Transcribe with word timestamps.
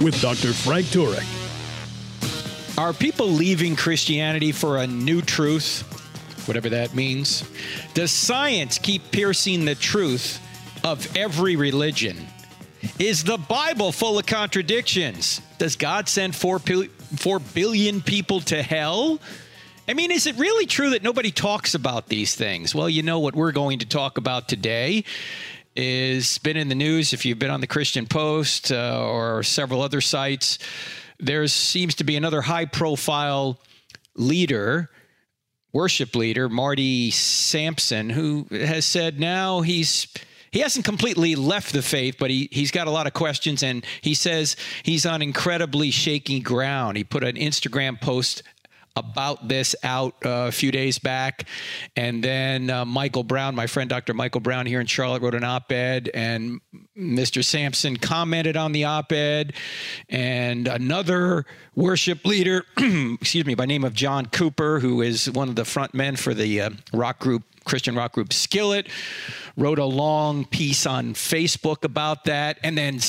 with 0.00 0.20
Dr. 0.20 0.52
Frank 0.52 0.86
Turek. 0.86 1.26
Are 2.78 2.92
people 2.92 3.28
leaving 3.28 3.76
Christianity 3.76 4.52
for 4.52 4.78
a 4.78 4.86
new 4.86 5.20
truth? 5.20 5.82
Whatever 6.48 6.70
that 6.70 6.94
means. 6.94 7.44
Does 7.92 8.10
science 8.10 8.78
keep 8.78 9.10
piercing 9.10 9.66
the 9.66 9.74
truth 9.74 10.40
of 10.82 11.14
every 11.16 11.56
religion? 11.56 12.26
Is 12.98 13.24
the 13.24 13.36
Bible 13.36 13.92
full 13.92 14.18
of 14.18 14.24
contradictions? 14.24 15.42
Does 15.58 15.76
God 15.76 16.08
send 16.08 16.34
4, 16.34 16.60
4 16.60 17.38
billion 17.38 18.00
people 18.00 18.40
to 18.42 18.62
hell? 18.62 19.20
I 19.86 19.92
mean, 19.92 20.10
is 20.10 20.26
it 20.26 20.38
really 20.38 20.66
true 20.66 20.90
that 20.90 21.02
nobody 21.02 21.30
talks 21.30 21.74
about 21.74 22.06
these 22.06 22.34
things? 22.34 22.74
Well, 22.74 22.88
you 22.88 23.02
know 23.02 23.18
what 23.18 23.34
we're 23.34 23.52
going 23.52 23.80
to 23.80 23.86
talk 23.86 24.16
about 24.16 24.48
today 24.48 25.04
is 25.80 26.38
been 26.38 26.56
in 26.56 26.68
the 26.68 26.74
news 26.74 27.12
if 27.12 27.24
you've 27.24 27.38
been 27.38 27.50
on 27.50 27.60
the 27.60 27.66
Christian 27.66 28.06
Post 28.06 28.70
uh, 28.70 29.02
or 29.02 29.42
several 29.42 29.80
other 29.80 30.00
sites. 30.00 30.58
There 31.18 31.46
seems 31.48 31.94
to 31.96 32.04
be 32.04 32.16
another 32.16 32.42
high 32.42 32.66
profile 32.66 33.58
leader, 34.14 34.90
worship 35.72 36.14
leader, 36.14 36.48
Marty 36.48 37.10
Sampson, 37.10 38.10
who 38.10 38.46
has 38.50 38.84
said 38.84 39.18
now 39.18 39.62
he's 39.62 40.06
he 40.50 40.58
hasn't 40.58 40.84
completely 40.84 41.36
left 41.36 41.72
the 41.72 41.82
faith, 41.82 42.16
but 42.18 42.28
he, 42.28 42.48
he's 42.50 42.72
got 42.72 42.88
a 42.88 42.90
lot 42.90 43.06
of 43.06 43.12
questions, 43.12 43.62
and 43.62 43.86
he 44.00 44.14
says 44.14 44.56
he's 44.82 45.06
on 45.06 45.22
incredibly 45.22 45.92
shaky 45.92 46.40
ground. 46.40 46.96
He 46.96 47.04
put 47.04 47.22
an 47.22 47.36
Instagram 47.36 48.00
post 48.00 48.42
about 48.96 49.48
this 49.48 49.74
out 49.82 50.14
uh, 50.24 50.46
a 50.48 50.52
few 50.52 50.70
days 50.70 50.98
back. 50.98 51.46
And 51.96 52.22
then 52.22 52.70
uh, 52.70 52.84
Michael 52.84 53.24
Brown, 53.24 53.54
my 53.54 53.66
friend 53.66 53.88
Dr. 53.88 54.14
Michael 54.14 54.40
Brown 54.40 54.66
here 54.66 54.80
in 54.80 54.86
Charlotte, 54.86 55.22
wrote 55.22 55.34
an 55.34 55.44
op 55.44 55.70
ed, 55.72 56.10
and 56.12 56.60
Mr. 56.96 57.44
Sampson 57.44 57.96
commented 57.96 58.56
on 58.56 58.72
the 58.72 58.84
op 58.84 59.12
ed. 59.12 59.54
And 60.08 60.68
another 60.68 61.46
worship 61.74 62.24
leader, 62.24 62.64
excuse 62.76 63.46
me, 63.46 63.54
by 63.54 63.66
name 63.66 63.84
of 63.84 63.94
John 63.94 64.26
Cooper, 64.26 64.80
who 64.80 65.02
is 65.02 65.30
one 65.30 65.48
of 65.48 65.56
the 65.56 65.64
front 65.64 65.94
men 65.94 66.16
for 66.16 66.34
the 66.34 66.60
uh, 66.60 66.70
rock 66.92 67.18
group, 67.18 67.44
Christian 67.64 67.94
rock 67.94 68.12
group 68.12 68.32
Skillet, 68.32 68.88
wrote 69.56 69.78
a 69.78 69.84
long 69.84 70.44
piece 70.44 70.86
on 70.86 71.14
Facebook 71.14 71.84
about 71.84 72.24
that. 72.24 72.58
And 72.62 72.76
then 72.76 73.00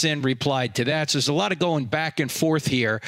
Sin 0.00 0.22
replied 0.22 0.76
to 0.76 0.84
that. 0.84 1.10
So 1.10 1.18
there's 1.18 1.28
a 1.28 1.34
lot 1.34 1.52
of 1.52 1.58
going 1.58 1.84
back 1.84 2.20
and 2.20 2.32
forth 2.32 2.66
here. 2.66 3.02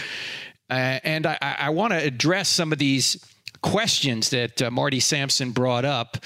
Uh, 0.73 0.99
and 1.05 1.27
I, 1.27 1.37
I 1.43 1.69
want 1.69 1.93
to 1.93 1.99
address 1.99 2.49
some 2.49 2.73
of 2.73 2.79
these 2.79 3.23
questions 3.61 4.31
that 4.31 4.63
uh, 4.63 4.71
Marty 4.71 5.01
Sampson 5.01 5.51
brought 5.51 5.85
up. 5.85 6.17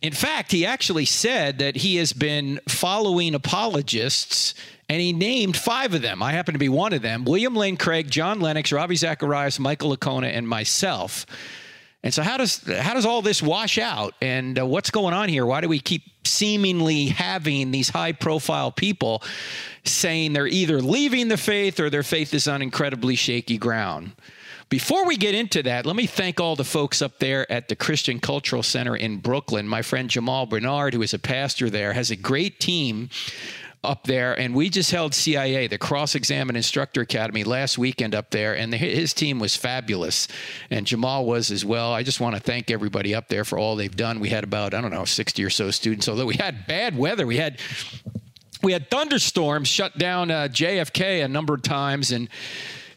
In 0.00 0.12
fact, 0.12 0.52
he 0.52 0.64
actually 0.64 1.06
said 1.06 1.58
that 1.58 1.74
he 1.74 1.96
has 1.96 2.12
been 2.12 2.60
following 2.68 3.34
apologists 3.34 4.54
and 4.88 5.00
he 5.00 5.12
named 5.12 5.56
five 5.56 5.92
of 5.92 6.02
them. 6.02 6.22
I 6.22 6.30
happen 6.30 6.52
to 6.52 6.58
be 6.58 6.68
one 6.68 6.92
of 6.92 7.02
them 7.02 7.24
William 7.24 7.56
Lane 7.56 7.76
Craig, 7.76 8.08
John 8.08 8.38
Lennox, 8.38 8.70
Ravi 8.70 8.94
Zacharias, 8.94 9.58
Michael 9.58 9.96
Licona, 9.96 10.28
and 10.28 10.48
myself. 10.48 11.26
And 12.06 12.14
so, 12.14 12.22
how 12.22 12.36
does 12.36 12.62
how 12.68 12.94
does 12.94 13.04
all 13.04 13.20
this 13.20 13.42
wash 13.42 13.78
out? 13.78 14.14
And 14.22 14.60
uh, 14.60 14.64
what's 14.64 14.90
going 14.92 15.12
on 15.12 15.28
here? 15.28 15.44
Why 15.44 15.60
do 15.60 15.68
we 15.68 15.80
keep 15.80 16.04
seemingly 16.24 17.06
having 17.06 17.72
these 17.72 17.88
high 17.88 18.12
profile 18.12 18.70
people 18.70 19.24
saying 19.84 20.32
they're 20.32 20.46
either 20.46 20.80
leaving 20.80 21.26
the 21.26 21.36
faith 21.36 21.80
or 21.80 21.90
their 21.90 22.04
faith 22.04 22.32
is 22.32 22.46
on 22.46 22.62
incredibly 22.62 23.16
shaky 23.16 23.58
ground? 23.58 24.12
Before 24.68 25.04
we 25.04 25.16
get 25.16 25.34
into 25.34 25.64
that, 25.64 25.84
let 25.84 25.96
me 25.96 26.06
thank 26.06 26.38
all 26.38 26.54
the 26.54 26.62
folks 26.62 27.02
up 27.02 27.18
there 27.18 27.50
at 27.50 27.66
the 27.66 27.74
Christian 27.74 28.20
Cultural 28.20 28.62
Center 28.62 28.94
in 28.94 29.16
Brooklyn. 29.16 29.66
My 29.66 29.82
friend 29.82 30.08
Jamal 30.08 30.46
Bernard, 30.46 30.94
who 30.94 31.02
is 31.02 31.12
a 31.12 31.18
pastor 31.18 31.70
there, 31.70 31.92
has 31.92 32.12
a 32.12 32.16
great 32.16 32.60
team 32.60 33.10
up 33.86 34.04
there, 34.04 34.38
and 34.38 34.54
we 34.54 34.68
just 34.68 34.90
held 34.90 35.14
CIA, 35.14 35.66
the 35.66 35.78
Cross 35.78 36.14
Examine 36.14 36.56
Instructor 36.56 37.00
Academy, 37.00 37.44
last 37.44 37.78
weekend 37.78 38.14
up 38.14 38.30
there, 38.30 38.56
and 38.56 38.72
the, 38.72 38.76
his 38.76 39.14
team 39.14 39.38
was 39.38 39.56
fabulous, 39.56 40.28
and 40.70 40.86
Jamal 40.86 41.24
was 41.24 41.50
as 41.50 41.64
well. 41.64 41.92
I 41.92 42.02
just 42.02 42.20
want 42.20 42.34
to 42.36 42.40
thank 42.40 42.70
everybody 42.70 43.14
up 43.14 43.28
there 43.28 43.44
for 43.44 43.58
all 43.58 43.76
they've 43.76 43.94
done. 43.94 44.20
We 44.20 44.28
had 44.28 44.44
about 44.44 44.74
I 44.74 44.80
don't 44.80 44.92
know 44.92 45.04
sixty 45.04 45.44
or 45.44 45.50
so 45.50 45.70
students, 45.70 46.08
although 46.08 46.26
we 46.26 46.36
had 46.36 46.66
bad 46.66 46.96
weather. 46.96 47.26
We 47.26 47.36
had 47.36 47.58
we 48.62 48.72
had 48.72 48.90
thunderstorms 48.90 49.68
shut 49.68 49.96
down 49.96 50.30
uh, 50.30 50.48
JFK 50.50 51.24
a 51.24 51.28
number 51.28 51.54
of 51.54 51.62
times, 51.62 52.10
and 52.10 52.28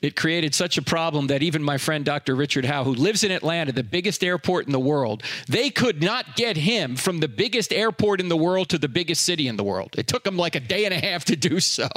it 0.01 0.15
created 0.15 0.55
such 0.55 0.77
a 0.77 0.81
problem 0.81 1.27
that 1.27 1.43
even 1.43 1.63
my 1.63 1.77
friend 1.77 2.05
Dr. 2.05 2.35
Richard 2.35 2.65
Howe, 2.65 2.83
who 2.83 2.93
lives 2.93 3.23
in 3.23 3.31
Atlanta, 3.31 3.71
the 3.71 3.83
biggest 3.83 4.23
airport 4.23 4.65
in 4.65 4.71
the 4.71 4.79
world, 4.79 5.23
they 5.47 5.69
could 5.69 6.01
not 6.01 6.35
get 6.35 6.57
him 6.57 6.95
from 6.95 7.19
the 7.19 7.27
biggest 7.27 7.73
airport 7.73 8.19
in 8.19 8.29
the 8.29 8.37
world 8.37 8.69
to 8.69 8.77
the 8.77 8.87
biggest 8.87 9.23
city 9.23 9.47
in 9.47 9.57
the 9.57 9.63
world. 9.63 9.95
It 9.97 10.07
took 10.07 10.25
him 10.25 10.37
like 10.37 10.55
a 10.55 10.59
day 10.59 10.85
and 10.85 10.93
a 10.93 10.99
half 10.99 11.25
to 11.25 11.35
do 11.35 11.59
so. 11.59 11.89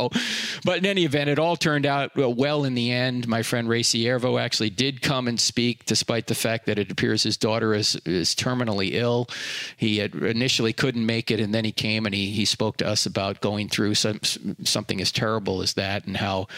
But 0.64 0.78
in 0.78 0.86
any 0.86 1.04
event, 1.04 1.30
it 1.30 1.38
all 1.38 1.56
turned 1.56 1.86
out 1.86 2.12
well 2.16 2.64
in 2.64 2.74
the 2.74 2.90
end. 2.90 3.28
My 3.28 3.42
friend 3.42 3.68
Ray 3.68 3.82
Ciervo 3.82 4.40
actually 4.40 4.70
did 4.70 5.02
come 5.02 5.28
and 5.28 5.38
speak, 5.38 5.84
despite 5.84 6.26
the 6.26 6.34
fact 6.34 6.66
that 6.66 6.78
it 6.78 6.90
appears 6.90 7.22
his 7.22 7.36
daughter 7.36 7.74
is, 7.74 7.96
is 8.04 8.34
terminally 8.34 8.94
ill. 8.94 9.28
He 9.76 10.00
initially 10.00 10.72
couldn't 10.72 11.06
make 11.06 11.30
it, 11.30 11.40
and 11.40 11.54
then 11.54 11.64
he 11.64 11.72
came 11.72 12.06
and 12.06 12.14
he, 12.14 12.30
he 12.30 12.44
spoke 12.44 12.78
to 12.78 12.86
us 12.86 13.06
about 13.06 13.40
going 13.40 13.68
through 13.68 13.94
some, 13.94 14.20
something 14.64 15.00
as 15.00 15.12
terrible 15.12 15.62
as 15.62 15.74
that 15.74 16.06
and 16.06 16.16
how 16.16 16.48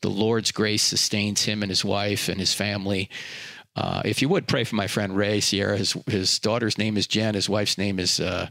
the 0.00 0.10
Lord's 0.10 0.52
grace 0.52 0.87
sustains 0.88 1.44
him 1.44 1.62
and 1.62 1.70
his 1.70 1.84
wife 1.84 2.28
and 2.28 2.40
his 2.40 2.52
family. 2.52 3.08
Uh, 3.78 4.02
if 4.04 4.20
you 4.20 4.28
would 4.28 4.48
pray 4.48 4.64
for 4.64 4.74
my 4.74 4.88
friend 4.88 5.16
Ray 5.16 5.38
Ciervo, 5.38 5.78
his 5.78 5.96
his 6.06 6.38
daughter's 6.40 6.78
name 6.78 6.96
is 6.96 7.06
Jen, 7.06 7.34
his 7.34 7.48
wife's 7.48 7.78
name 7.78 8.00
is 8.00 8.18
uh, 8.18 8.48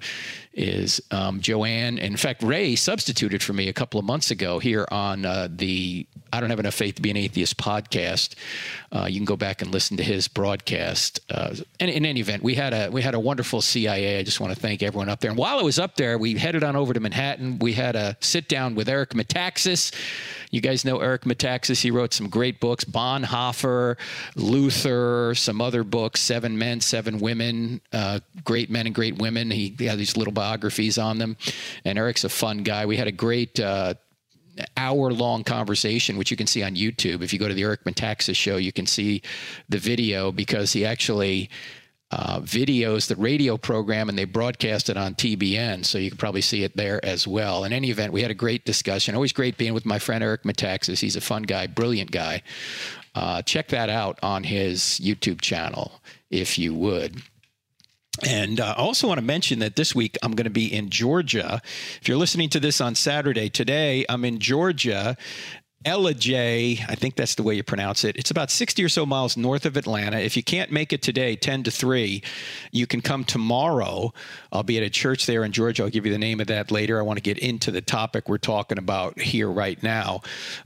is 0.53 1.01
um, 1.11 1.41
Joanne. 1.41 1.97
In 1.97 2.15
fact, 2.15 2.41
Ray 2.41 2.77
substituted 2.77 3.43
for 3.43 3.51
me 3.51 3.67
a 3.67 3.73
couple 3.73 3.99
of 3.99 4.05
months 4.05 4.31
ago 4.31 4.59
here 4.59 4.87
on 4.89 5.25
uh, 5.25 5.49
the 5.51 6.07
I 6.31 6.39
don't 6.39 6.49
have 6.49 6.61
enough 6.61 6.75
faith 6.75 6.95
to 6.95 7.01
be 7.01 7.11
an 7.11 7.17
atheist 7.17 7.57
podcast. 7.57 8.35
Uh, 8.91 9.07
you 9.09 9.19
can 9.19 9.25
go 9.25 9.35
back 9.35 9.61
and 9.61 9.69
listen 9.69 9.97
to 9.97 10.03
his 10.03 10.29
broadcast. 10.29 11.19
Uh, 11.29 11.55
and 11.81 11.91
in 11.91 12.05
any 12.05 12.21
event, 12.21 12.41
we 12.41 12.55
had 12.55 12.73
a 12.73 12.89
we 12.89 13.01
had 13.01 13.13
a 13.13 13.19
wonderful 13.19 13.61
CIA. 13.61 14.19
I 14.19 14.23
just 14.23 14.39
want 14.39 14.53
to 14.53 14.59
thank 14.59 14.81
everyone 14.81 15.09
up 15.09 15.19
there. 15.19 15.31
And 15.31 15.37
while 15.37 15.59
I 15.59 15.63
was 15.63 15.77
up 15.77 15.95
there, 15.95 16.17
we 16.17 16.35
headed 16.35 16.63
on 16.63 16.77
over 16.77 16.93
to 16.93 17.01
Manhattan. 17.01 17.59
We 17.59 17.73
had 17.73 17.97
a 17.97 18.15
sit 18.21 18.47
down 18.47 18.75
with 18.75 18.87
Eric 18.87 19.09
Metaxas. 19.09 19.93
You 20.51 20.61
guys 20.61 20.85
know 20.85 20.99
Eric 20.99 21.23
Metaxas. 21.23 21.81
He 21.81 21.91
wrote 21.91 22.13
some 22.13 22.29
great 22.29 22.59
books, 22.59 22.85
Bonhoeffer, 22.85 23.97
Luther, 24.35 25.33
some 25.35 25.61
other 25.61 25.83
books, 25.83 26.21
Seven 26.21 26.57
Men, 26.57 26.81
Seven 26.81 27.19
Women, 27.19 27.81
uh, 27.91 28.19
Great 28.43 28.69
Men 28.69 28.85
and 28.85 28.95
Great 28.95 29.17
Women. 29.17 29.51
He, 29.51 29.75
he, 29.77 29.85
had 29.85 29.97
these 29.97 30.15
little 30.15 30.33
biographies 30.33 30.97
on 30.97 31.17
them. 31.17 31.37
And 31.83 31.97
Eric's 31.97 32.23
a 32.23 32.29
fun 32.29 32.63
guy. 32.63 32.85
We 32.85 32.97
had 32.97 33.07
a 33.07 33.11
great 33.11 33.59
uh, 33.59 33.95
hour 34.75 35.11
long 35.11 35.43
conversation, 35.43 36.17
which 36.17 36.31
you 36.31 36.37
can 36.37 36.47
see 36.47 36.63
on 36.63 36.75
YouTube. 36.75 37.21
If 37.21 37.33
you 37.33 37.39
go 37.39 37.47
to 37.47 37.53
the 37.53 37.63
Eric 37.63 37.83
Metaxas 37.83 38.35
show, 38.35 38.57
you 38.57 38.71
can 38.71 38.85
see 38.85 39.21
the 39.69 39.77
video 39.77 40.31
because 40.31 40.73
he 40.73 40.85
actually 40.85 41.49
uh, 42.11 42.39
videos 42.39 43.07
the 43.07 43.15
radio 43.15 43.57
program 43.57 44.07
and 44.07 44.17
they 44.17 44.25
broadcast 44.25 44.89
it 44.89 44.97
on 44.97 45.15
TBN. 45.15 45.85
So 45.85 45.97
you 45.97 46.09
can 46.09 46.17
probably 46.17 46.41
see 46.41 46.63
it 46.63 46.77
there 46.77 47.03
as 47.03 47.27
well. 47.27 47.63
In 47.63 47.73
any 47.73 47.89
event, 47.89 48.13
we 48.13 48.21
had 48.21 48.31
a 48.31 48.35
great 48.35 48.65
discussion. 48.65 49.13
Always 49.13 49.33
great 49.33 49.57
being 49.57 49.73
with 49.73 49.85
my 49.85 49.99
friend 49.99 50.23
Eric 50.23 50.43
Metaxas. 50.43 50.99
He's 50.99 51.15
a 51.15 51.21
fun 51.21 51.43
guy, 51.43 51.67
brilliant 51.67 52.11
guy. 52.11 52.43
Uh, 53.13 53.41
check 53.41 53.69
that 53.69 53.89
out 53.89 54.19
on 54.23 54.43
his 54.43 55.01
YouTube 55.03 55.41
channel 55.41 56.01
if 56.29 56.57
you 56.57 56.73
would. 56.73 57.21
And 58.25 58.59
uh, 58.59 58.73
I 58.77 58.81
also 58.81 59.07
want 59.07 59.19
to 59.19 59.25
mention 59.25 59.59
that 59.59 59.75
this 59.75 59.93
week 59.93 60.17
I'm 60.23 60.31
going 60.31 60.45
to 60.45 60.49
be 60.49 60.73
in 60.73 60.89
Georgia. 60.89 61.61
If 62.01 62.07
you're 62.07 62.17
listening 62.17 62.49
to 62.49 62.59
this 62.59 62.81
on 62.81 62.95
Saturday, 62.95 63.49
today 63.49 64.05
I'm 64.09 64.25
in 64.25 64.39
Georgia 64.39 65.17
Ellijay, 65.85 66.83
I 66.89 66.95
think 66.95 67.15
that's 67.15 67.35
the 67.35 67.43
way 67.43 67.53
you 67.53 67.63
pronounce 67.63 68.03
it. 68.03 68.17
It's 68.17 68.31
about 68.31 68.49
60 68.49 68.83
or 68.83 68.89
so 68.89 69.05
miles 69.05 69.37
north 69.37 69.65
of 69.65 69.77
Atlanta. 69.77 70.17
If 70.19 70.35
you 70.35 70.41
can't 70.41 70.71
make 70.71 70.91
it 70.91 71.03
today, 71.03 71.35
10 71.35 71.63
to 71.63 71.71
3, 71.71 72.23
you 72.71 72.87
can 72.87 72.99
come 73.01 73.23
tomorrow. 73.23 74.11
I'll 74.51 74.63
be 74.63 74.77
at 74.77 74.83
a 74.83 74.89
church 74.89 75.27
there 75.27 75.43
in 75.43 75.51
Georgia. 75.51 75.83
I'll 75.83 75.89
give 75.89 76.05
you 76.05 76.11
the 76.11 76.17
name 76.17 76.39
of 76.41 76.47
that 76.47 76.71
later. 76.71 76.97
I 76.99 77.03
want 77.03 77.17
to 77.17 77.21
get 77.21 77.37
into 77.37 77.69
the 77.69 77.81
topic 77.81 78.27
we're 78.27 78.39
talking 78.39 78.79
about 78.79 79.19
here 79.19 79.49
right 79.49 79.81
now. 79.83 80.21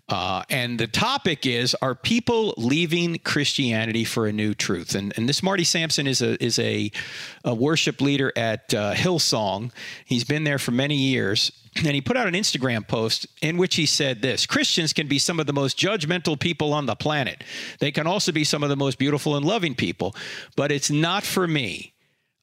Uh, 0.08 0.44
and 0.50 0.80
the 0.80 0.88
topic 0.88 1.46
is 1.46 1.76
Are 1.82 1.94
people 1.94 2.54
leaving 2.58 3.20
Christianity 3.20 4.06
for 4.06 4.28
a 4.28 4.32
new 4.32 4.54
truth? 4.54 4.96
And, 4.96 5.14
and 5.18 5.28
this 5.28 5.44
Marty 5.44 5.66
Sampson 5.66 6.08
is 6.08 6.22
a, 6.22 6.42
is 6.42 6.58
a, 6.58 6.90
a 7.44 7.54
worship 7.54 8.00
leader 8.00 8.32
at 8.38 8.74
uh, 8.74 8.94
Hillsong. 8.94 9.72
He's 10.06 10.24
been 10.24 10.46
there 10.46 10.58
for 10.58 10.72
many 10.72 10.96
years 10.96 11.52
and 11.78 11.96
he 11.96 12.02
put 12.02 12.18
out 12.18 12.28
an 12.28 12.34
Instagram 12.34 12.86
post 12.88 13.28
in 13.42 13.58
which 13.58 13.76
he 13.76 13.86
said 13.86 14.22
this 14.22 14.46
Christians 14.46 14.94
can 14.94 15.08
be 15.08 15.20
some 15.20 15.40
of 15.40 15.48
the 15.48 15.54
most 15.54 15.78
judgmental 15.78 16.40
people 16.40 16.74
on 16.74 16.86
the 16.86 16.96
planet. 16.96 17.44
They 17.80 17.92
can 17.92 18.08
also 18.08 18.32
be 18.32 18.44
some 18.44 18.64
of 18.64 18.70
the 18.70 18.76
most 18.76 18.98
beautiful 18.98 19.36
and 19.36 19.46
loving 19.46 19.76
people, 19.76 20.16
but 20.56 20.72
it's 20.72 20.92
not 20.92 21.24
for 21.24 21.48
me. 21.48 21.94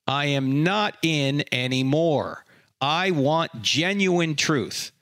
I 0.06 0.26
am 0.26 0.62
not 0.62 0.96
in 1.02 1.44
anymore. 1.52 2.44
I 2.80 3.10
want 3.10 3.60
genuine 3.60 4.34
truth, 4.34 4.92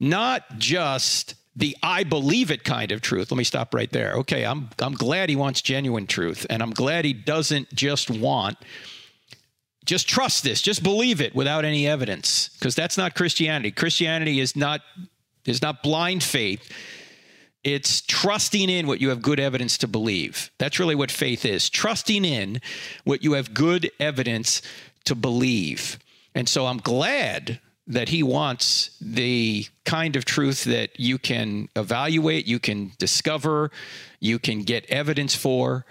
not 0.00 0.58
just 0.58 1.34
the 1.56 1.76
I 1.82 2.04
believe 2.04 2.50
it 2.50 2.64
kind 2.64 2.90
of 2.90 3.00
truth. 3.00 3.30
Let 3.30 3.38
me 3.38 3.44
stop 3.44 3.74
right 3.74 3.90
there. 3.92 4.14
Okay, 4.14 4.44
I'm 4.44 4.70
I'm 4.78 4.94
glad 4.94 5.28
he 5.28 5.36
wants 5.36 5.60
genuine 5.60 6.06
truth 6.06 6.46
and 6.48 6.62
I'm 6.62 6.70
glad 6.70 7.04
he 7.04 7.12
doesn't 7.12 7.72
just 7.74 8.10
want 8.10 8.56
just 9.84 10.08
trust 10.08 10.44
this, 10.44 10.62
just 10.62 10.82
believe 10.82 11.20
it 11.20 11.34
without 11.34 11.64
any 11.64 11.86
evidence 11.86 12.48
because 12.58 12.74
that's 12.74 12.96
not 12.96 13.14
Christianity. 13.14 13.70
Christianity 13.70 14.40
is 14.40 14.56
not 14.56 14.80
is 15.44 15.60
not 15.60 15.82
blind 15.82 16.22
faith. 16.22 16.70
It's 17.64 18.02
trusting 18.02 18.68
in 18.68 18.86
what 18.86 19.00
you 19.00 19.08
have 19.08 19.22
good 19.22 19.40
evidence 19.40 19.78
to 19.78 19.88
believe. 19.88 20.50
That's 20.58 20.78
really 20.78 20.94
what 20.94 21.10
faith 21.10 21.44
is. 21.44 21.70
Trusting 21.70 22.24
in 22.24 22.60
what 23.04 23.22
you 23.22 23.32
have 23.32 23.54
good 23.54 23.90
evidence 23.98 24.60
to 25.04 25.14
believe. 25.14 25.98
And 26.34 26.48
so 26.48 26.66
I'm 26.66 26.78
glad 26.78 27.60
that 27.86 28.08
he 28.08 28.22
wants 28.22 28.96
the 29.00 29.66
kind 29.84 30.16
of 30.16 30.24
truth 30.24 30.64
that 30.64 30.98
you 30.98 31.18
can 31.18 31.68
evaluate, 31.76 32.46
you 32.46 32.58
can 32.58 32.92
discover, 32.98 33.70
you 34.20 34.38
can 34.38 34.62
get 34.62 34.86
evidence 34.86 35.34
for. 35.34 35.84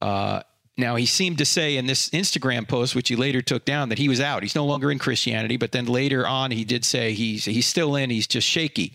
Uh, 0.00 0.42
now, 0.78 0.94
he 0.94 1.06
seemed 1.06 1.38
to 1.38 1.44
say 1.44 1.76
in 1.76 1.86
this 1.86 2.08
Instagram 2.10 2.66
post, 2.66 2.94
which 2.94 3.08
he 3.08 3.16
later 3.16 3.42
took 3.42 3.64
down, 3.64 3.88
that 3.88 3.98
he 3.98 4.08
was 4.08 4.20
out. 4.20 4.44
He's 4.44 4.54
no 4.54 4.64
longer 4.64 4.92
in 4.92 5.00
Christianity. 5.00 5.56
But 5.56 5.72
then 5.72 5.86
later 5.86 6.24
on, 6.24 6.52
he 6.52 6.64
did 6.64 6.84
say 6.84 7.14
he's, 7.14 7.46
he's 7.46 7.66
still 7.66 7.96
in, 7.96 8.10
he's 8.10 8.28
just 8.28 8.46
shaky. 8.46 8.94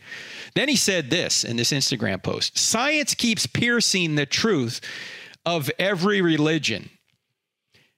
Then 0.56 0.70
he 0.70 0.78
said 0.78 1.10
this 1.10 1.44
in 1.44 1.58
this 1.58 1.74
Instagram 1.74 2.24
post 2.24 2.58
Science 2.58 3.14
keeps 3.14 3.46
piercing 3.46 4.16
the 4.16 4.26
truth 4.26 4.80
of 5.46 5.70
every 5.78 6.22
religion. 6.22 6.90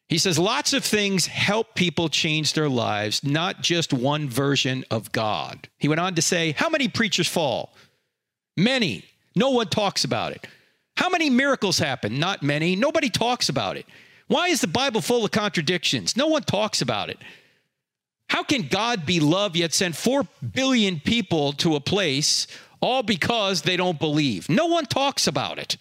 He 0.09 0.17
says 0.17 0.39
lots 0.39 0.73
of 0.73 0.83
things 0.83 1.27
help 1.27 1.75
people 1.75 2.09
change 2.09 2.53
their 2.53 2.69
lives, 2.69 3.23
not 3.23 3.61
just 3.61 3.93
one 3.93 4.27
version 4.27 4.83
of 4.89 5.11
God. 5.11 5.69
He 5.77 5.87
went 5.87 6.01
on 6.01 6.15
to 6.15 6.23
say, 6.23 6.53
How 6.53 6.69
many 6.69 6.87
preachers 6.87 7.27
fall? 7.27 7.75
Many. 8.57 9.05
No 9.35 9.51
one 9.51 9.67
talks 9.67 10.03
about 10.03 10.31
it. 10.31 10.47
How 10.97 11.09
many 11.09 11.29
miracles 11.29 11.77
happen? 11.77 12.19
Not 12.19 12.41
many. 12.41 12.75
Nobody 12.75 13.09
talks 13.09 13.49
about 13.49 13.77
it. 13.77 13.85
Why 14.27 14.47
is 14.47 14.61
the 14.61 14.67
Bible 14.67 15.01
full 15.01 15.25
of 15.25 15.31
contradictions? 15.31 16.17
No 16.17 16.27
one 16.27 16.43
talks 16.43 16.81
about 16.81 17.09
it. 17.09 17.19
How 18.29 18.43
can 18.43 18.67
God 18.67 19.05
be 19.05 19.19
love 19.19 19.55
yet 19.55 19.73
send 19.73 19.95
4 19.95 20.27
billion 20.53 20.99
people 20.99 21.53
to 21.53 21.75
a 21.75 21.79
place 21.79 22.47
all 22.81 23.03
because 23.03 23.61
they 23.61 23.77
don't 23.77 23.99
believe? 23.99 24.49
No 24.49 24.65
one 24.65 24.85
talks 24.85 25.27
about 25.27 25.59
it. 25.59 25.77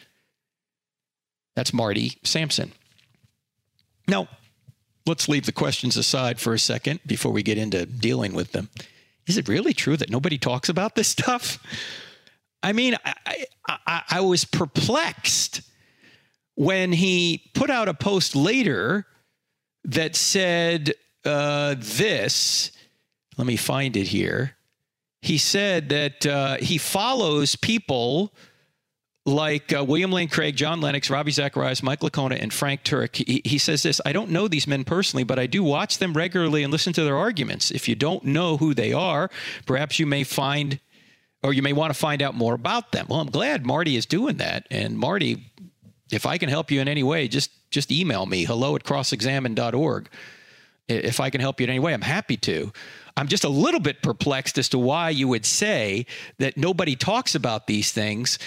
That's 1.57 1.73
Marty 1.73 2.19
Sampson. 2.23 2.73
Now, 4.07 4.29
let's 5.07 5.29
leave 5.29 5.47
the 5.47 5.53
questions 5.53 5.97
aside 5.97 6.39
for 6.39 6.53
a 6.53 6.59
second 6.59 7.01
before 7.07 7.33
we 7.33 7.43
get 7.43 7.57
into 7.57 7.87
dealing 7.87 8.35
with 8.35 8.53
them. 8.53 8.69
Is 9.27 9.39
it 9.39 9.49
really 9.49 9.73
true 9.73 9.97
that 9.97 10.11
nobody 10.11 10.37
talks 10.37 10.69
about 10.69 10.97
this 10.97 11.09
stuff? 11.09 11.59
I 12.65 12.73
mean, 12.73 12.97
I, 13.05 13.47
I, 13.69 14.03
I 14.11 14.21
was 14.21 14.47
perplexed 14.47 15.61
when 16.55 16.93
he 16.93 17.51
put 17.53 17.69
out 17.69 17.89
a 17.89 17.95
post 17.95 18.35
later 18.35 19.07
that 19.85 20.17
said 20.17 20.95
uh, 21.27 21.75
this. 21.79 22.73
Let 23.37 23.47
me 23.47 23.57
find 23.57 23.99
it 23.99 24.09
here. 24.09 24.57
He 25.21 25.37
said 25.37 25.91
that 25.91 26.25
uh, 26.25 26.57
he 26.57 26.79
follows 26.79 27.55
people 27.55 28.33
like 29.27 29.71
uh, 29.75 29.85
William 29.85 30.11
Lane 30.11 30.29
Craig, 30.29 30.57
John 30.57 30.81
Lennox, 30.81 31.11
Ravi 31.11 31.33
Zacharias, 31.33 31.83
Mike 31.83 32.01
Licona, 32.01 32.41
and 32.41 32.53
Frank 32.53 32.83
Turek. 32.83 33.17
He, 33.17 33.43
he, 33.45 33.59
says 33.59 33.83
this 33.83 34.01
I 34.07 34.13
don't 34.13 34.31
know 34.31 34.49
these 34.49 34.67
men 34.67 34.85
personally, 34.85 35.25
but 35.25 35.39
I 35.39 35.47
do 35.47 35.63
watch 35.63 35.99
them 35.99 36.15
regularly 36.15 36.63
and 36.63 36.73
listen 36.73 36.95
to 36.95 37.05
their 37.05 37.17
arguments. 37.17 37.71
If 37.71 37.89
you 37.89 37.95
don't 37.95 38.25
know 38.25 38.57
who 38.57 38.73
they 38.73 38.95
are, 38.95 39.31
perhaps 39.67 39.99
you 39.99 40.07
may 40.07 40.25
find 40.25 40.81
or 41.45 41.53
you 41.53 41.63
may 41.63 41.75
want 41.75 41.93
to 41.93 41.99
find 41.99 42.23
out 42.23 42.35
more 42.35 42.55
about 42.55 42.91
them. 42.91 43.07
Well, 43.09 43.21
I'm 43.21 43.31
glad 43.31 43.67
Marty 43.67 43.97
is 43.97 44.07
doing 44.07 44.39
that. 44.39 44.67
And 44.71 44.99
Marty, 44.99 45.45
if 46.11 46.25
I 46.25 46.39
can 46.39 46.49
help 46.49 46.71
you 46.71 46.81
in 46.81 46.89
any 46.89 47.03
way, 47.03 47.29
just 47.29 47.51
just 47.71 47.93
email 47.93 48.25
me 48.25 48.45
hello 48.45 48.75
at 48.77 48.85
crossexamine.org. 48.85 50.09
If 50.89 51.21
I 51.21 51.31
can 51.31 51.41
help 51.41 51.61
you 51.61 51.65
in 51.65 51.71
any 51.71 51.81
way, 51.81 51.93
I'm 51.93 52.03
happy 52.03 52.37
to. 52.39 52.73
I'm 53.17 53.29
just 53.29 53.45
a 53.45 53.49
little 53.49 53.81
bit 53.81 54.03
perplexed 54.03 54.59
as 54.59 54.69
to 54.71 54.79
why 54.79 55.11
you 55.11 55.29
would 55.29 55.45
say 55.47 56.07
that 56.39 56.57
nobody 56.57 56.97
talks 56.97 57.35
about 57.35 57.67
these 57.67 57.93
things 57.93 58.39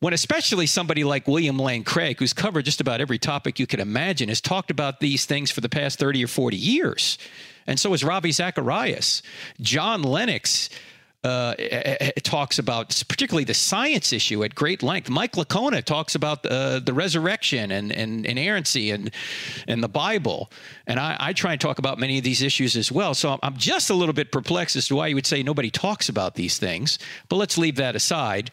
when 0.00 0.12
especially 0.12 0.66
somebody 0.66 1.04
like 1.04 1.26
William 1.26 1.58
Lane 1.58 1.84
Craig, 1.84 2.18
who's 2.18 2.32
covered 2.32 2.64
just 2.64 2.80
about 2.80 3.00
every 3.00 3.18
topic 3.18 3.58
you 3.58 3.66
could 3.66 3.80
imagine, 3.80 4.28
has 4.28 4.40
talked 4.40 4.70
about 4.70 5.00
these 5.00 5.24
things 5.24 5.50
for 5.50 5.60
the 5.60 5.68
past 5.68 5.98
30 5.98 6.24
or 6.24 6.28
40 6.28 6.56
years. 6.56 7.18
And 7.66 7.80
so 7.80 7.90
has 7.92 8.04
Ravi 8.04 8.30
Zacharias. 8.30 9.22
John 9.60 10.02
Lennox 10.02 10.68
uh, 11.24 11.54
talks 12.22 12.58
about 12.58 13.02
particularly 13.08 13.44
the 13.44 13.54
science 13.54 14.12
issue 14.12 14.44
at 14.44 14.54
great 14.54 14.82
length. 14.82 15.10
Mike 15.10 15.32
Licona 15.32 15.82
talks 15.82 16.14
about 16.14 16.46
uh, 16.46 16.78
the 16.78 16.92
resurrection 16.92 17.70
and, 17.70 17.90
and 17.90 18.24
inerrancy 18.26 18.90
and 18.90 19.10
and 19.66 19.82
the 19.82 19.88
Bible, 19.88 20.50
and 20.86 21.00
I, 21.00 21.16
I, 21.18 21.32
try 21.32 21.52
and 21.52 21.60
talk 21.60 21.78
about 21.78 21.98
many 21.98 22.18
of 22.18 22.24
these 22.24 22.42
issues 22.42 22.76
as 22.76 22.92
well. 22.92 23.14
So 23.14 23.38
I'm 23.42 23.56
just 23.56 23.90
a 23.90 23.94
little 23.94 24.12
bit 24.12 24.30
perplexed 24.30 24.76
as 24.76 24.86
to 24.88 24.96
why 24.96 25.08
you 25.08 25.14
would 25.14 25.26
say 25.26 25.42
nobody 25.42 25.70
talks 25.70 26.08
about 26.08 26.34
these 26.34 26.58
things. 26.58 26.98
But 27.28 27.36
let's 27.36 27.58
leave 27.58 27.76
that 27.76 27.96
aside. 27.96 28.50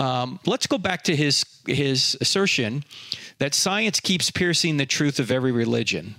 Um, 0.00 0.40
let's 0.44 0.66
go 0.66 0.78
back 0.78 1.02
to 1.04 1.16
his 1.16 1.44
his 1.66 2.16
assertion 2.20 2.84
that 3.38 3.54
science 3.54 4.00
keeps 4.00 4.30
piercing 4.30 4.76
the 4.76 4.86
truth 4.86 5.18
of 5.18 5.30
every 5.30 5.52
religion. 5.52 6.16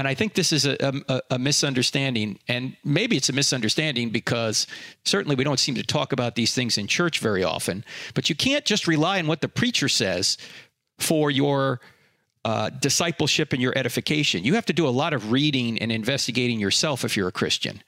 And 0.00 0.08
I 0.08 0.14
think 0.14 0.32
this 0.32 0.50
is 0.50 0.64
a, 0.64 1.02
a, 1.10 1.20
a, 1.32 1.38
misunderstanding. 1.38 2.38
And 2.48 2.74
maybe 2.82 3.18
it's 3.18 3.28
a 3.28 3.34
misunderstanding 3.34 4.08
because 4.08 4.66
certainly 5.04 5.36
we 5.36 5.44
don't 5.44 5.60
seem 5.60 5.74
to 5.74 5.82
talk 5.82 6.14
about 6.14 6.36
these 6.36 6.54
things 6.54 6.78
in 6.78 6.86
church 6.86 7.18
very 7.18 7.44
often. 7.44 7.84
But 8.14 8.30
you 8.30 8.34
can't 8.34 8.64
just 8.64 8.88
rely 8.88 9.18
on 9.18 9.26
what 9.26 9.42
the 9.42 9.48
preacher 9.48 9.90
says 9.90 10.38
for 10.98 11.30
your 11.30 11.82
uh, 12.46 12.70
discipleship 12.70 13.52
and 13.52 13.60
your 13.60 13.76
edification. 13.76 14.42
You 14.42 14.54
have 14.54 14.64
to 14.66 14.72
do 14.72 14.88
a 14.88 14.96
lot 15.02 15.12
of 15.12 15.32
reading 15.32 15.78
and 15.82 15.92
investigating 15.92 16.58
yourself 16.58 17.04
if 17.04 17.14
you're 17.14 17.28
a 17.28 17.32
Christian. 17.32 17.82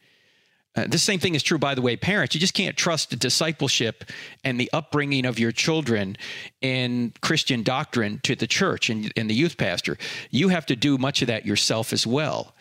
Uh, 0.75 0.87
the 0.87 0.99
same 0.99 1.19
thing 1.19 1.35
is 1.35 1.43
true, 1.43 1.59
by 1.59 1.75
the 1.75 1.83
way, 1.83 1.97
parents. 1.97 2.35
You 2.35 2.41
just 2.41 2.55
can't 2.55 2.77
trust 2.77 3.11
the 3.11 3.17
discipleship 3.17 4.05
and 4.43 4.59
the 4.59 4.71
upbringing 4.73 5.27
of 5.27 5.39
your 5.39 5.53
children 5.53 6.17
in 6.63 7.13
Christian 7.21 7.63
doctrine 7.63 8.21
to 8.23 8.35
the 8.35 8.47
church 8.47 8.89
and, 8.89 9.13
and 9.15 9.29
the 9.29 9.35
youth 9.35 9.59
pastor. 9.59 9.99
You 10.31 10.49
have 10.49 10.65
to 10.67 10.77
do 10.77 10.97
much 10.97 11.21
of 11.21 11.29
that 11.29 11.45
yourself 11.45 11.93
as 11.93 12.07
well. 12.07 12.55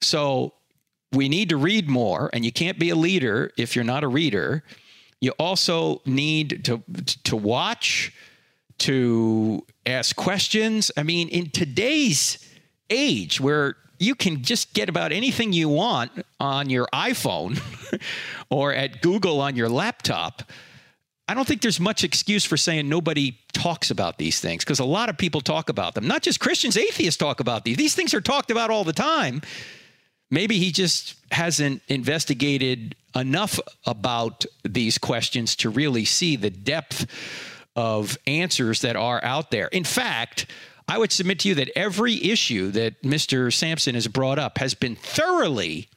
So 0.00 0.54
we 1.12 1.28
need 1.28 1.50
to 1.50 1.56
read 1.56 1.88
more, 1.88 2.30
and 2.32 2.44
you 2.44 2.52
can't 2.52 2.78
be 2.78 2.90
a 2.90 2.96
leader 2.96 3.50
if 3.58 3.76
you're 3.76 3.84
not 3.84 4.02
a 4.02 4.08
reader. 4.08 4.64
You 5.20 5.32
also 5.38 6.02
need 6.04 6.64
to 6.64 6.82
to 7.24 7.36
watch, 7.36 8.12
to 8.78 9.64
ask 9.84 10.16
questions. 10.16 10.90
I 10.96 11.02
mean, 11.02 11.28
in 11.28 11.50
today's 11.50 12.38
age 12.90 13.40
where 13.40 13.76
you 13.98 14.14
can 14.14 14.42
just 14.42 14.74
get 14.74 14.88
about 14.88 15.12
anything 15.12 15.52
you 15.52 15.68
want 15.68 16.12
on 16.40 16.70
your 16.70 16.86
iPhone 16.92 17.60
or 18.50 18.72
at 18.72 19.02
Google 19.02 19.40
on 19.40 19.56
your 19.56 19.68
laptop. 19.68 20.42
I 21.28 21.34
don't 21.34 21.46
think 21.46 21.60
there's 21.60 21.80
much 21.80 22.04
excuse 22.04 22.44
for 22.44 22.56
saying 22.56 22.88
nobody 22.88 23.36
talks 23.52 23.90
about 23.90 24.18
these 24.18 24.38
things 24.38 24.64
because 24.64 24.78
a 24.78 24.84
lot 24.84 25.08
of 25.08 25.18
people 25.18 25.40
talk 25.40 25.68
about 25.68 25.94
them. 25.94 26.06
Not 26.06 26.22
just 26.22 26.38
Christians, 26.38 26.76
atheists 26.76 27.18
talk 27.18 27.40
about 27.40 27.64
these. 27.64 27.76
These 27.76 27.94
things 27.94 28.14
are 28.14 28.20
talked 28.20 28.50
about 28.50 28.70
all 28.70 28.84
the 28.84 28.92
time. 28.92 29.42
Maybe 30.30 30.58
he 30.58 30.70
just 30.70 31.14
hasn't 31.32 31.82
investigated 31.88 32.94
enough 33.14 33.58
about 33.86 34.44
these 34.64 34.98
questions 34.98 35.56
to 35.56 35.70
really 35.70 36.04
see 36.04 36.36
the 36.36 36.50
depth 36.50 37.06
of 37.74 38.16
answers 38.26 38.80
that 38.80 38.96
are 38.96 39.22
out 39.24 39.50
there. 39.50 39.66
In 39.68 39.84
fact, 39.84 40.46
I 40.88 40.98
would 40.98 41.12
submit 41.12 41.40
to 41.40 41.48
you 41.48 41.54
that 41.56 41.70
every 41.76 42.22
issue 42.30 42.70
that 42.72 43.02
Mr. 43.02 43.52
Sampson 43.52 43.94
has 43.94 44.06
brought 44.06 44.38
up 44.38 44.58
has 44.58 44.74
been 44.74 44.94
thoroughly 44.94 45.88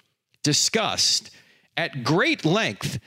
discussed 0.43 1.29
at 1.77 2.03
great 2.03 2.43
length 2.43 3.00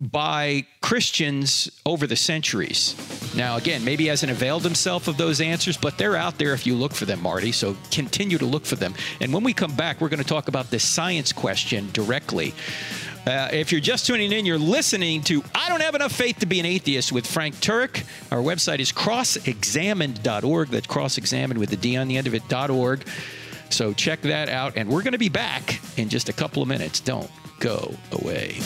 by 0.00 0.66
Christians 0.82 1.70
over 1.86 2.06
the 2.06 2.16
centuries. 2.16 2.94
Now, 3.34 3.56
again, 3.56 3.82
maybe 3.84 4.04
he 4.04 4.08
hasn't 4.08 4.30
availed 4.30 4.62
himself 4.62 5.08
of 5.08 5.16
those 5.16 5.40
answers, 5.40 5.76
but 5.76 5.96
they're 5.96 6.16
out 6.16 6.38
there 6.38 6.52
if 6.52 6.66
you 6.66 6.74
look 6.74 6.92
for 6.92 7.06
them, 7.06 7.22
Marty. 7.22 7.50
So 7.50 7.76
continue 7.90 8.36
to 8.38 8.44
look 8.44 8.66
for 8.66 8.76
them. 8.76 8.94
And 9.20 9.32
when 9.32 9.42
we 9.42 9.54
come 9.54 9.74
back, 9.74 10.00
we're 10.00 10.10
going 10.10 10.22
to 10.22 10.28
talk 10.28 10.48
about 10.48 10.70
the 10.70 10.78
science 10.78 11.32
question 11.32 11.90
directly. 11.92 12.54
Uh, 13.26 13.48
if 13.52 13.72
you're 13.72 13.80
just 13.80 14.06
tuning 14.06 14.30
in, 14.30 14.46
you're 14.46 14.56
listening 14.56 15.20
to 15.20 15.42
I 15.52 15.68
Don't 15.68 15.82
Have 15.82 15.96
Enough 15.96 16.12
Faith 16.12 16.38
to 16.38 16.46
Be 16.46 16.60
an 16.60 16.66
Atheist 16.66 17.10
with 17.10 17.26
Frank 17.26 17.56
Turek. 17.56 18.04
Our 18.30 18.38
website 18.38 18.78
is 18.78 18.92
crossexamined.org. 18.92 20.68
That's 20.68 20.86
crossexamined 20.86 21.58
with 21.58 21.70
the 21.70 21.76
D 21.76 21.96
on 21.96 22.06
the 22.06 22.18
end 22.18 22.28
of 22.28 22.34
it.org. 22.34 23.04
So 23.68 23.92
check 23.92 24.22
that 24.22 24.48
out. 24.48 24.76
And 24.76 24.88
we're 24.88 25.02
going 25.02 25.12
to 25.12 25.18
be 25.18 25.28
back 25.28 25.80
in 25.98 26.08
just 26.08 26.28
a 26.28 26.32
couple 26.32 26.62
of 26.62 26.68
minutes. 26.68 27.00
Don't 27.00 27.30
go 27.58 27.92
away. 28.12 28.58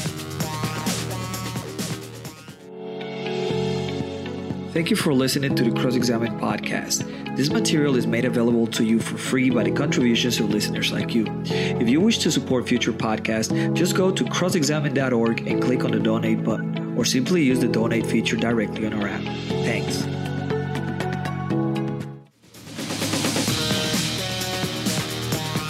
Thank 4.73 4.89
you 4.89 4.95
for 4.95 5.13
listening 5.13 5.57
to 5.57 5.65
the 5.65 5.73
Cross 5.73 5.97
Examine 5.97 6.39
podcast. 6.39 7.05
This 7.37 7.51
material 7.51 7.97
is 7.97 8.07
made 8.07 8.25
available 8.25 8.69
to 8.69 8.85
you 8.85 9.01
for 9.01 9.19
free 9.19 9.51
by 9.51 9.65
the 9.65 9.73
contributions 9.73 10.39
of 10.39 10.49
listeners 10.49 10.93
like 10.93 11.13
you. 11.13 11.27
If 11.45 11.89
you 11.89 12.01
wish 12.01 12.19
to 12.19 12.31
support 12.31 12.69
future 12.69 12.93
podcasts, 12.93 13.75
just 13.75 13.97
go 13.97 14.13
to 14.13 14.23
crossexamine.org 14.23 15.45
and 15.49 15.61
click 15.61 15.83
on 15.85 15.91
the 15.91 15.99
donate 15.99 16.45
button, 16.45 16.97
or 16.97 17.05
simply 17.05 17.43
use 17.43 17.59
the 17.59 17.67
donate 17.67 18.07
feature 18.07 18.37
directly 18.37 18.87
on 18.87 18.93
our 18.93 19.09
app. 19.09 19.23
Thanks. 19.65 20.07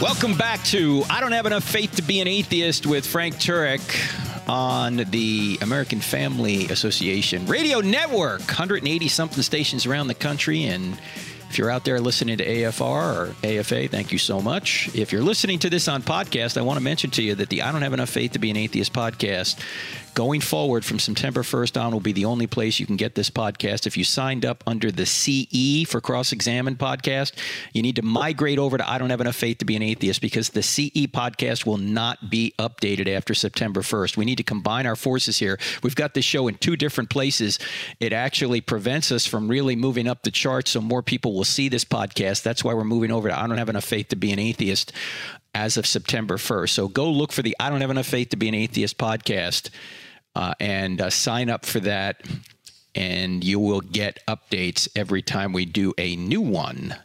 Welcome 0.02 0.36
back 0.36 0.62
to 0.64 1.04
I 1.08 1.22
Don't 1.22 1.32
Have 1.32 1.46
Enough 1.46 1.64
Faith 1.64 1.96
to 1.96 2.02
Be 2.02 2.20
an 2.20 2.28
Atheist 2.28 2.84
with 2.84 3.06
Frank 3.06 3.36
Turek 3.36 3.80
on 4.50 4.96
the 4.96 5.56
American 5.62 6.00
Family 6.00 6.64
Association 6.70 7.46
Radio 7.46 7.78
Network. 7.78 8.40
180 8.40 9.06
something 9.06 9.44
stations 9.44 9.86
around 9.86 10.08
the 10.08 10.14
country. 10.14 10.64
And 10.64 10.98
if 11.48 11.56
you're 11.56 11.70
out 11.70 11.84
there 11.84 12.00
listening 12.00 12.38
to 12.38 12.44
AFR 12.44 12.82
or 12.82 13.34
AFA, 13.46 13.86
thank 13.86 14.10
you 14.10 14.18
so 14.18 14.40
much. 14.40 14.90
If 14.92 15.12
you're 15.12 15.22
listening 15.22 15.60
to 15.60 15.70
this 15.70 15.86
on 15.86 16.02
podcast, 16.02 16.58
I 16.58 16.62
want 16.62 16.78
to 16.78 16.82
mention 16.82 17.10
to 17.12 17.22
you 17.22 17.36
that 17.36 17.48
the 17.48 17.62
I 17.62 17.70
Don't 17.70 17.82
Have 17.82 17.92
Enough 17.92 18.10
Faith 18.10 18.32
to 18.32 18.40
Be 18.40 18.50
an 18.50 18.56
Atheist 18.56 18.92
podcast 18.92 19.62
going 20.14 20.40
forward 20.40 20.84
from 20.84 20.98
September 20.98 21.42
1st 21.42 21.80
on 21.80 21.92
will 21.92 22.00
be 22.00 22.12
the 22.12 22.24
only 22.24 22.46
place 22.46 22.80
you 22.80 22.86
can 22.86 22.96
get 22.96 23.14
this 23.14 23.30
podcast. 23.30 23.86
If 23.86 23.96
you 23.96 24.04
signed 24.04 24.44
up 24.44 24.62
under 24.66 24.90
the 24.90 25.06
CE 25.06 25.88
for 25.88 26.00
Cross 26.00 26.32
Examine 26.32 26.76
podcast, 26.76 27.32
you 27.72 27.82
need 27.82 27.96
to 27.96 28.02
migrate 28.02 28.58
over 28.58 28.78
to 28.78 28.88
I 28.88 28.98
Don't 28.98 29.10
Have 29.10 29.20
Enough 29.20 29.36
Faith 29.36 29.58
to 29.58 29.64
Be 29.64 29.76
an 29.76 29.82
Atheist 29.82 30.20
because 30.20 30.50
the 30.50 30.62
CE 30.62 31.06
podcast 31.06 31.66
will 31.66 31.78
not 31.78 32.30
be 32.30 32.54
updated 32.58 33.08
after 33.08 33.34
September 33.34 33.80
1st. 33.80 34.16
We 34.16 34.24
need 34.24 34.36
to 34.36 34.42
combine 34.42 34.86
our 34.86 34.96
forces 34.96 35.38
here. 35.38 35.58
We've 35.82 35.94
got 35.94 36.14
this 36.14 36.24
show 36.24 36.48
in 36.48 36.56
two 36.56 36.76
different 36.76 37.10
places. 37.10 37.58
It 38.00 38.12
actually 38.12 38.60
prevents 38.60 39.12
us 39.12 39.26
from 39.26 39.48
really 39.48 39.76
moving 39.76 40.08
up 40.08 40.22
the 40.22 40.30
charts 40.30 40.70
so 40.72 40.80
more 40.80 41.02
people 41.02 41.34
will 41.34 41.44
see 41.44 41.68
this 41.68 41.84
podcast. 41.84 42.42
That's 42.42 42.64
why 42.64 42.74
we're 42.74 42.84
moving 42.84 43.10
over 43.10 43.28
to 43.28 43.38
I 43.38 43.46
Don't 43.46 43.58
Have 43.58 43.68
Enough 43.68 43.84
Faith 43.84 44.08
to 44.08 44.16
Be 44.16 44.32
an 44.32 44.38
Atheist 44.38 44.92
as 45.54 45.76
of 45.76 45.86
September 45.86 46.36
1st. 46.36 46.70
So 46.70 46.88
go 46.88 47.10
look 47.10 47.32
for 47.32 47.42
the 47.42 47.56
I 47.58 47.70
Don't 47.70 47.80
Have 47.80 47.90
Enough 47.90 48.06
Faith 48.06 48.30
to 48.30 48.36
Be 48.36 48.48
an 48.48 48.54
Atheist 48.54 48.98
podcast 48.98 49.70
uh, 50.34 50.54
and 50.60 51.00
uh, 51.00 51.10
sign 51.10 51.50
up 51.50 51.66
for 51.66 51.80
that. 51.80 52.22
And 52.94 53.44
you 53.44 53.60
will 53.60 53.80
get 53.80 54.18
updates 54.26 54.88
every 54.96 55.22
time 55.22 55.52
we 55.52 55.64
do 55.64 55.94
a 55.96 56.16
new 56.16 56.40
one. 56.40 56.96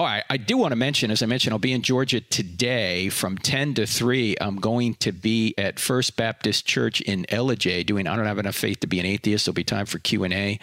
All 0.00 0.06
right, 0.06 0.24
I 0.30 0.38
do 0.38 0.56
want 0.56 0.72
to 0.72 0.76
mention, 0.76 1.10
as 1.10 1.22
I 1.22 1.26
mentioned, 1.26 1.52
I'll 1.52 1.58
be 1.58 1.72
in 1.72 1.82
Georgia 1.82 2.20
today 2.20 3.10
from 3.10 3.36
10 3.36 3.74
to 3.74 3.86
3. 3.86 4.36
I'm 4.40 4.56
going 4.56 4.94
to 4.94 5.12
be 5.12 5.54
at 5.58 5.78
First 5.78 6.16
Baptist 6.16 6.66
Church 6.66 7.02
in 7.02 7.24
Ellijay 7.24 7.84
doing 7.84 8.06
I 8.06 8.16
Don't 8.16 8.24
Have 8.24 8.38
Enough 8.38 8.54
Faith 8.54 8.80
to 8.80 8.86
Be 8.86 8.98
an 8.98 9.04
Atheist. 9.04 9.44
There'll 9.44 9.54
be 9.54 9.64
time 9.64 9.84
for 9.84 9.98
Q&A. 9.98 10.58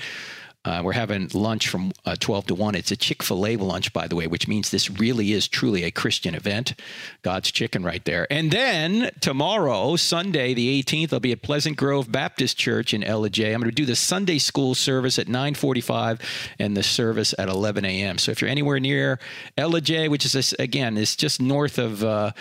Uh, 0.68 0.82
we're 0.84 0.92
having 0.92 1.30
lunch 1.34 1.70
from 1.70 1.94
uh, 2.06 2.14
12 2.20 2.48
to 2.48 2.56
1. 2.56 2.76
It's 2.76 2.92
a 2.92 2.98
Chick 2.98 3.24
fil 3.24 3.48
A 3.48 3.56
lunch, 3.56 3.94
by 3.94 4.06
the 4.06 4.18
way, 4.18 4.28
which 4.28 4.50
means 4.50 4.70
this 4.70 4.90
really 4.90 5.32
is 5.32 5.48
truly 5.48 5.86
a 5.86 5.92
Christian 5.92 6.36
event. 6.36 6.74
God's 7.22 7.52
chicken 7.52 7.86
right 7.86 8.04
there. 8.04 8.28
And 8.30 8.52
then 8.52 9.12
tomorrow, 9.22 9.96
Sunday, 9.96 10.54
the 10.54 10.84
18th, 10.84 11.14
I'll 11.14 11.22
be 11.22 11.32
at 11.32 11.42
Pleasant 11.42 11.78
Grove 11.78 12.12
Baptist 12.12 12.58
Church 12.58 12.94
in 12.94 13.02
Ellijay. 13.02 13.54
I'm 13.54 13.62
going 13.62 13.72
to 13.72 13.76
do 13.76 13.86
the 13.86 13.96
Sunday 13.96 14.40
school 14.40 14.76
service 14.76 15.18
at 15.18 15.30
945 15.30 16.20
and 16.60 16.76
the 16.76 16.84
service 16.84 17.34
at 17.40 17.48
11 17.48 17.86
a.m. 17.86 18.18
So 18.18 18.34
if 18.34 18.42
you're 18.42 18.52
anywhere 18.52 18.82
near 18.82 19.20
Ellijay, 19.58 20.10
which 20.10 20.26
is, 20.26 20.54
again, 20.60 20.98
is 20.98 21.16
just 21.16 21.40
north 21.40 21.78
of. 21.78 22.04
Uh, 22.04 22.32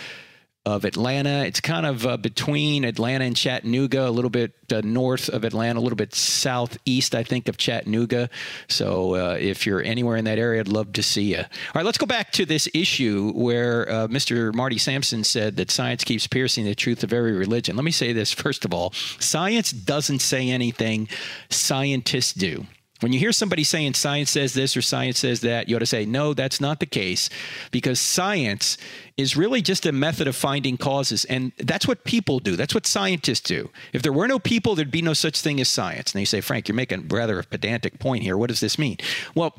of 0.67 0.83
Atlanta. 0.83 1.45
It's 1.45 1.61
kind 1.61 1.85
of 1.85 2.05
uh, 2.05 2.17
between 2.17 2.83
Atlanta 2.83 3.23
and 3.23 3.37
Chattanooga, 3.37 4.09
a 4.09 4.11
little 4.11 4.29
bit 4.29 4.51
uh, 4.69 4.81
north 4.83 5.29
of 5.29 5.45
Atlanta, 5.45 5.79
a 5.79 5.81
little 5.81 5.95
bit 5.95 6.13
southeast, 6.13 7.15
I 7.15 7.23
think, 7.23 7.47
of 7.47 7.55
Chattanooga. 7.55 8.29
So 8.67 9.15
uh, 9.15 9.37
if 9.39 9.65
you're 9.65 9.81
anywhere 9.81 10.17
in 10.17 10.25
that 10.25 10.37
area, 10.37 10.59
I'd 10.59 10.67
love 10.67 10.91
to 10.93 11.03
see 11.03 11.31
you. 11.31 11.37
All 11.37 11.45
right, 11.73 11.85
let's 11.85 11.97
go 11.97 12.05
back 12.05 12.33
to 12.33 12.45
this 12.45 12.67
issue 12.73 13.31
where 13.33 13.89
uh, 13.89 14.07
Mr. 14.09 14.53
Marty 14.53 14.77
Sampson 14.77 15.23
said 15.23 15.55
that 15.55 15.71
science 15.71 16.03
keeps 16.03 16.27
piercing 16.27 16.65
the 16.65 16.75
truth 16.75 17.01
of 17.01 17.13
every 17.13 17.31
religion. 17.31 17.77
Let 17.77 17.85
me 17.85 17.91
say 17.91 18.11
this 18.11 18.33
first 18.33 18.65
of 18.65 18.73
all 18.73 18.91
science 19.19 19.71
doesn't 19.71 20.19
say 20.19 20.49
anything, 20.49 21.07
scientists 21.49 22.33
do. 22.33 22.65
When 22.99 23.13
you 23.13 23.19
hear 23.19 23.31
somebody 23.31 23.63
saying 23.63 23.93
science 23.93 24.31
says 24.31 24.53
this 24.53 24.75
or 24.75 24.81
science 24.81 25.19
says 25.19 25.41
that, 25.41 25.69
you 25.69 25.75
ought 25.75 25.79
to 25.79 25.85
say, 25.85 26.05
no, 26.05 26.33
that's 26.33 26.59
not 26.59 26.79
the 26.79 26.85
case, 26.85 27.29
because 27.69 27.99
science 27.99 28.77
is 29.17 29.37
really 29.37 29.61
just 29.61 29.85
a 29.85 29.91
method 29.91 30.27
of 30.27 30.35
finding 30.35 30.77
causes. 30.77 31.23
And 31.25 31.51
that's 31.57 31.87
what 31.87 32.03
people 32.05 32.39
do. 32.39 32.55
That's 32.55 32.73
what 32.73 32.87
scientists 32.87 33.41
do. 33.41 33.69
If 33.93 34.01
there 34.01 34.13
were 34.13 34.27
no 34.27 34.39
people, 34.39 34.73
there'd 34.73 34.89
be 34.89 35.01
no 35.01 35.13
such 35.13 35.41
thing 35.41 35.59
as 35.59 35.69
science. 35.69 36.13
And 36.13 36.19
you 36.19 36.25
say, 36.25 36.41
Frank, 36.41 36.67
you're 36.67 36.75
making 36.75 37.07
rather 37.07 37.39
a 37.39 37.43
pedantic 37.43 37.99
point 37.99 38.23
here. 38.23 38.37
What 38.37 38.49
does 38.49 38.61
this 38.61 38.79
mean? 38.79 38.97
Well, 39.35 39.55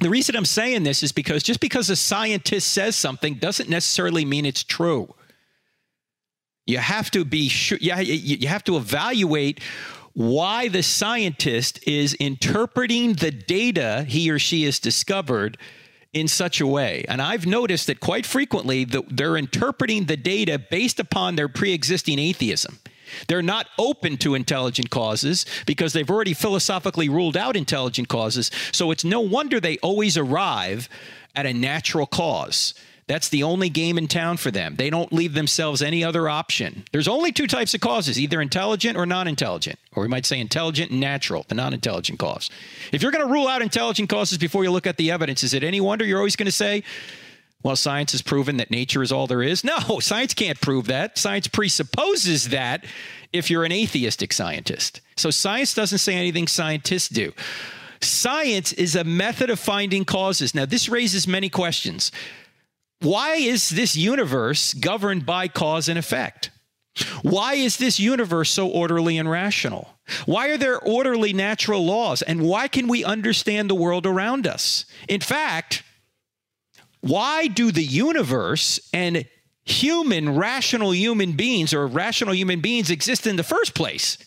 the 0.00 0.10
reason 0.10 0.36
I'm 0.36 0.44
saying 0.44 0.82
this 0.82 1.02
is 1.02 1.12
because 1.12 1.42
just 1.42 1.60
because 1.60 1.90
a 1.90 1.96
scientist 1.96 2.68
says 2.68 2.96
something 2.96 3.34
doesn't 3.34 3.68
necessarily 3.68 4.24
mean 4.24 4.46
it's 4.46 4.64
true. 4.64 5.14
You 6.66 6.78
have 6.78 7.10
to 7.10 7.24
be 7.24 7.48
sure, 7.48 7.78
you 7.78 8.48
have 8.48 8.64
to 8.64 8.76
evaluate 8.76 9.60
why 10.14 10.68
the 10.68 10.82
scientist 10.82 11.86
is 11.86 12.14
interpreting 12.14 13.14
the 13.14 13.30
data 13.30 14.04
he 14.06 14.30
or 14.30 14.38
she 14.38 14.64
has 14.64 14.78
discovered 14.78 15.56
in 16.12 16.28
such 16.28 16.60
a 16.60 16.66
way. 16.66 17.04
And 17.08 17.22
I've 17.22 17.46
noticed 17.46 17.86
that 17.86 18.00
quite 18.00 18.26
frequently 18.26 18.84
the, 18.84 19.02
they're 19.08 19.36
interpreting 19.36 20.04
the 20.04 20.16
data 20.16 20.58
based 20.58 21.00
upon 21.00 21.36
their 21.36 21.48
pre 21.48 21.72
existing 21.72 22.18
atheism. 22.18 22.78
They're 23.28 23.42
not 23.42 23.66
open 23.78 24.16
to 24.18 24.34
intelligent 24.34 24.90
causes 24.90 25.44
because 25.66 25.92
they've 25.92 26.10
already 26.10 26.34
philosophically 26.34 27.08
ruled 27.08 27.36
out 27.36 27.56
intelligent 27.56 28.08
causes. 28.08 28.50
So 28.72 28.90
it's 28.90 29.04
no 29.04 29.20
wonder 29.20 29.60
they 29.60 29.78
always 29.78 30.16
arrive 30.16 30.88
at 31.34 31.46
a 31.46 31.52
natural 31.52 32.06
cause. 32.06 32.74
That's 33.12 33.28
the 33.28 33.42
only 33.42 33.68
game 33.68 33.98
in 33.98 34.08
town 34.08 34.38
for 34.38 34.50
them. 34.50 34.76
They 34.76 34.88
don't 34.88 35.12
leave 35.12 35.34
themselves 35.34 35.82
any 35.82 36.02
other 36.02 36.30
option. 36.30 36.84
There's 36.92 37.06
only 37.06 37.30
two 37.30 37.46
types 37.46 37.74
of 37.74 37.82
causes 37.82 38.18
either 38.18 38.40
intelligent 38.40 38.96
or 38.96 39.04
non 39.04 39.28
intelligent, 39.28 39.78
or 39.94 40.02
we 40.02 40.08
might 40.08 40.24
say 40.24 40.40
intelligent 40.40 40.92
and 40.92 40.98
natural, 40.98 41.44
the 41.46 41.54
non 41.54 41.74
intelligent 41.74 42.18
cause. 42.18 42.48
If 42.90 43.02
you're 43.02 43.12
going 43.12 43.26
to 43.26 43.30
rule 43.30 43.48
out 43.48 43.60
intelligent 43.60 44.08
causes 44.08 44.38
before 44.38 44.64
you 44.64 44.70
look 44.70 44.86
at 44.86 44.96
the 44.96 45.10
evidence, 45.10 45.42
is 45.42 45.52
it 45.52 45.62
any 45.62 45.78
wonder 45.78 46.06
you're 46.06 46.16
always 46.16 46.36
going 46.36 46.46
to 46.46 46.52
say, 46.52 46.84
well, 47.62 47.76
science 47.76 48.12
has 48.12 48.22
proven 48.22 48.56
that 48.56 48.70
nature 48.70 49.02
is 49.02 49.12
all 49.12 49.26
there 49.26 49.42
is? 49.42 49.62
No, 49.62 49.76
science 50.00 50.32
can't 50.32 50.58
prove 50.58 50.86
that. 50.86 51.18
Science 51.18 51.48
presupposes 51.48 52.48
that 52.48 52.86
if 53.30 53.50
you're 53.50 53.64
an 53.64 53.72
atheistic 53.72 54.32
scientist. 54.32 55.02
So 55.18 55.30
science 55.30 55.74
doesn't 55.74 55.98
say 55.98 56.14
anything 56.14 56.46
scientists 56.46 57.10
do. 57.10 57.34
Science 58.00 58.72
is 58.72 58.96
a 58.96 59.04
method 59.04 59.50
of 59.50 59.60
finding 59.60 60.06
causes. 60.06 60.54
Now, 60.54 60.64
this 60.64 60.88
raises 60.88 61.28
many 61.28 61.50
questions 61.50 62.10
why 63.02 63.34
is 63.34 63.70
this 63.70 63.96
universe 63.96 64.74
governed 64.74 65.26
by 65.26 65.48
cause 65.48 65.88
and 65.88 65.98
effect? 65.98 66.50
Why 67.22 67.54
is 67.54 67.78
this 67.78 67.98
universe 67.98 68.50
so 68.50 68.68
orderly 68.68 69.16
and 69.18 69.30
rational? 69.30 69.88
Why 70.26 70.48
are 70.48 70.58
there 70.58 70.78
orderly 70.78 71.32
natural 71.32 71.84
laws? 71.84 72.22
And 72.22 72.42
why 72.42 72.68
can 72.68 72.86
we 72.86 73.04
understand 73.04 73.70
the 73.70 73.74
world 73.74 74.06
around 74.06 74.46
us? 74.46 74.84
In 75.08 75.20
fact, 75.20 75.82
why 77.00 77.46
do 77.46 77.72
the 77.72 77.82
universe 77.82 78.78
and 78.92 79.26
human, 79.64 80.36
rational 80.36 80.92
human 80.92 81.32
beings 81.32 81.72
or 81.72 81.86
rational 81.86 82.34
human 82.34 82.60
beings 82.60 82.90
exist 82.90 83.26
in 83.26 83.36
the 83.36 83.42
first 83.42 83.74
place? 83.74 84.18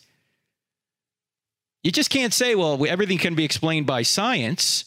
You 1.83 1.91
just 1.91 2.09
can't 2.09 2.33
say, 2.33 2.55
well, 2.55 2.83
everything 2.87 3.19
can 3.19 3.35
be 3.35 3.45
explained 3.45 3.85
by 3.85 4.01
science 4.01 4.85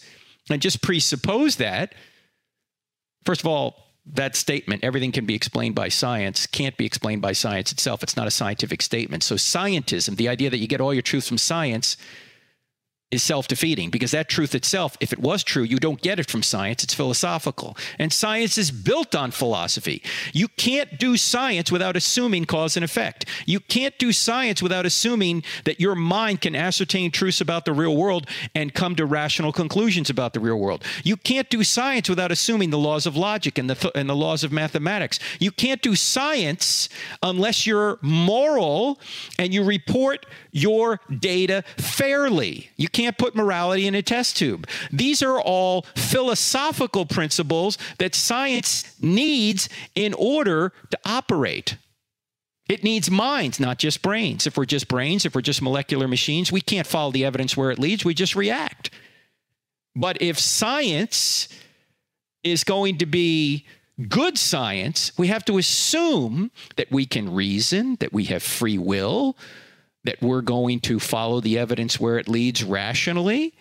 and 0.50 0.60
just 0.60 0.82
presuppose 0.82 1.56
that. 1.56 1.94
First 3.24 3.40
of 3.40 3.46
all, 3.46 3.88
that 4.14 4.36
statement, 4.36 4.84
everything 4.84 5.12
can 5.12 5.26
be 5.26 5.34
explained 5.34 5.74
by 5.74 5.88
science, 5.88 6.46
can't 6.46 6.76
be 6.76 6.86
explained 6.86 7.20
by 7.20 7.32
science 7.32 7.72
itself. 7.72 8.02
It's 8.02 8.16
not 8.16 8.26
a 8.26 8.30
scientific 8.30 8.80
statement. 8.80 9.22
So, 9.22 9.34
scientism, 9.34 10.16
the 10.16 10.28
idea 10.28 10.50
that 10.50 10.58
you 10.58 10.66
get 10.66 10.80
all 10.80 10.94
your 10.94 11.02
truth 11.02 11.26
from 11.26 11.38
science, 11.38 11.96
is 13.10 13.22
self 13.22 13.48
defeating 13.48 13.88
because 13.88 14.10
that 14.10 14.28
truth 14.28 14.54
itself, 14.54 14.96
if 15.00 15.12
it 15.12 15.18
was 15.18 15.42
true, 15.42 15.62
you 15.62 15.78
don't 15.78 16.02
get 16.02 16.18
it 16.18 16.28
from 16.28 16.42
science. 16.42 16.84
It's 16.84 16.92
philosophical. 16.92 17.76
And 17.98 18.12
science 18.12 18.58
is 18.58 18.70
built 18.70 19.14
on 19.14 19.30
philosophy. 19.30 20.02
You 20.34 20.48
can't 20.48 20.98
do 20.98 21.16
science 21.16 21.72
without 21.72 21.96
assuming 21.96 22.44
cause 22.44 22.76
and 22.76 22.84
effect. 22.84 23.24
You 23.46 23.60
can't 23.60 23.96
do 23.98 24.12
science 24.12 24.62
without 24.62 24.84
assuming 24.84 25.42
that 25.64 25.80
your 25.80 25.94
mind 25.94 26.42
can 26.42 26.54
ascertain 26.54 27.10
truths 27.10 27.40
about 27.40 27.64
the 27.64 27.72
real 27.72 27.96
world 27.96 28.28
and 28.54 28.74
come 28.74 28.94
to 28.96 29.06
rational 29.06 29.52
conclusions 29.52 30.10
about 30.10 30.34
the 30.34 30.40
real 30.40 30.58
world. 30.58 30.84
You 31.02 31.16
can't 31.16 31.48
do 31.48 31.64
science 31.64 32.10
without 32.10 32.30
assuming 32.30 32.70
the 32.70 32.78
laws 32.78 33.06
of 33.06 33.16
logic 33.16 33.56
and 33.56 33.70
the, 33.70 33.74
th- 33.74 33.92
and 33.94 34.08
the 34.08 34.16
laws 34.16 34.44
of 34.44 34.52
mathematics. 34.52 35.18
You 35.38 35.50
can't 35.50 35.80
do 35.80 35.96
science 35.96 36.90
unless 37.22 37.66
you're 37.66 37.98
moral 38.02 39.00
and 39.38 39.54
you 39.54 39.64
report 39.64 40.26
your 40.50 41.00
data 41.20 41.64
fairly. 41.78 42.70
You 42.76 42.88
can't 42.98 43.16
put 43.16 43.36
morality 43.36 43.86
in 43.86 43.94
a 43.94 44.02
test 44.02 44.36
tube. 44.36 44.66
These 44.90 45.22
are 45.22 45.40
all 45.40 45.82
philosophical 45.94 47.06
principles 47.06 47.78
that 47.98 48.12
science 48.12 48.92
needs 49.00 49.68
in 49.94 50.14
order 50.14 50.72
to 50.90 50.98
operate. 51.04 51.76
It 52.68 52.82
needs 52.82 53.08
minds, 53.08 53.60
not 53.60 53.78
just 53.78 54.02
brains. 54.02 54.48
If 54.48 54.56
we're 54.56 54.64
just 54.64 54.88
brains, 54.88 55.24
if 55.24 55.36
we're 55.36 55.42
just 55.42 55.62
molecular 55.62 56.08
machines, 56.08 56.50
we 56.50 56.60
can't 56.60 56.88
follow 56.88 57.12
the 57.12 57.24
evidence 57.24 57.56
where 57.56 57.70
it 57.70 57.78
leads. 57.78 58.04
We 58.04 58.14
just 58.14 58.34
react. 58.34 58.90
But 59.94 60.20
if 60.20 60.36
science 60.36 61.48
is 62.42 62.64
going 62.64 62.98
to 62.98 63.06
be 63.06 63.64
good 64.08 64.36
science, 64.36 65.12
we 65.16 65.28
have 65.28 65.44
to 65.44 65.56
assume 65.56 66.50
that 66.74 66.90
we 66.90 67.06
can 67.06 67.32
reason, 67.32 67.96
that 68.00 68.12
we 68.12 68.24
have 68.24 68.42
free 68.42 68.76
will, 68.76 69.36
that 70.04 70.20
we're 70.22 70.42
going 70.42 70.80
to 70.80 70.98
follow 70.98 71.40
the 71.40 71.58
evidence 71.58 71.98
where 71.98 72.18
it 72.18 72.28
leads 72.28 72.64
rationally. 72.64 73.54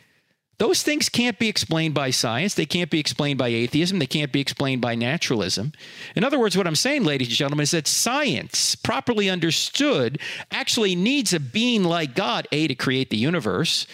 Those 0.60 0.82
things 0.82 1.08
can't 1.08 1.38
be 1.38 1.48
explained 1.48 1.94
by 1.94 2.10
science. 2.10 2.56
They 2.56 2.66
can't 2.66 2.90
be 2.90 3.00
explained 3.00 3.38
by 3.38 3.50
atheism. 3.50 4.00
They 4.00 4.08
can't 4.08 4.32
be 4.32 4.40
explained 4.40 4.82
by 4.82 4.96
naturalism. 4.96 5.72
In 6.16 6.24
other 6.24 6.40
words, 6.40 6.58
what 6.58 6.66
I'm 6.66 6.76
saying, 6.76 7.04
ladies 7.04 7.28
and 7.28 7.38
gentlemen, 7.38 7.64
is 7.64 7.72
that 7.72 7.88
science, 7.88 8.74
properly 8.74 9.30
understood, 9.30 10.20
actually 10.50 10.96
needs 10.96 11.32
a 11.32 11.40
being 11.40 11.84
like 11.84 12.16
God, 12.16 12.48
A, 12.52 12.68
to 12.68 12.74
create 12.74 13.12
the 13.12 13.18
universe, 13.18 13.86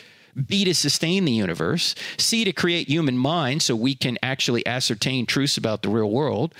B, 0.47 0.63
to 0.63 0.73
sustain 0.73 1.25
the 1.25 1.33
universe, 1.33 1.95
C, 2.17 2.45
to 2.45 2.53
create 2.53 2.87
human 2.87 3.17
minds 3.17 3.65
so 3.65 3.75
we 3.75 3.93
can 3.93 4.17
actually 4.23 4.65
ascertain 4.65 5.25
truths 5.25 5.57
about 5.57 5.81
the 5.81 5.89
real 5.89 6.09
world. 6.09 6.55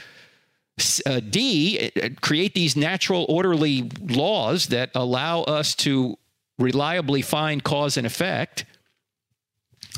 Uh, 1.06 1.20
D, 1.20 1.92
uh, 1.96 2.10
create 2.22 2.56
these 2.56 2.76
natural, 2.76 3.26
orderly 3.30 3.92
laws 4.02 4.68
that 4.68 4.90
allow 4.96 5.42
us 5.44 5.76
to 5.76 6.18
reliably 6.58 7.22
find 7.22 7.64
cause 7.64 7.96
and 7.96 8.08
effect. 8.08 8.66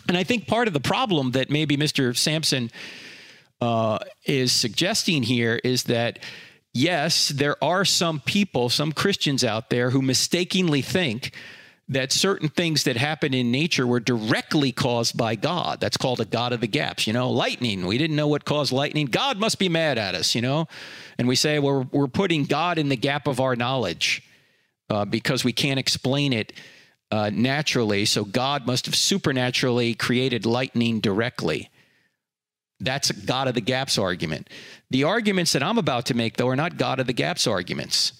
And 0.07 0.17
I 0.17 0.23
think 0.23 0.47
part 0.47 0.67
of 0.67 0.73
the 0.73 0.81
problem 0.81 1.31
that 1.31 1.49
maybe 1.49 1.77
Mr. 1.77 2.15
Sampson 2.15 2.71
uh, 3.61 3.99
is 4.25 4.51
suggesting 4.51 5.23
here 5.23 5.59
is 5.63 5.83
that, 5.83 6.19
yes, 6.73 7.29
there 7.29 7.61
are 7.63 7.85
some 7.85 8.19
people, 8.19 8.69
some 8.69 8.91
Christians 8.91 9.43
out 9.43 9.69
there 9.69 9.91
who 9.91 10.01
mistakenly 10.01 10.81
think 10.81 11.33
that 11.87 12.11
certain 12.11 12.49
things 12.49 12.83
that 12.85 12.97
happen 12.97 13.33
in 13.33 13.51
nature 13.51 13.85
were 13.85 13.99
directly 13.99 14.71
caused 14.71 15.15
by 15.15 15.35
God. 15.35 15.79
That's 15.79 15.97
called 15.97 16.19
a 16.19 16.25
God 16.25 16.51
of 16.51 16.61
the 16.61 16.67
gaps. 16.67 17.05
You 17.05 17.13
know, 17.13 17.29
lightning. 17.29 17.85
We 17.85 17.99
didn't 17.99 18.15
know 18.15 18.27
what 18.27 18.43
caused 18.43 18.71
lightning. 18.71 19.05
God 19.05 19.37
must 19.37 19.59
be 19.59 19.69
mad 19.69 19.99
at 19.99 20.15
us, 20.15 20.33
you 20.33 20.41
know? 20.41 20.67
And 21.19 21.27
we 21.27 21.35
say, 21.35 21.59
well, 21.59 21.87
we're 21.91 22.07
putting 22.07 22.45
God 22.45 22.79
in 22.79 22.89
the 22.89 22.95
gap 22.95 23.27
of 23.27 23.39
our 23.39 23.55
knowledge 23.55 24.23
uh, 24.89 25.05
because 25.05 25.43
we 25.43 25.53
can't 25.53 25.79
explain 25.79 26.33
it 26.33 26.53
uh, 27.11 27.29
naturally. 27.31 28.05
So 28.05 28.25
God 28.25 28.65
must 28.65 28.87
have 28.87 28.95
supernaturally 28.95 29.93
created 29.93 30.45
lightning 30.47 30.99
directly. 31.01 31.69
That's 32.79 33.11
a 33.11 33.13
God 33.13 33.47
of 33.47 33.53
the 33.53 33.61
gaps 33.61 33.97
argument. 33.97 34.49
The 34.89 35.03
arguments 35.03 35.53
that 35.53 35.63
I'm 35.63 35.77
about 35.77 36.07
to 36.07 36.13
make, 36.15 36.37
though, 36.37 36.49
are 36.49 36.55
not 36.55 36.77
God 36.77 36.99
of 36.99 37.07
the 37.07 37.13
gaps 37.13 37.45
arguments. 37.47 38.13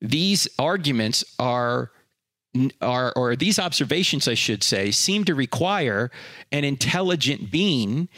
These 0.00 0.48
arguments 0.58 1.24
are 1.38 1.92
are, 2.80 3.12
or 3.14 3.36
these 3.36 3.58
observations, 3.58 4.26
I 4.28 4.34
should 4.34 4.62
say, 4.62 4.90
seem 4.90 5.24
to 5.24 5.34
require 5.34 6.10
an 6.52 6.64
intelligent 6.64 7.50
being 7.50 8.08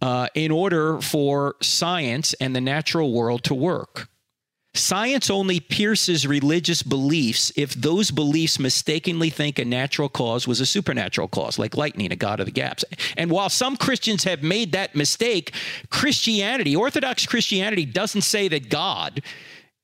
uh, 0.00 0.28
in 0.34 0.50
order 0.50 1.00
for 1.00 1.56
science 1.60 2.34
and 2.34 2.54
the 2.54 2.60
natural 2.60 3.12
world 3.12 3.44
to 3.44 3.54
work. 3.54 4.08
Science 4.72 5.28
only 5.30 5.58
pierces 5.58 6.28
religious 6.28 6.84
beliefs 6.84 7.50
if 7.56 7.74
those 7.74 8.12
beliefs 8.12 8.60
mistakenly 8.60 9.28
think 9.28 9.58
a 9.58 9.64
natural 9.64 10.08
cause 10.08 10.46
was 10.46 10.60
a 10.60 10.66
supernatural 10.66 11.26
cause, 11.26 11.58
like 11.58 11.76
lightning, 11.76 12.12
a 12.12 12.16
god 12.16 12.38
of 12.38 12.46
the 12.46 12.52
gaps. 12.52 12.84
And 13.16 13.32
while 13.32 13.48
some 13.48 13.76
Christians 13.76 14.22
have 14.24 14.44
made 14.44 14.70
that 14.70 14.94
mistake, 14.94 15.52
Christianity, 15.90 16.76
Orthodox 16.76 17.26
Christianity, 17.26 17.84
doesn't 17.84 18.22
say 18.22 18.46
that 18.46 18.70
God 18.70 19.22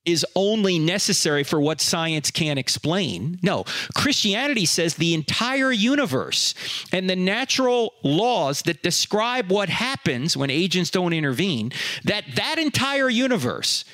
is 0.06 0.24
only 0.34 0.78
necessary 0.78 1.42
for 1.42 1.60
what 1.60 1.80
science 1.80 2.30
can't 2.30 2.58
explain. 2.58 3.38
No, 3.42 3.64
Christianity 3.94 4.64
says 4.64 4.94
the 4.94 5.12
entire 5.12 5.72
universe 5.72 6.54
and 6.92 7.10
the 7.10 7.16
natural 7.16 7.92
laws 8.02 8.62
that 8.62 8.82
describe 8.82 9.50
what 9.50 9.68
happens 9.68 10.36
when 10.36 10.48
agents 10.48 10.90
don't 10.90 11.12
intervene, 11.12 11.72
that 12.04 12.24
that 12.36 12.58
entire 12.58 13.10
universe 13.10 13.84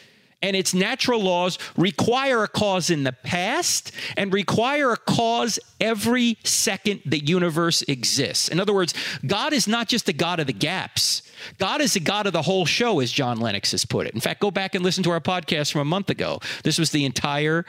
and 0.42 0.56
its 0.56 0.74
natural 0.74 1.22
laws 1.22 1.58
require 1.76 2.42
a 2.42 2.48
cause 2.48 2.90
in 2.90 3.04
the 3.04 3.12
past 3.12 3.92
and 4.16 4.32
require 4.32 4.92
a 4.92 4.96
cause 4.96 5.58
every 5.80 6.36
second 6.44 7.00
the 7.06 7.24
universe 7.24 7.82
exists. 7.82 8.48
In 8.48 8.60
other 8.60 8.74
words, 8.74 8.92
God 9.24 9.52
is 9.52 9.68
not 9.68 9.88
just 9.88 10.08
a 10.08 10.12
God 10.12 10.40
of 10.40 10.48
the 10.48 10.52
gaps. 10.52 11.22
God 11.58 11.80
is 11.80 11.94
the 11.94 12.00
God 12.00 12.26
of 12.26 12.32
the 12.32 12.42
whole 12.42 12.66
show, 12.66 13.00
as 13.00 13.12
John 13.12 13.38
Lennox 13.38 13.72
has 13.72 13.84
put 13.84 14.06
it. 14.06 14.14
In 14.14 14.20
fact, 14.20 14.40
go 14.40 14.50
back 14.50 14.74
and 14.74 14.84
listen 14.84 15.02
to 15.04 15.10
our 15.10 15.20
podcast 15.20 15.72
from 15.72 15.80
a 15.80 15.86
month 15.86 16.10
ago. 16.10 16.40
This 16.64 16.78
was 16.78 16.90
the 16.90 17.04
entire 17.04 17.64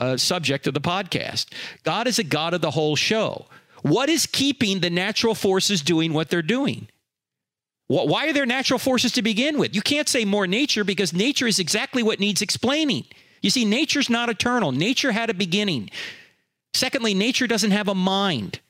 uh, 0.00 0.16
subject 0.16 0.66
of 0.66 0.74
the 0.74 0.80
podcast. 0.80 1.46
God 1.84 2.06
is 2.06 2.16
the 2.16 2.24
God 2.24 2.54
of 2.54 2.60
the 2.60 2.72
whole 2.72 2.96
show. 2.96 3.46
What 3.82 4.08
is 4.08 4.26
keeping 4.26 4.80
the 4.80 4.90
natural 4.90 5.34
forces 5.34 5.82
doing 5.82 6.12
what 6.12 6.30
they're 6.30 6.42
doing? 6.42 6.88
Why 7.88 8.28
are 8.28 8.32
there 8.32 8.46
natural 8.46 8.78
forces 8.78 9.12
to 9.12 9.22
begin 9.22 9.58
with? 9.58 9.74
You 9.74 9.82
can't 9.82 10.08
say 10.08 10.24
more 10.24 10.46
nature 10.46 10.82
because 10.82 11.12
nature 11.12 11.46
is 11.46 11.58
exactly 11.58 12.02
what 12.02 12.20
needs 12.20 12.40
explaining. 12.40 13.04
You 13.42 13.50
see, 13.50 13.64
nature's 13.64 14.08
not 14.08 14.30
eternal. 14.30 14.72
Nature 14.72 15.12
had 15.12 15.28
a 15.28 15.34
beginning. 15.34 15.90
Secondly, 16.72 17.12
nature 17.12 17.46
doesn't 17.46 17.72
have 17.72 17.88
a 17.88 17.94
mind. 17.94 18.60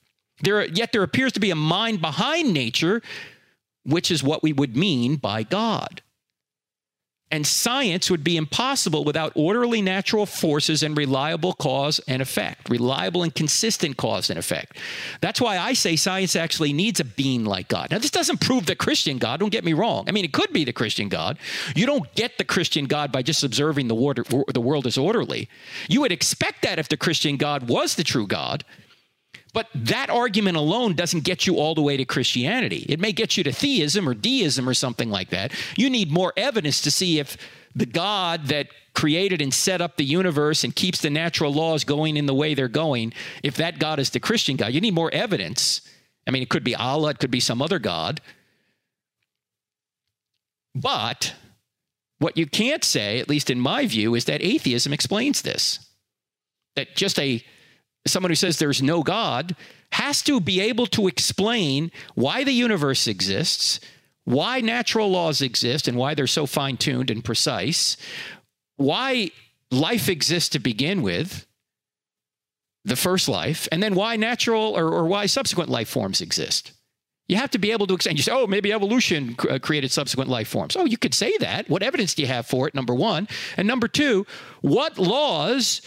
There, 0.40 0.66
yet 0.66 0.92
there 0.92 1.04
appears 1.04 1.32
to 1.32 1.40
be 1.40 1.50
a 1.50 1.56
mind 1.56 2.00
behind 2.00 2.52
nature, 2.52 3.00
which 3.84 4.10
is 4.10 4.22
what 4.22 4.42
we 4.42 4.52
would 4.52 4.76
mean 4.76 5.16
by 5.16 5.42
God 5.42 6.02
and 7.32 7.46
science 7.46 8.10
would 8.10 8.22
be 8.22 8.36
impossible 8.36 9.04
without 9.04 9.32
orderly 9.34 9.80
natural 9.80 10.26
forces 10.26 10.82
and 10.82 10.96
reliable 10.96 11.54
cause 11.54 11.98
and 12.06 12.20
effect, 12.20 12.68
reliable 12.68 13.22
and 13.22 13.34
consistent 13.34 13.96
cause 13.96 14.28
and 14.28 14.38
effect. 14.38 14.76
That's 15.22 15.40
why 15.40 15.56
I 15.56 15.72
say 15.72 15.96
science 15.96 16.36
actually 16.36 16.74
needs 16.74 17.00
a 17.00 17.04
being 17.04 17.46
like 17.46 17.68
God. 17.68 17.90
Now, 17.90 17.98
this 17.98 18.10
doesn't 18.10 18.42
prove 18.42 18.66
the 18.66 18.76
Christian 18.76 19.16
God, 19.16 19.40
don't 19.40 19.48
get 19.48 19.64
me 19.64 19.72
wrong. 19.72 20.04
I 20.08 20.12
mean, 20.12 20.26
it 20.26 20.34
could 20.34 20.52
be 20.52 20.64
the 20.64 20.74
Christian 20.74 21.08
God. 21.08 21.38
You 21.74 21.86
don't 21.86 22.14
get 22.14 22.36
the 22.36 22.44
Christian 22.44 22.84
God 22.84 23.10
by 23.10 23.22
just 23.22 23.42
observing 23.42 23.88
the, 23.88 23.94
water, 23.94 24.24
the 24.52 24.60
world 24.60 24.86
as 24.86 24.98
orderly. 24.98 25.48
You 25.88 26.02
would 26.02 26.12
expect 26.12 26.60
that 26.62 26.78
if 26.78 26.90
the 26.90 26.98
Christian 26.98 27.38
God 27.38 27.66
was 27.66 27.94
the 27.94 28.04
true 28.04 28.26
God. 28.26 28.62
But 29.52 29.68
that 29.74 30.08
argument 30.08 30.56
alone 30.56 30.94
doesn't 30.94 31.24
get 31.24 31.46
you 31.46 31.58
all 31.58 31.74
the 31.74 31.82
way 31.82 31.96
to 31.96 32.04
Christianity. 32.04 32.86
It 32.88 32.98
may 32.98 33.12
get 33.12 33.36
you 33.36 33.44
to 33.44 33.52
theism 33.52 34.08
or 34.08 34.14
deism 34.14 34.68
or 34.68 34.74
something 34.74 35.10
like 35.10 35.30
that. 35.30 35.52
You 35.76 35.90
need 35.90 36.10
more 36.10 36.32
evidence 36.36 36.80
to 36.82 36.90
see 36.90 37.18
if 37.18 37.36
the 37.74 37.86
God 37.86 38.46
that 38.46 38.68
created 38.94 39.40
and 39.40 39.52
set 39.52 39.80
up 39.80 39.96
the 39.96 40.04
universe 40.04 40.64
and 40.64 40.74
keeps 40.74 41.00
the 41.00 41.10
natural 41.10 41.52
laws 41.52 41.84
going 41.84 42.16
in 42.16 42.26
the 42.26 42.34
way 42.34 42.54
they're 42.54 42.68
going, 42.68 43.12
if 43.42 43.56
that 43.56 43.78
God 43.78 43.98
is 43.98 44.10
the 44.10 44.20
Christian 44.20 44.56
God, 44.56 44.72
you 44.72 44.80
need 44.80 44.94
more 44.94 45.12
evidence. 45.12 45.82
I 46.26 46.30
mean, 46.30 46.42
it 46.42 46.48
could 46.48 46.64
be 46.64 46.74
Allah, 46.74 47.10
it 47.10 47.18
could 47.18 47.30
be 47.30 47.40
some 47.40 47.62
other 47.62 47.78
God. 47.78 48.20
But 50.74 51.34
what 52.18 52.36
you 52.36 52.46
can't 52.46 52.84
say, 52.84 53.18
at 53.18 53.28
least 53.28 53.50
in 53.50 53.60
my 53.60 53.86
view, 53.86 54.14
is 54.14 54.26
that 54.26 54.42
atheism 54.42 54.92
explains 54.92 55.42
this. 55.42 55.86
That 56.76 56.94
just 56.96 57.18
a 57.18 57.44
someone 58.06 58.30
who 58.30 58.36
says 58.36 58.58
there's 58.58 58.82
no 58.82 59.02
God 59.02 59.54
has 59.92 60.22
to 60.22 60.40
be 60.40 60.60
able 60.60 60.86
to 60.88 61.06
explain 61.06 61.90
why 62.14 62.44
the 62.44 62.52
universe 62.52 63.06
exists, 63.06 63.80
why 64.24 64.60
natural 64.60 65.10
laws 65.10 65.40
exist 65.40 65.88
and 65.88 65.96
why 65.96 66.14
they're 66.14 66.26
so 66.26 66.46
fine 66.46 66.76
tuned 66.76 67.10
and 67.10 67.24
precise, 67.24 67.96
why 68.76 69.30
life 69.70 70.08
exists 70.08 70.48
to 70.50 70.58
begin 70.58 71.02
with, 71.02 71.46
the 72.84 72.96
first 72.96 73.28
life, 73.28 73.68
and 73.70 73.82
then 73.82 73.94
why 73.94 74.16
natural 74.16 74.76
or, 74.76 74.88
or 74.92 75.06
why 75.06 75.26
subsequent 75.26 75.70
life 75.70 75.88
forms 75.88 76.20
exist. 76.20 76.72
You 77.28 77.36
have 77.36 77.50
to 77.52 77.58
be 77.58 77.70
able 77.70 77.86
to 77.86 77.94
explain. 77.94 78.16
You 78.16 78.22
say, 78.24 78.32
oh, 78.32 78.46
maybe 78.46 78.72
evolution 78.72 79.36
uh, 79.48 79.58
created 79.60 79.92
subsequent 79.92 80.28
life 80.28 80.48
forms. 80.48 80.76
Oh, 80.76 80.84
you 80.84 80.98
could 80.98 81.14
say 81.14 81.32
that. 81.38 81.70
What 81.70 81.82
evidence 81.82 82.14
do 82.14 82.22
you 82.22 82.28
have 82.28 82.46
for 82.46 82.66
it? 82.66 82.74
Number 82.74 82.94
one. 82.94 83.28
And 83.56 83.68
number 83.68 83.86
two, 83.86 84.26
what 84.60 84.98
laws 84.98 85.80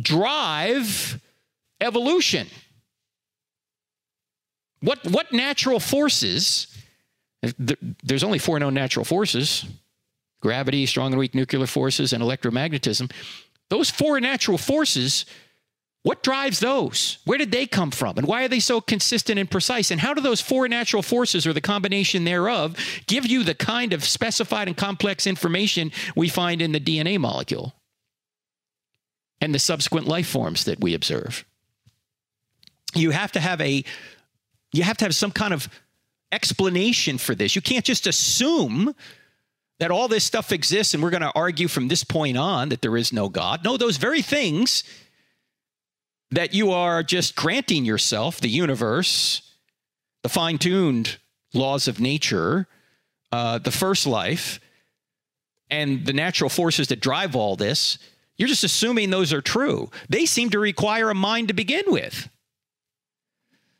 drive 0.00 1.18
evolution. 1.82 2.46
What, 4.80 5.04
what 5.04 5.32
natural 5.32 5.80
forces, 5.80 6.66
there's 8.02 8.24
only 8.24 8.38
four 8.38 8.58
known 8.58 8.74
natural 8.74 9.04
forces 9.04 9.66
gravity, 10.42 10.84
strong 10.86 11.12
and 11.12 11.18
weak 11.20 11.34
nuclear 11.34 11.66
forces, 11.66 12.12
and 12.12 12.22
electromagnetism. 12.22 13.10
Those 13.70 13.90
four 13.90 14.20
natural 14.20 14.58
forces, 14.58 15.24
what 16.02 16.22
drives 16.22 16.58
those? 16.58 17.18
Where 17.24 17.38
did 17.38 17.52
they 17.52 17.64
come 17.64 17.92
from? 17.92 18.18
And 18.18 18.26
why 18.26 18.44
are 18.44 18.48
they 18.48 18.60
so 18.60 18.80
consistent 18.80 19.38
and 19.38 19.50
precise? 19.50 19.90
And 19.90 20.00
how 20.00 20.12
do 20.12 20.20
those 20.20 20.40
four 20.40 20.68
natural 20.68 21.02
forces 21.02 21.46
or 21.46 21.52
the 21.52 21.60
combination 21.60 22.24
thereof 22.24 22.76
give 23.06 23.24
you 23.24 23.44
the 23.44 23.54
kind 23.54 23.92
of 23.92 24.04
specified 24.04 24.66
and 24.66 24.76
complex 24.76 25.26
information 25.26 25.92
we 26.16 26.28
find 26.28 26.60
in 26.60 26.72
the 26.72 26.80
DNA 26.80 27.18
molecule 27.18 27.72
and 29.40 29.54
the 29.54 29.60
subsequent 29.60 30.08
life 30.08 30.28
forms 30.28 30.64
that 30.64 30.80
we 30.80 30.92
observe? 30.92 31.44
You 32.94 33.10
have 33.10 33.32
to 33.32 33.40
have 33.40 33.60
a 33.60 33.84
you 34.72 34.82
have 34.82 34.96
to 34.98 35.04
have 35.04 35.14
some 35.14 35.30
kind 35.30 35.52
of 35.52 35.68
explanation 36.30 37.18
for 37.18 37.34
this. 37.34 37.54
You 37.54 37.62
can't 37.62 37.84
just 37.84 38.06
assume 38.06 38.94
that 39.78 39.90
all 39.90 40.08
this 40.08 40.24
stuff 40.24 40.52
exists 40.52 40.94
and 40.94 41.02
we're 41.02 41.10
going 41.10 41.22
to 41.22 41.32
argue 41.34 41.68
from 41.68 41.88
this 41.88 42.04
point 42.04 42.38
on 42.38 42.70
that 42.70 42.80
there 42.80 42.96
is 42.96 43.12
no 43.12 43.28
God. 43.28 43.64
No, 43.64 43.76
those 43.76 43.98
very 43.98 44.22
things 44.22 44.82
that 46.30 46.54
you 46.54 46.70
are 46.70 47.02
just 47.02 47.36
granting 47.36 47.84
yourself, 47.84 48.40
the 48.40 48.48
universe, 48.48 49.42
the 50.22 50.28
fine 50.30 50.56
tuned 50.56 51.18
laws 51.52 51.88
of 51.88 52.00
nature, 52.00 52.66
uh, 53.30 53.58
the 53.58 53.70
first 53.70 54.06
life, 54.06 54.58
and 55.70 56.06
the 56.06 56.12
natural 56.12 56.48
forces 56.48 56.88
that 56.88 57.00
drive 57.00 57.36
all 57.36 57.56
this, 57.56 57.98
you're 58.36 58.48
just 58.48 58.64
assuming 58.64 59.10
those 59.10 59.32
are 59.32 59.42
true. 59.42 59.90
They 60.08 60.26
seem 60.26 60.50
to 60.50 60.58
require 60.58 61.10
a 61.10 61.14
mind 61.14 61.48
to 61.48 61.54
begin 61.54 61.84
with. 61.86 62.28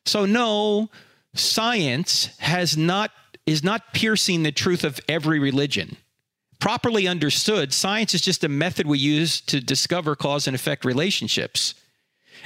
So, 0.04 0.26
no, 0.26 0.90
science 1.34 2.36
has 2.38 2.76
not 2.76 3.10
is 3.44 3.64
not 3.64 3.92
piercing 3.92 4.42
the 4.42 4.52
truth 4.52 4.84
of 4.84 5.00
every 5.08 5.38
religion. 5.40 5.96
Properly 6.60 7.08
understood, 7.08 7.72
science 7.72 8.14
is 8.14 8.20
just 8.20 8.44
a 8.44 8.48
method 8.48 8.86
we 8.86 8.98
use 8.98 9.40
to 9.42 9.60
discover 9.60 10.14
cause 10.14 10.46
and 10.46 10.54
effect 10.54 10.84
relationships. 10.84 11.74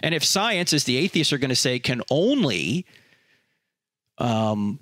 And 0.02 0.14
if 0.14 0.24
science, 0.24 0.72
as 0.72 0.84
the 0.84 0.96
atheists 0.96 1.34
are 1.34 1.38
going 1.38 1.50
to 1.50 1.56
say, 1.56 1.78
can 1.78 2.00
only 2.10 2.86
um, 4.18 4.78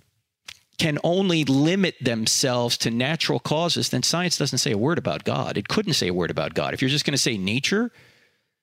can 0.78 0.98
only 1.04 1.44
limit 1.44 1.94
themselves 2.00 2.76
to 2.78 2.90
natural 2.90 3.38
causes, 3.38 3.90
then 3.90 4.02
science 4.02 4.36
doesn't 4.38 4.58
say 4.58 4.72
a 4.72 4.78
word 4.78 4.98
about 4.98 5.24
God. 5.24 5.56
It 5.56 5.68
couldn't 5.68 5.94
say 5.94 6.08
a 6.08 6.14
word 6.14 6.30
about 6.30 6.54
God. 6.54 6.74
If 6.74 6.82
you're 6.82 6.88
just 6.88 7.04
going 7.04 7.12
to 7.12 7.18
say 7.18 7.36
nature, 7.38 7.92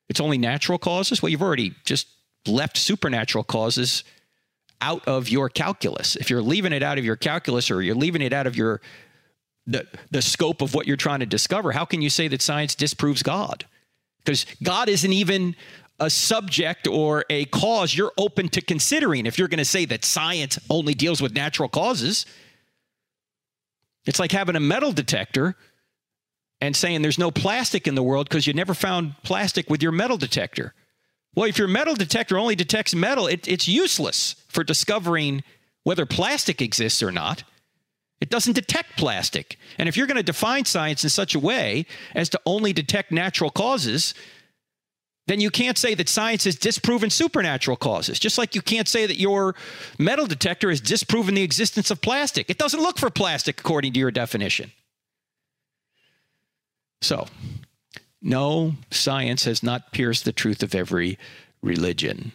it's 0.09 0.19
only 0.19 0.37
natural 0.37 0.77
causes, 0.77 1.21
well, 1.21 1.29
you've 1.29 1.41
already 1.41 1.73
just 1.85 2.07
left 2.47 2.77
supernatural 2.77 3.43
causes 3.43 4.03
out 4.81 5.07
of 5.07 5.29
your 5.29 5.49
calculus. 5.49 6.15
If 6.15 6.29
you're 6.29 6.41
leaving 6.41 6.73
it 6.73 6.83
out 6.83 6.97
of 6.97 7.05
your 7.05 7.15
calculus 7.15 7.69
or 7.69 7.81
you're 7.81 7.95
leaving 7.95 8.21
it 8.21 8.33
out 8.33 8.47
of 8.47 8.55
your 8.55 8.81
the 9.67 9.87
the 10.09 10.23
scope 10.23 10.61
of 10.61 10.73
what 10.73 10.87
you're 10.87 10.97
trying 10.97 11.19
to 11.19 11.25
discover, 11.25 11.71
how 11.71 11.85
can 11.85 12.01
you 12.01 12.09
say 12.09 12.27
that 12.27 12.41
science 12.41 12.73
disproves 12.73 13.21
God? 13.21 13.65
Because 14.23 14.45
God 14.63 14.89
isn't 14.89 15.13
even 15.13 15.55
a 15.99 16.09
subject 16.09 16.87
or 16.87 17.23
a 17.29 17.45
cause 17.45 17.95
you're 17.95 18.11
open 18.17 18.49
to 18.49 18.61
considering 18.61 19.27
if 19.27 19.37
you're 19.37 19.47
going 19.47 19.59
to 19.59 19.65
say 19.65 19.85
that 19.85 20.03
science 20.03 20.57
only 20.69 20.95
deals 20.95 21.21
with 21.21 21.33
natural 21.33 21.69
causes. 21.69 22.25
It's 24.05 24.19
like 24.19 24.31
having 24.31 24.55
a 24.55 24.59
metal 24.59 24.91
detector 24.91 25.55
and 26.59 26.75
saying 26.75 27.03
there's 27.03 27.19
no 27.19 27.29
plastic 27.29 27.87
in 27.87 27.93
the 27.93 28.01
world 28.01 28.27
because 28.27 28.47
you 28.47 28.53
never 28.53 28.73
found 28.73 29.13
plastic 29.23 29.69
with 29.69 29.83
your 29.83 29.91
metal 29.91 30.17
detector. 30.17 30.73
Well, 31.35 31.47
if 31.47 31.57
your 31.57 31.67
metal 31.67 31.95
detector 31.95 32.37
only 32.37 32.55
detects 32.55 32.93
metal, 32.93 33.27
it, 33.27 33.47
it's 33.47 33.67
useless 33.67 34.35
for 34.49 34.63
discovering 34.63 35.43
whether 35.83 36.05
plastic 36.05 36.61
exists 36.61 37.01
or 37.01 37.11
not. 37.11 37.43
It 38.19 38.29
doesn't 38.29 38.53
detect 38.53 38.97
plastic. 38.97 39.57
And 39.77 39.89
if 39.89 39.97
you're 39.97 40.07
going 40.07 40.17
to 40.17 40.23
define 40.23 40.65
science 40.65 41.03
in 41.03 41.09
such 41.09 41.33
a 41.33 41.39
way 41.39 41.85
as 42.13 42.29
to 42.29 42.39
only 42.45 42.71
detect 42.71 43.11
natural 43.11 43.49
causes, 43.49 44.13
then 45.27 45.39
you 45.39 45.49
can't 45.49 45.77
say 45.77 45.95
that 45.95 46.09
science 46.09 46.43
has 46.43 46.55
disproven 46.55 47.09
supernatural 47.09 47.77
causes. 47.77 48.19
Just 48.19 48.37
like 48.37 48.53
you 48.53 48.61
can't 48.61 48.87
say 48.87 49.07
that 49.07 49.17
your 49.17 49.55
metal 49.97 50.27
detector 50.27 50.69
has 50.69 50.81
disproven 50.81 51.33
the 51.33 51.41
existence 51.41 51.89
of 51.89 52.01
plastic. 52.01 52.49
It 52.49 52.57
doesn't 52.57 52.81
look 52.81 52.99
for 52.99 53.09
plastic 53.09 53.59
according 53.59 53.93
to 53.93 53.99
your 53.99 54.11
definition. 54.11 54.71
So, 57.01 57.25
no, 58.21 58.73
science 58.91 59.45
has 59.45 59.63
not 59.63 59.91
pierced 59.91 60.25
the 60.25 60.31
truth 60.31 60.61
of 60.61 60.75
every 60.75 61.17
religion, 61.61 62.31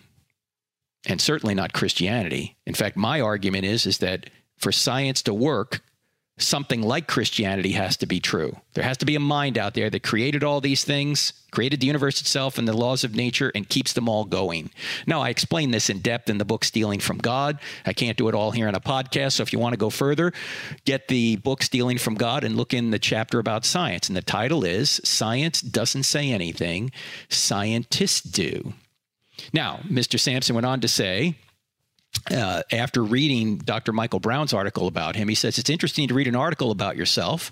and 1.06 1.20
certainly 1.20 1.54
not 1.54 1.72
Christianity. 1.72 2.56
In 2.66 2.74
fact, 2.74 2.96
my 2.96 3.20
argument 3.20 3.64
is, 3.64 3.86
is 3.86 3.98
that 3.98 4.30
for 4.58 4.72
science 4.72 5.22
to 5.22 5.34
work, 5.34 5.82
something 6.38 6.82
like 6.82 7.06
Christianity 7.06 7.72
has 7.72 7.96
to 7.96 8.06
be 8.06 8.20
true. 8.20 8.56
There 8.74 8.84
has 8.84 8.98
to 8.98 9.06
be 9.06 9.16
a 9.16 9.20
mind 9.20 9.56
out 9.56 9.72
there 9.72 9.88
that 9.88 10.02
created 10.02 10.44
all 10.44 10.60
these 10.60 10.84
things, 10.84 11.32
created 11.50 11.80
the 11.80 11.86
universe 11.86 12.20
itself 12.20 12.58
and 12.58 12.68
the 12.68 12.76
laws 12.76 13.04
of 13.04 13.14
nature, 13.14 13.50
and 13.54 13.66
keeps 13.66 13.94
them 13.94 14.06
all 14.06 14.26
going. 14.26 14.70
Now, 15.06 15.22
I 15.22 15.30
explain 15.30 15.70
this 15.70 15.88
in 15.88 16.00
depth 16.00 16.28
in 16.28 16.36
the 16.36 16.44
book 16.44 16.64
Stealing 16.64 17.00
from 17.00 17.16
God. 17.18 17.58
I 17.86 17.94
can't 17.94 18.18
do 18.18 18.28
it 18.28 18.34
all 18.34 18.50
here 18.50 18.68
in 18.68 18.74
a 18.74 18.80
podcast. 18.80 19.32
So 19.32 19.42
if 19.42 19.52
you 19.52 19.58
want 19.58 19.72
to 19.72 19.78
go 19.78 19.88
further, 19.88 20.32
get 20.84 21.08
the 21.08 21.36
book 21.36 21.62
Stealing 21.62 21.96
from 21.96 22.14
God 22.14 22.44
and 22.44 22.56
look 22.56 22.74
in 22.74 22.90
the 22.90 22.98
chapter 22.98 23.38
about 23.38 23.64
science. 23.64 24.08
And 24.08 24.16
the 24.16 24.22
title 24.22 24.62
is 24.62 25.00
Science 25.04 25.62
Doesn't 25.62 26.02
Say 26.02 26.30
Anything, 26.30 26.90
Scientists 27.30 28.20
Do. 28.20 28.74
Now, 29.54 29.80
Mr. 29.88 30.20
Sampson 30.20 30.54
went 30.54 30.66
on 30.66 30.80
to 30.80 30.88
say, 30.88 31.36
uh, 32.30 32.62
after 32.72 33.02
reading 33.02 33.58
Dr. 33.58 33.92
Michael 33.92 34.20
Brown's 34.20 34.52
article 34.52 34.86
about 34.86 35.16
him, 35.16 35.28
he 35.28 35.34
says, 35.34 35.58
It's 35.58 35.70
interesting 35.70 36.08
to 36.08 36.14
read 36.14 36.28
an 36.28 36.36
article 36.36 36.70
about 36.70 36.96
yourself. 36.96 37.50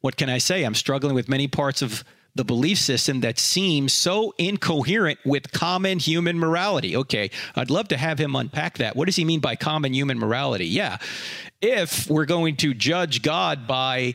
What 0.00 0.16
can 0.16 0.28
I 0.28 0.38
say? 0.38 0.64
I'm 0.64 0.74
struggling 0.74 1.14
with 1.14 1.28
many 1.28 1.48
parts 1.48 1.82
of 1.82 2.04
the 2.34 2.44
belief 2.44 2.78
system 2.78 3.20
that 3.20 3.38
seems 3.38 3.92
so 3.92 4.32
incoherent 4.38 5.18
with 5.24 5.50
common 5.50 5.98
human 5.98 6.38
morality. 6.38 6.96
Okay, 6.96 7.30
I'd 7.56 7.70
love 7.70 7.88
to 7.88 7.96
have 7.96 8.18
him 8.18 8.36
unpack 8.36 8.78
that. 8.78 8.94
What 8.94 9.06
does 9.06 9.16
he 9.16 9.24
mean 9.24 9.40
by 9.40 9.56
common 9.56 9.92
human 9.92 10.18
morality? 10.18 10.66
Yeah, 10.66 10.98
if 11.60 12.08
we're 12.08 12.26
going 12.26 12.56
to 12.56 12.74
judge 12.74 13.22
God 13.22 13.66
by 13.66 14.14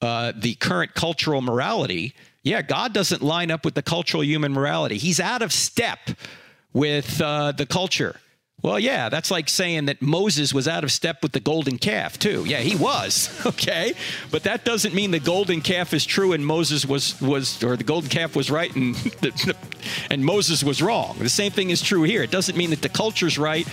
uh, 0.00 0.32
the 0.36 0.54
current 0.54 0.94
cultural 0.94 1.42
morality, 1.42 2.14
yeah, 2.44 2.62
God 2.62 2.92
doesn't 2.92 3.22
line 3.22 3.50
up 3.50 3.64
with 3.64 3.74
the 3.74 3.82
cultural 3.82 4.22
human 4.22 4.52
morality. 4.52 4.98
He's 4.98 5.18
out 5.18 5.42
of 5.42 5.52
step 5.52 5.98
with 6.72 7.20
uh, 7.20 7.52
the 7.52 7.66
culture. 7.66 8.20
Well, 8.64 8.80
yeah, 8.80 9.10
that's 9.10 9.30
like 9.30 9.50
saying 9.50 9.84
that 9.84 10.00
Moses 10.00 10.54
was 10.54 10.66
out 10.66 10.84
of 10.84 10.90
step 10.90 11.22
with 11.22 11.32
the 11.32 11.40
golden 11.40 11.76
calf, 11.76 12.18
too. 12.18 12.46
Yeah, 12.46 12.60
he 12.60 12.74
was, 12.74 13.28
okay? 13.46 13.92
But 14.30 14.44
that 14.44 14.64
doesn't 14.64 14.94
mean 14.94 15.10
the 15.10 15.20
golden 15.20 15.60
calf 15.60 15.92
is 15.92 16.06
true 16.06 16.32
and 16.32 16.46
Moses 16.46 16.86
was, 16.86 17.20
was 17.20 17.62
or 17.62 17.76
the 17.76 17.84
golden 17.84 18.08
calf 18.08 18.34
was 18.34 18.50
right 18.50 18.74
and, 18.74 18.96
and 20.10 20.24
Moses 20.24 20.64
was 20.64 20.80
wrong. 20.80 21.18
The 21.18 21.28
same 21.28 21.52
thing 21.52 21.68
is 21.68 21.82
true 21.82 22.04
here. 22.04 22.22
It 22.22 22.30
doesn't 22.30 22.56
mean 22.56 22.70
that 22.70 22.80
the 22.80 22.88
culture's 22.88 23.36
right 23.36 23.68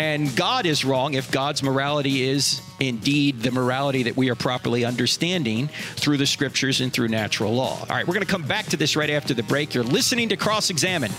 and 0.00 0.34
God 0.34 0.66
is 0.66 0.84
wrong 0.84 1.14
if 1.14 1.30
God's 1.30 1.62
morality 1.62 2.24
is 2.24 2.60
indeed 2.80 3.42
the 3.42 3.52
morality 3.52 4.02
that 4.02 4.16
we 4.16 4.28
are 4.28 4.34
properly 4.34 4.84
understanding 4.84 5.68
through 5.94 6.16
the 6.16 6.26
scriptures 6.26 6.80
and 6.80 6.92
through 6.92 7.06
natural 7.06 7.54
law. 7.54 7.78
All 7.78 7.86
right, 7.94 8.04
we're 8.04 8.14
going 8.14 8.26
to 8.26 8.32
come 8.32 8.42
back 8.42 8.66
to 8.66 8.76
this 8.76 8.96
right 8.96 9.10
after 9.10 9.34
the 9.34 9.44
break. 9.44 9.72
You're 9.72 9.84
listening 9.84 10.30
to 10.30 10.36
Cross 10.36 10.70
Examine 10.70 11.12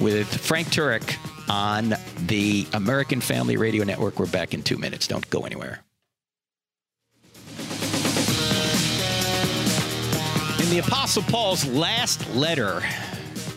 with 0.00 0.26
Frank 0.26 0.68
Turek 0.68 1.18
on 1.48 1.94
the 2.26 2.66
American 2.72 3.20
Family 3.20 3.56
Radio 3.56 3.84
Network. 3.84 4.18
We're 4.18 4.26
back 4.26 4.54
in 4.54 4.62
two 4.62 4.78
minutes. 4.78 5.06
Don't 5.06 5.28
go 5.30 5.40
anywhere. 5.40 5.82
In 10.62 10.70
the 10.70 10.78
Apostle 10.78 11.22
Paul's 11.24 11.66
last 11.66 12.28
letter, 12.34 12.82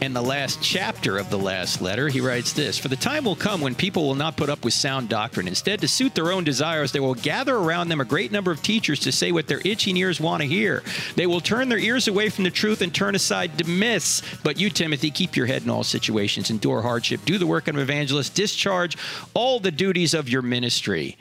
in 0.01 0.13
the 0.13 0.21
last 0.21 0.61
chapter 0.61 1.17
of 1.17 1.29
the 1.29 1.37
last 1.37 1.81
letter, 1.81 2.07
he 2.07 2.21
writes 2.21 2.53
this 2.53 2.77
For 2.77 2.87
the 2.87 2.95
time 2.95 3.25
will 3.25 3.35
come 3.35 3.61
when 3.61 3.75
people 3.75 4.05
will 4.05 4.15
not 4.15 4.37
put 4.37 4.49
up 4.49 4.65
with 4.65 4.73
sound 4.73 5.09
doctrine. 5.09 5.47
Instead, 5.47 5.79
to 5.81 5.87
suit 5.87 6.15
their 6.15 6.31
own 6.31 6.43
desires, 6.43 6.91
they 6.91 6.99
will 6.99 7.15
gather 7.15 7.55
around 7.55 7.89
them 7.89 8.01
a 8.01 8.05
great 8.05 8.31
number 8.31 8.51
of 8.51 8.61
teachers 8.61 8.99
to 9.01 9.11
say 9.11 9.31
what 9.31 9.47
their 9.47 9.61
itching 9.65 9.97
ears 9.97 10.19
want 10.19 10.41
to 10.41 10.47
hear. 10.47 10.83
They 11.15 11.27
will 11.27 11.41
turn 11.41 11.69
their 11.69 11.79
ears 11.79 12.07
away 12.07 12.29
from 12.29 12.43
the 12.43 12.51
truth 12.51 12.81
and 12.81 12.93
turn 12.93 13.15
aside 13.15 13.57
to 13.57 13.69
myths. 13.69 14.21
But 14.43 14.59
you, 14.59 14.69
Timothy, 14.69 15.11
keep 15.11 15.35
your 15.35 15.45
head 15.45 15.63
in 15.63 15.69
all 15.69 15.83
situations, 15.83 16.49
endure 16.49 16.81
hardship, 16.81 17.21
do 17.25 17.37
the 17.37 17.47
work 17.47 17.67
of 17.67 17.75
an 17.75 17.81
evangelist, 17.81 18.35
discharge 18.35 18.97
all 19.33 19.59
the 19.59 19.71
duties 19.71 20.13
of 20.13 20.29
your 20.29 20.41
ministry. 20.41 21.17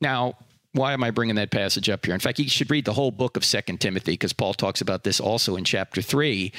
Now, 0.00 0.34
why 0.72 0.92
am 0.92 1.02
I 1.02 1.10
bringing 1.10 1.34
that 1.36 1.50
passage 1.50 1.90
up 1.90 2.06
here? 2.06 2.14
In 2.14 2.20
fact, 2.20 2.38
you 2.38 2.48
should 2.48 2.70
read 2.70 2.84
the 2.84 2.92
whole 2.92 3.10
book 3.10 3.36
of 3.36 3.44
Second 3.44 3.80
Timothy 3.80 4.12
because 4.12 4.32
Paul 4.32 4.54
talks 4.54 4.80
about 4.80 5.02
this 5.02 5.18
also 5.18 5.56
in 5.56 5.64
chapter 5.64 6.00
3 6.00 6.52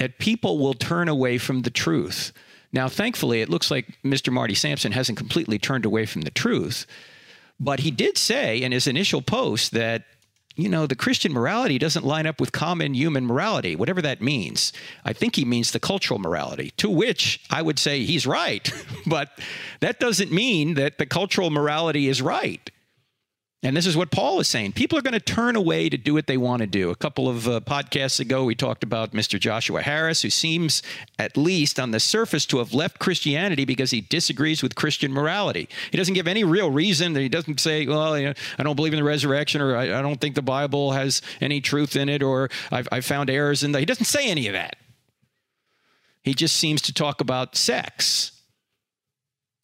that 0.00 0.18
people 0.18 0.58
will 0.58 0.72
turn 0.72 1.08
away 1.08 1.36
from 1.36 1.60
the 1.60 1.70
truth. 1.70 2.32
Now, 2.72 2.88
thankfully, 2.88 3.42
it 3.42 3.50
looks 3.50 3.70
like 3.70 3.98
Mr. 4.02 4.32
Marty 4.32 4.54
Sampson 4.54 4.92
hasn't 4.92 5.18
completely 5.18 5.58
turned 5.58 5.84
away 5.84 6.06
from 6.06 6.22
the 6.22 6.30
truth, 6.30 6.86
but 7.60 7.80
he 7.80 7.90
did 7.90 8.16
say 8.16 8.62
in 8.62 8.72
his 8.72 8.86
initial 8.86 9.20
post 9.20 9.72
that 9.72 10.04
you 10.56 10.68
know, 10.68 10.86
the 10.86 10.96
Christian 10.96 11.32
morality 11.32 11.78
doesn't 11.78 12.04
line 12.04 12.26
up 12.26 12.40
with 12.40 12.50
common 12.50 12.94
human 12.94 13.24
morality, 13.24 13.76
whatever 13.76 14.02
that 14.02 14.20
means. 14.20 14.72
I 15.04 15.12
think 15.12 15.36
he 15.36 15.44
means 15.44 15.70
the 15.70 15.80
cultural 15.80 16.18
morality, 16.18 16.72
to 16.78 16.90
which 16.90 17.40
I 17.50 17.62
would 17.62 17.78
say 17.78 18.04
he's 18.04 18.26
right. 18.26 18.70
but 19.06 19.38
that 19.80 20.00
doesn't 20.00 20.32
mean 20.32 20.74
that 20.74 20.98
the 20.98 21.06
cultural 21.06 21.50
morality 21.50 22.08
is 22.08 22.20
right. 22.20 22.70
And 23.62 23.76
this 23.76 23.86
is 23.86 23.94
what 23.94 24.10
Paul 24.10 24.40
is 24.40 24.48
saying. 24.48 24.72
People 24.72 24.96
are 24.96 25.02
going 25.02 25.12
to 25.12 25.20
turn 25.20 25.54
away 25.54 25.90
to 25.90 25.98
do 25.98 26.14
what 26.14 26.26
they 26.26 26.38
want 26.38 26.60
to 26.60 26.66
do. 26.66 26.88
A 26.88 26.96
couple 26.96 27.28
of 27.28 27.46
uh, 27.46 27.60
podcasts 27.60 28.18
ago, 28.18 28.44
we 28.44 28.54
talked 28.54 28.82
about 28.82 29.12
Mr. 29.12 29.38
Joshua 29.38 29.82
Harris, 29.82 30.22
who 30.22 30.30
seems, 30.30 30.82
at 31.18 31.36
least 31.36 31.78
on 31.78 31.90
the 31.90 32.00
surface, 32.00 32.46
to 32.46 32.58
have 32.58 32.72
left 32.72 32.98
Christianity 32.98 33.66
because 33.66 33.90
he 33.90 34.00
disagrees 34.00 34.62
with 34.62 34.76
Christian 34.76 35.12
morality. 35.12 35.68
He 35.90 35.98
doesn't 35.98 36.14
give 36.14 36.26
any 36.26 36.42
real 36.42 36.70
reason. 36.70 37.14
He 37.14 37.28
doesn't 37.28 37.60
say, 37.60 37.86
well, 37.86 38.18
you 38.18 38.28
know, 38.28 38.34
I 38.58 38.62
don't 38.62 38.76
believe 38.76 38.94
in 38.94 38.98
the 38.98 39.04
resurrection, 39.04 39.60
or 39.60 39.76
I, 39.76 39.98
I, 39.98 40.00
don't 40.00 40.18
think 40.18 40.36
the 40.36 40.42
Bible 40.42 40.92
has 40.92 41.20
any 41.42 41.60
truth 41.60 41.96
in 41.96 42.08
it, 42.08 42.22
or 42.22 42.48
I've, 42.72 42.88
I've 42.90 43.04
found 43.04 43.28
errors 43.28 43.62
in 43.62 43.72
that. 43.72 43.80
He 43.80 43.86
doesn't 43.86 44.06
say 44.06 44.30
any 44.30 44.46
of 44.46 44.54
that. 44.54 44.76
He 46.22 46.32
just 46.32 46.56
seems 46.56 46.80
to 46.82 46.94
talk 46.94 47.20
about 47.20 47.56
sex 47.56 48.39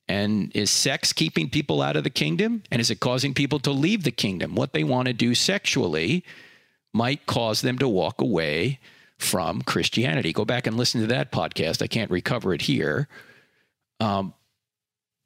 And 0.09 0.55
is 0.55 0.71
sex 0.71 1.13
keeping 1.13 1.51
people 1.51 1.83
out 1.83 1.97
of 1.97 2.05
the 2.05 2.11
kingdom? 2.11 2.63
And 2.71 2.81
is 2.81 2.91
it 2.91 3.01
causing 3.01 3.35
people 3.35 3.59
to 3.61 3.73
leave 3.73 4.05
the 4.05 4.13
kingdom? 4.13 4.55
What 4.55 4.73
they 4.73 4.85
want 4.85 5.09
to 5.09 5.13
do 5.13 5.35
sexually 5.35 6.25
might 6.93 7.27
cause 7.27 7.61
them 7.61 7.79
to 7.79 7.89
walk 7.89 8.21
away 8.21 8.79
from 9.19 9.63
Christianity. 9.63 10.33
Go 10.33 10.45
back 10.45 10.67
and 10.67 10.77
listen 10.77 11.01
to 11.01 11.07
that 11.09 11.33
podcast. 11.33 11.83
I 11.83 11.87
can't 11.89 12.11
recover 12.11 12.55
it 12.55 12.63
here. 12.63 13.09
Um, 13.99 14.35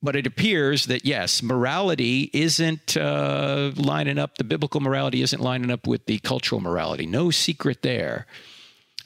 but 0.02 0.16
it 0.16 0.26
appears 0.26 0.86
that 0.86 1.04
yes, 1.04 1.42
morality 1.42 2.30
isn't 2.32 2.96
uh, 2.96 3.72
lining 3.76 4.18
up. 4.18 4.38
The 4.38 4.44
biblical 4.44 4.80
morality 4.80 5.20
isn't 5.22 5.42
lining 5.42 5.70
up 5.70 5.86
with 5.86 6.06
the 6.06 6.18
cultural 6.20 6.60
morality. 6.60 7.04
No 7.04 7.30
secret 7.30 7.82
there. 7.82 8.26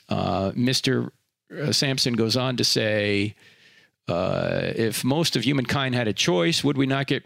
Uh, 0.08 0.52
Mr. 0.52 1.10
Uh, 1.52 1.72
Sampson 1.72 2.14
goes 2.14 2.36
on 2.36 2.56
to 2.58 2.64
say, 2.64 3.34
uh, 4.06 4.72
if 4.76 5.02
most 5.02 5.34
of 5.34 5.44
humankind 5.44 5.94
had 5.94 6.06
a 6.06 6.12
choice, 6.12 6.62
would 6.62 6.76
we 6.76 6.86
not 6.86 7.06
get 7.06 7.22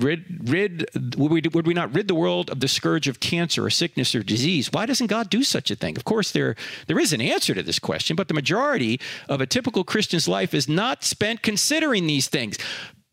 rid, 0.00 0.48
rid 0.48 0.88
would, 1.16 1.30
we, 1.30 1.42
would 1.52 1.66
we 1.66 1.74
not 1.74 1.94
rid 1.94 2.08
the 2.08 2.14
world 2.14 2.48
of 2.48 2.60
the 2.60 2.68
scourge 2.68 3.06
of 3.06 3.20
cancer 3.20 3.66
or 3.66 3.70
sickness 3.70 4.14
or 4.14 4.22
disease? 4.22 4.72
Why 4.72 4.86
doesn't 4.86 5.08
God 5.08 5.28
do 5.28 5.42
such 5.42 5.70
a 5.70 5.76
thing? 5.76 5.94
Of 5.96 6.04
course, 6.04 6.32
there, 6.32 6.54
there 6.86 6.98
is 6.98 7.12
an 7.12 7.20
answer 7.20 7.52
to 7.52 7.62
this 7.62 7.78
question, 7.78 8.16
but 8.16 8.28
the 8.28 8.34
majority 8.34 8.98
of 9.28 9.42
a 9.42 9.46
typical 9.46 9.84
Christian's 9.84 10.26
life 10.26 10.54
is 10.54 10.68
not 10.68 11.04
spent 11.04 11.42
considering 11.42 12.06
these 12.06 12.28
things. 12.28 12.56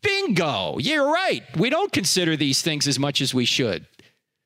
Bingo! 0.02 0.78
You're 0.78 1.12
right. 1.12 1.42
We 1.58 1.68
don't 1.68 1.92
consider 1.92 2.36
these 2.36 2.62
things 2.62 2.88
as 2.88 2.98
much 2.98 3.20
as 3.20 3.34
we 3.34 3.44
should. 3.44 3.86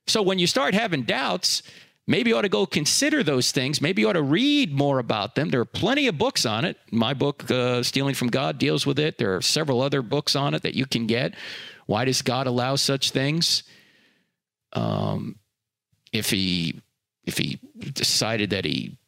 So 0.09 0.21
when 0.21 0.41
you 0.41 0.49
start 0.49 0.75
having 0.75 1.03
doubts, 1.03 1.63
maybe 2.07 2.31
you 2.31 2.37
ought 2.37 2.43
to 2.43 2.49
go 2.49 2.67
consider 2.67 3.23
those 3.23 3.51
things. 3.51 3.81
Maybe 3.81 4.03
you 4.03 4.09
ought 4.09 4.15
to 4.15 4.23
read 4.23 4.73
more 4.73 4.99
about 4.99 5.35
them. 5.35 5.51
There 5.51 5.61
are 5.61 5.65
plenty 5.65 6.07
of 6.07 6.19
books 6.19 6.45
on 6.47 6.65
it. 6.65 6.77
My 6.91 7.15
book, 7.15 7.51
uh, 7.51 7.83
Stealing 7.83 8.15
from 8.15 8.29
God, 8.29 8.59
deals 8.59 8.87
with 8.87 8.99
it. 8.99 9.19
There 9.19 9.37
are 9.37 9.43
several 9.43 9.81
other 9.81 10.03
books 10.03 10.37
on 10.37 10.55
it 10.55 10.63
that 10.63 10.75
you 10.75 10.87
can 10.87 11.07
get. 11.07 11.35
Why 11.87 12.05
does 12.05 12.23
God 12.23 12.47
allow 12.47 12.77
such 12.77 13.11
things? 13.11 13.63
Um, 14.73 15.37
if 16.13 16.31
he 16.31 16.81
if 17.25 17.39
he 17.39 17.59
decided 17.93 18.51
that 18.51 18.65
he 18.65 18.99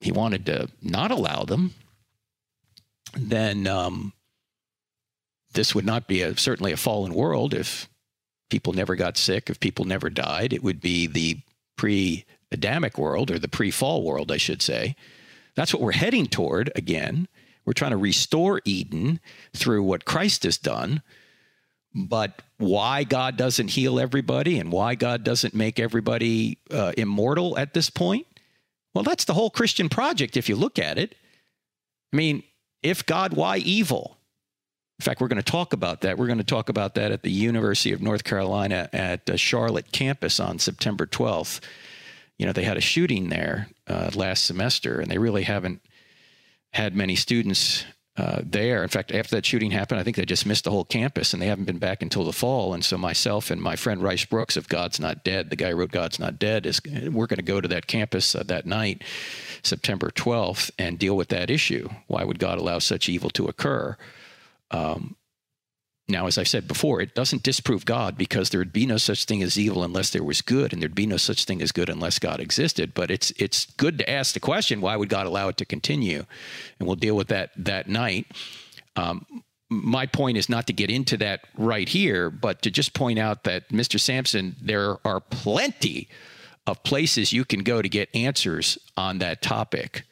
he 0.00 0.12
wanted 0.12 0.46
to 0.46 0.68
not 0.82 1.10
allow 1.10 1.44
them, 1.44 1.74
then 3.14 3.66
um, 3.66 4.12
this 5.52 5.74
would 5.74 5.84
not 5.84 6.06
be 6.06 6.22
a, 6.22 6.36
certainly 6.36 6.72
a 6.72 6.76
fallen 6.76 7.14
world 7.14 7.54
if 7.54 7.88
people 8.48 8.72
never 8.72 8.96
got 8.96 9.16
sick, 9.16 9.50
if 9.50 9.60
people 9.60 9.84
never 9.84 10.10
died. 10.10 10.52
It 10.52 10.62
would 10.62 10.80
be 10.80 11.06
the 11.06 11.40
pre 11.80 12.26
Adamic 12.52 12.98
world 12.98 13.30
or 13.30 13.38
the 13.38 13.48
pre 13.48 13.70
fall 13.70 14.02
world, 14.02 14.30
I 14.30 14.36
should 14.36 14.60
say. 14.60 14.94
That's 15.54 15.72
what 15.72 15.82
we're 15.82 15.92
heading 15.92 16.26
toward 16.26 16.70
again. 16.76 17.26
We're 17.64 17.72
trying 17.72 17.92
to 17.92 17.96
restore 17.96 18.60
Eden 18.66 19.18
through 19.56 19.82
what 19.84 20.04
Christ 20.04 20.42
has 20.42 20.58
done. 20.58 21.00
But 21.94 22.42
why 22.58 23.04
God 23.04 23.38
doesn't 23.38 23.68
heal 23.68 23.98
everybody 23.98 24.58
and 24.58 24.70
why 24.70 24.94
God 24.94 25.24
doesn't 25.24 25.54
make 25.54 25.80
everybody 25.80 26.58
uh, 26.70 26.92
immortal 26.98 27.58
at 27.58 27.72
this 27.72 27.88
point? 27.88 28.26
Well, 28.92 29.02
that's 29.02 29.24
the 29.24 29.34
whole 29.34 29.50
Christian 29.50 29.88
project 29.88 30.36
if 30.36 30.50
you 30.50 30.56
look 30.56 30.78
at 30.78 30.98
it. 30.98 31.14
I 32.12 32.16
mean, 32.16 32.42
if 32.82 33.06
God, 33.06 33.32
why 33.32 33.56
evil? 33.56 34.18
In 35.00 35.02
fact, 35.02 35.22
we're 35.22 35.28
going 35.28 35.42
to 35.42 35.50
talk 35.50 35.72
about 35.72 36.02
that. 36.02 36.18
We're 36.18 36.26
going 36.26 36.36
to 36.40 36.44
talk 36.44 36.68
about 36.68 36.94
that 36.96 37.10
at 37.10 37.22
the 37.22 37.30
University 37.30 37.94
of 37.94 38.02
North 38.02 38.22
Carolina 38.22 38.90
at 38.92 39.24
the 39.24 39.38
Charlotte 39.38 39.92
campus 39.92 40.38
on 40.38 40.58
September 40.58 41.06
12th. 41.06 41.60
You 42.36 42.44
know, 42.44 42.52
they 42.52 42.64
had 42.64 42.76
a 42.76 42.82
shooting 42.82 43.30
there 43.30 43.68
uh, 43.86 44.10
last 44.14 44.44
semester, 44.44 45.00
and 45.00 45.10
they 45.10 45.16
really 45.16 45.44
haven't 45.44 45.80
had 46.74 46.94
many 46.94 47.16
students 47.16 47.86
uh, 48.18 48.42
there. 48.44 48.82
In 48.82 48.90
fact, 48.90 49.10
after 49.10 49.36
that 49.36 49.46
shooting 49.46 49.70
happened, 49.70 49.98
I 49.98 50.02
think 50.02 50.16
they 50.16 50.26
just 50.26 50.44
missed 50.44 50.64
the 50.64 50.70
whole 50.70 50.84
campus, 50.84 51.32
and 51.32 51.40
they 51.40 51.46
haven't 51.46 51.64
been 51.64 51.78
back 51.78 52.02
until 52.02 52.24
the 52.24 52.32
fall. 52.34 52.74
And 52.74 52.84
so, 52.84 52.98
myself 52.98 53.50
and 53.50 53.62
my 53.62 53.76
friend 53.76 54.02
Rice 54.02 54.26
Broocks 54.26 54.58
of 54.58 54.68
God's 54.68 55.00
Not 55.00 55.24
Dead, 55.24 55.48
the 55.48 55.56
guy 55.56 55.70
who 55.70 55.76
wrote 55.76 55.92
God's 55.92 56.18
Not 56.18 56.38
Dead, 56.38 56.66
is 56.66 56.78
we're 56.84 57.26
going 57.26 57.38
to 57.38 57.42
go 57.42 57.62
to 57.62 57.68
that 57.68 57.86
campus 57.86 58.34
uh, 58.34 58.42
that 58.48 58.66
night, 58.66 59.02
September 59.62 60.10
12th, 60.10 60.70
and 60.78 60.98
deal 60.98 61.16
with 61.16 61.28
that 61.28 61.48
issue. 61.48 61.88
Why 62.06 62.22
would 62.22 62.38
God 62.38 62.58
allow 62.58 62.80
such 62.80 63.08
evil 63.08 63.30
to 63.30 63.46
occur? 63.46 63.96
Um, 64.70 65.16
now, 66.10 66.26
as 66.26 66.38
I 66.38 66.42
said 66.42 66.66
before, 66.66 67.00
it 67.00 67.14
doesn't 67.14 67.44
disprove 67.44 67.84
God 67.84 68.18
because 68.18 68.50
there'd 68.50 68.72
be 68.72 68.84
no 68.84 68.96
such 68.96 69.24
thing 69.24 69.42
as 69.42 69.58
evil 69.58 69.84
unless 69.84 70.10
there 70.10 70.24
was 70.24 70.42
good, 70.42 70.72
and 70.72 70.82
there'd 70.82 70.94
be 70.94 71.06
no 71.06 71.16
such 71.16 71.44
thing 71.44 71.62
as 71.62 71.72
good 71.72 71.88
unless 71.88 72.18
God 72.18 72.40
existed. 72.40 72.92
But 72.94 73.10
it's 73.10 73.30
it's 73.32 73.66
good 73.66 73.98
to 73.98 74.10
ask 74.10 74.34
the 74.34 74.40
question: 74.40 74.80
Why 74.80 74.96
would 74.96 75.08
God 75.08 75.26
allow 75.26 75.48
it 75.48 75.56
to 75.58 75.64
continue? 75.64 76.24
And 76.78 76.86
we'll 76.86 76.96
deal 76.96 77.16
with 77.16 77.28
that 77.28 77.50
that 77.56 77.88
night. 77.88 78.26
Um, 78.96 79.24
my 79.70 80.04
point 80.04 80.36
is 80.36 80.48
not 80.48 80.66
to 80.66 80.72
get 80.72 80.90
into 80.90 81.16
that 81.18 81.42
right 81.56 81.88
here, 81.88 82.28
but 82.28 82.62
to 82.62 82.70
just 82.72 82.92
point 82.92 83.20
out 83.20 83.44
that 83.44 83.68
Mr. 83.68 84.00
Sampson, 84.00 84.56
there 84.60 84.96
are 85.06 85.20
plenty 85.20 86.08
of 86.66 86.82
places 86.82 87.32
you 87.32 87.44
can 87.44 87.62
go 87.62 87.80
to 87.80 87.88
get 87.88 88.08
answers 88.14 88.78
on 88.96 89.18
that 89.18 89.42
topic. 89.42 90.02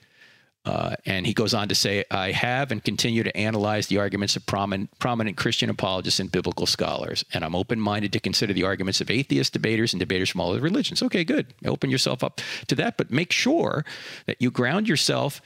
Uh, 0.69 0.95
and 1.07 1.27
he 1.27 1.33
goes 1.33 1.55
on 1.55 1.67
to 1.67 1.75
say, 1.75 2.05
I 2.11 2.31
have 2.33 2.71
and 2.71 2.85
continue 2.85 3.23
to 3.23 3.35
analyze 3.35 3.87
the 3.87 3.97
arguments 3.97 4.37
of 4.37 4.45
prominent, 4.45 4.91
prominent 4.99 5.39
Christian 5.39 5.71
apologists 5.71 6.21
and 6.21 6.31
biblical 6.31 6.67
scholars, 6.67 7.25
and 7.33 7.43
I'm 7.43 7.55
open 7.55 7.81
minded 7.81 8.13
to 8.13 8.21
consider 8.21 8.53
the 8.53 8.65
arguments 8.65 9.01
of 9.01 9.11
atheist 9.11 9.55
debaters 9.55 9.95
and 9.95 9.99
debaters 9.99 10.29
from 10.29 10.43
all 10.43 10.51
other 10.51 10.61
religions. 10.61 11.03
Okay, 11.03 11.25
good. 11.25 11.55
Open 11.65 11.89
yourself 11.89 12.23
up 12.23 12.43
to 12.67 12.75
that, 12.75 12.99
but 12.99 13.11
make 13.11 13.33
sure 13.33 13.87
that 14.27 14.43
you 14.43 14.51
ground 14.51 14.91
yourself 14.91 15.41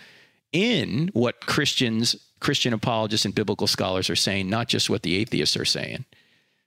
in 0.50 1.08
what 1.12 1.46
Christians, 1.46 2.16
Christian 2.40 2.72
apologists, 2.72 3.24
and 3.24 3.32
biblical 3.32 3.68
scholars 3.68 4.10
are 4.10 4.16
saying, 4.16 4.50
not 4.50 4.66
just 4.66 4.90
what 4.90 5.04
the 5.04 5.14
atheists 5.14 5.56
are 5.56 5.64
saying. 5.64 6.04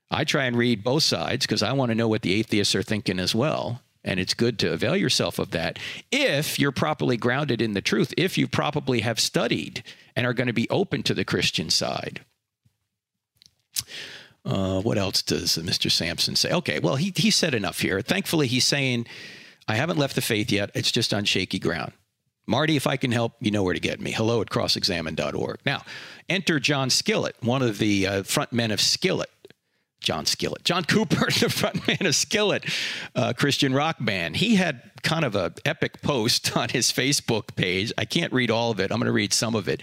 I 0.09 0.23
try 0.23 0.45
and 0.45 0.55
read 0.55 0.81
both 0.81 1.03
sides 1.03 1.45
because 1.45 1.61
I 1.61 1.73
want 1.73 1.89
to 1.89 1.95
know 1.95 2.07
what 2.07 2.21
the 2.21 2.33
atheists 2.35 2.73
are 2.73 2.83
thinking 2.83 3.19
as 3.19 3.35
well. 3.35 3.81
And 4.05 4.19
it's 4.19 4.35
good 4.35 4.59
to 4.59 4.71
avail 4.71 4.95
yourself 4.95 5.39
of 5.39 5.51
that 5.51 5.79
if 6.11 6.59
you're 6.59 6.71
properly 6.71 7.17
grounded 7.17 7.61
in 7.61 7.73
the 7.73 7.81
truth, 7.81 8.13
if 8.15 8.37
you 8.37 8.47
probably 8.47 9.01
have 9.01 9.19
studied 9.19 9.83
and 10.15 10.25
are 10.27 10.33
going 10.33 10.47
to 10.47 10.53
be 10.53 10.69
open 10.69 11.03
to 11.03 11.13
the 11.15 11.25
Christian 11.25 11.69
side. 11.71 12.23
Uh, 14.45 14.79
what 14.81 14.99
else 14.99 15.23
does 15.23 15.57
Mr. 15.57 15.91
Sampson 15.91 16.35
say? 16.35 16.51
Okay, 16.51 16.79
well, 16.79 16.95
he, 16.95 17.11
he 17.15 17.31
said 17.31 17.55
enough 17.55 17.79
here. 17.79 17.99
Thankfully, 18.01 18.45
he's 18.45 18.65
saying, 18.65 19.07
I 19.67 19.75
haven't 19.75 19.97
left 19.97 20.13
the 20.13 20.21
faith 20.21 20.51
yet. 20.51 20.69
It's 20.75 20.91
just 20.91 21.13
on 21.13 21.25
shaky 21.25 21.57
ground. 21.57 21.91
Marty, 22.45 22.75
if 22.75 22.85
I 22.85 22.95
can 22.95 23.11
help, 23.11 23.33
you 23.39 23.49
know 23.49 23.63
where 23.63 23.73
to 23.73 23.79
get 23.79 23.99
me. 23.99 24.11
Hello 24.11 24.39
at 24.39 24.49
crossexamine.org. 24.49 25.59
Now, 25.65 25.81
enter 26.29 26.59
John 26.59 26.91
Skillet, 26.91 27.35
one 27.41 27.63
of 27.63 27.79
the 27.79 28.05
uh, 28.05 28.23
front 28.23 28.53
men 28.53 28.69
of 28.69 28.79
Skillet. 28.79 29.31
John 30.05 30.27
Skillet. 30.27 30.63
John 30.63 30.85
Cooper, 30.85 31.25
the 31.25 31.47
frontman 31.47 32.07
of 32.07 32.15
Skillet, 32.15 32.63
uh, 33.15 33.33
Christian 33.33 33.73
rock 33.73 33.97
band. 33.99 34.37
He 34.37 34.55
had 34.55 34.81
kind 35.01 35.25
of 35.25 35.35
an 35.35 35.55
epic 35.65 36.01
post 36.01 36.55
on 36.57 36.69
his 36.69 36.91
Facebook 36.91 37.55
page. 37.55 37.91
I 37.97 38.05
can't 38.05 38.31
read 38.31 38.51
all 38.51 38.71
of 38.71 38.79
it. 38.79 38.91
I'm 38.91 38.99
going 38.99 39.07
to 39.07 39.11
read 39.11 39.33
some 39.33 39.55
of 39.55 39.67
it. 39.67 39.81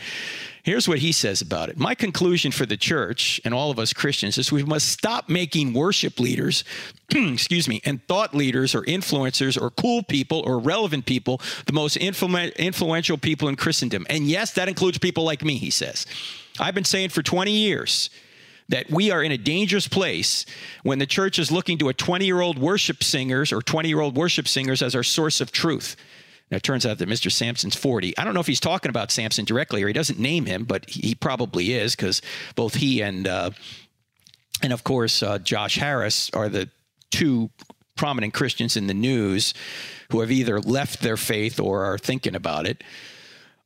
Here's 0.63 0.87
what 0.87 1.01
he 1.01 1.11
says 1.11 1.41
about 1.41 1.71
it. 1.71 1.77
My 1.77 1.97
conclusion 1.97 2.53
for 2.53 2.65
the 2.65 2.77
church 2.77 3.41
and 3.45 3.53
all 3.53 3.73
of 3.73 3.81
us 3.81 3.93
Christians 3.93 4.39
is 4.39 4.53
we 4.53 4.63
must 4.63 4.89
stop 4.89 5.29
making 5.29 5.75
worship 5.75 6.21
leaders, 6.21 6.63
excuse 7.11 7.67
me, 7.67 7.81
and 7.85 8.01
thought 8.07 8.33
leaders 8.33 8.77
or 8.77 8.83
influencers 8.83 9.61
or 9.61 9.71
cool 9.71 10.05
people 10.05 10.41
or 10.47 10.61
relevant 10.61 11.05
people 11.05 11.41
the 11.67 11.73
most 11.73 11.99
influ- 11.99 12.55
influential 12.57 13.19
people 13.19 13.49
in 13.49 13.57
Christendom. 13.57 14.07
And 14.09 14.29
yes, 14.29 14.53
that 14.53 14.69
includes 14.69 14.99
people 14.99 15.25
like 15.25 15.43
me, 15.43 15.57
he 15.57 15.71
says. 15.71 16.07
I've 16.61 16.77
been 16.77 16.85
saying 16.85 17.09
for 17.09 17.25
20 17.25 17.51
years 17.51 18.09
that 18.73 18.91
we 18.91 19.11
are 19.11 19.23
in 19.23 19.31
a 19.31 19.37
dangerous 19.37 19.87
place 19.87 20.47
when 20.83 20.99
the 20.99 21.07
church 21.07 21.39
is 21.39 21.53
looking 21.53 21.77
to 21.77 21.91
a 21.91 21.95
20 21.95 22.25
year 22.25 22.41
old 22.41 22.59
worship 22.59 23.05
singers 23.05 23.53
or 23.53 23.61
20 23.61 23.87
year 23.87 24.01
old 24.01 24.17
worship 24.17 24.49
singers 24.49 24.81
as 24.81 24.95
our 24.95 25.03
source 25.03 25.43
of 25.43 25.53
truth. 25.53 25.95
Now, 26.51 26.57
it 26.57 26.63
turns 26.63 26.87
out 26.87 26.97
that 26.99 27.09
Mr. 27.09 27.31
Sampson's 27.31 27.77
40. 27.77 28.17
I 28.17 28.25
don't 28.25 28.33
know 28.33 28.41
if 28.41 28.47
he's 28.47 28.61
talking 28.61 28.89
about 28.89 29.11
Sampson 29.11 29.45
directly 29.45 29.83
or 29.83 29.89
he 29.89 29.93
doesn't 29.93 30.19
name 30.19 30.47
him, 30.47 30.65
but 30.65 30.89
he 30.89 31.15
probably 31.15 31.75
is 31.75 31.95
because 31.95 32.23
both 32.57 32.75
he 32.75 33.03
and, 33.03 33.29
uh, 33.29 33.51
and 34.63 34.73
of 34.73 34.85
course, 34.85 35.23
uh, 35.23 35.39
Josh 35.39 35.77
Harris 35.77 36.31
are 36.33 36.49
the 36.49 36.71
two 37.11 37.51
prominent 37.95 38.33
Christians 38.33 38.79
in 38.79 38.87
the 38.87 38.95
news 38.95 39.53
who 40.11 40.21
have 40.21 40.31
either 40.31 40.61
left 40.61 41.03
their 41.03 41.19
faith 41.19 41.61
or 41.61 41.85
are 41.85 41.99
thinking 41.99 42.35
about 42.35 42.67
it. 42.67 42.83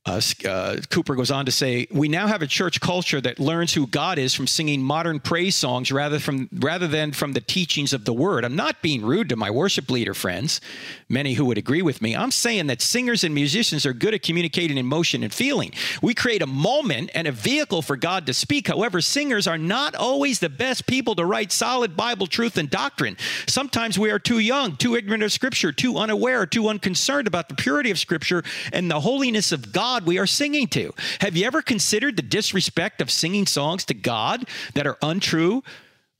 Uh, 0.06 0.20
uh, 0.48 0.76
Cooper 0.88 1.16
goes 1.16 1.32
on 1.32 1.46
to 1.46 1.52
say, 1.52 1.88
"We 1.90 2.08
now 2.08 2.28
have 2.28 2.40
a 2.40 2.46
church 2.46 2.80
culture 2.80 3.20
that 3.20 3.40
learns 3.40 3.74
who 3.74 3.88
God 3.88 4.18
is 4.18 4.34
from 4.34 4.46
singing 4.46 4.80
modern 4.80 5.18
praise 5.18 5.56
songs 5.56 5.90
rather 5.90 6.20
from 6.20 6.48
rather 6.52 6.86
than 6.86 7.10
from 7.10 7.32
the 7.32 7.40
teachings 7.40 7.92
of 7.92 8.04
the 8.04 8.12
Word." 8.12 8.44
I'm 8.44 8.54
not 8.54 8.82
being 8.82 9.04
rude 9.04 9.28
to 9.30 9.36
my 9.36 9.50
worship 9.50 9.90
leader 9.90 10.14
friends, 10.14 10.60
many 11.08 11.34
who 11.34 11.44
would 11.44 11.58
agree 11.58 11.82
with 11.82 12.02
me. 12.02 12.16
I'm 12.16 12.30
saying 12.30 12.66
that 12.66 12.82
singers 12.82 13.22
and 13.22 13.34
musicians 13.34 13.86
are 13.86 13.92
good 13.92 14.14
at 14.14 14.22
communicating 14.22 14.76
emotion 14.76 15.22
and 15.22 15.32
feeling. 15.32 15.72
We 16.02 16.14
create 16.14 16.42
a 16.42 16.46
moment 16.46 17.10
and 17.14 17.28
a 17.28 17.32
vehicle 17.32 17.82
for 17.82 17.96
God 17.96 18.26
to 18.26 18.34
speak. 18.34 18.68
However, 18.68 19.00
singers 19.00 19.46
are 19.46 19.58
not 19.58 19.94
always 19.94 20.40
the 20.40 20.48
best 20.48 20.86
people 20.86 21.14
to 21.14 21.24
write 21.24 21.52
solid 21.52 21.96
Bible 21.96 22.26
truth 22.26 22.58
and 22.58 22.68
doctrine. 22.68 23.16
Sometimes 23.46 23.98
we 23.98 24.10
are 24.10 24.18
too 24.18 24.40
young, 24.40 24.76
too 24.76 24.96
ignorant 24.96 25.22
of 25.22 25.32
Scripture, 25.32 25.72
too 25.72 25.96
unaware, 25.96 26.44
too 26.44 26.68
unconcerned 26.68 27.28
about 27.28 27.48
the 27.48 27.54
purity 27.54 27.90
of 27.90 27.98
Scripture 27.98 28.42
and 28.72 28.90
the 28.90 29.00
holiness 29.00 29.52
of 29.52 29.72
God 29.72 30.06
we 30.06 30.18
are 30.18 30.26
singing 30.26 30.66
to. 30.68 30.92
Have 31.20 31.36
you 31.36 31.46
ever 31.46 31.62
considered 31.62 32.16
the 32.16 32.22
disrespect 32.22 33.00
of 33.00 33.10
singing 33.10 33.46
songs 33.46 33.84
to 33.86 33.94
God 33.94 34.48
that 34.74 34.86
are 34.86 34.98
untrue 35.02 35.62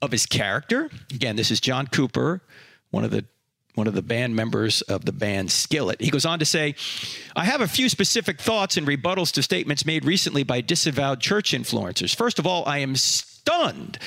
of 0.00 0.12
his 0.12 0.26
character? 0.26 0.90
Again, 1.12 1.34
this 1.34 1.50
is 1.50 1.58
John 1.58 1.88
Cooper, 1.88 2.40
one 2.90 3.02
of 3.02 3.10
the 3.10 3.24
one 3.76 3.86
of 3.86 3.94
the 3.94 4.02
band 4.02 4.34
members 4.34 4.82
of 4.82 5.04
the 5.04 5.12
band 5.12 5.50
Skillet. 5.50 6.00
He 6.00 6.10
goes 6.10 6.24
on 6.24 6.38
to 6.38 6.44
say, 6.44 6.74
I 7.36 7.44
have 7.44 7.60
a 7.60 7.68
few 7.68 7.88
specific 7.88 8.40
thoughts 8.40 8.76
and 8.76 8.86
rebuttals 8.86 9.32
to 9.32 9.42
statements 9.42 9.86
made 9.86 10.04
recently 10.04 10.42
by 10.42 10.62
disavowed 10.62 11.20
church 11.20 11.52
influencers. 11.52 12.14
First 12.14 12.38
of 12.38 12.46
all, 12.46 12.64
I 12.66 12.78
am 12.78 12.96
stunned 12.96 13.98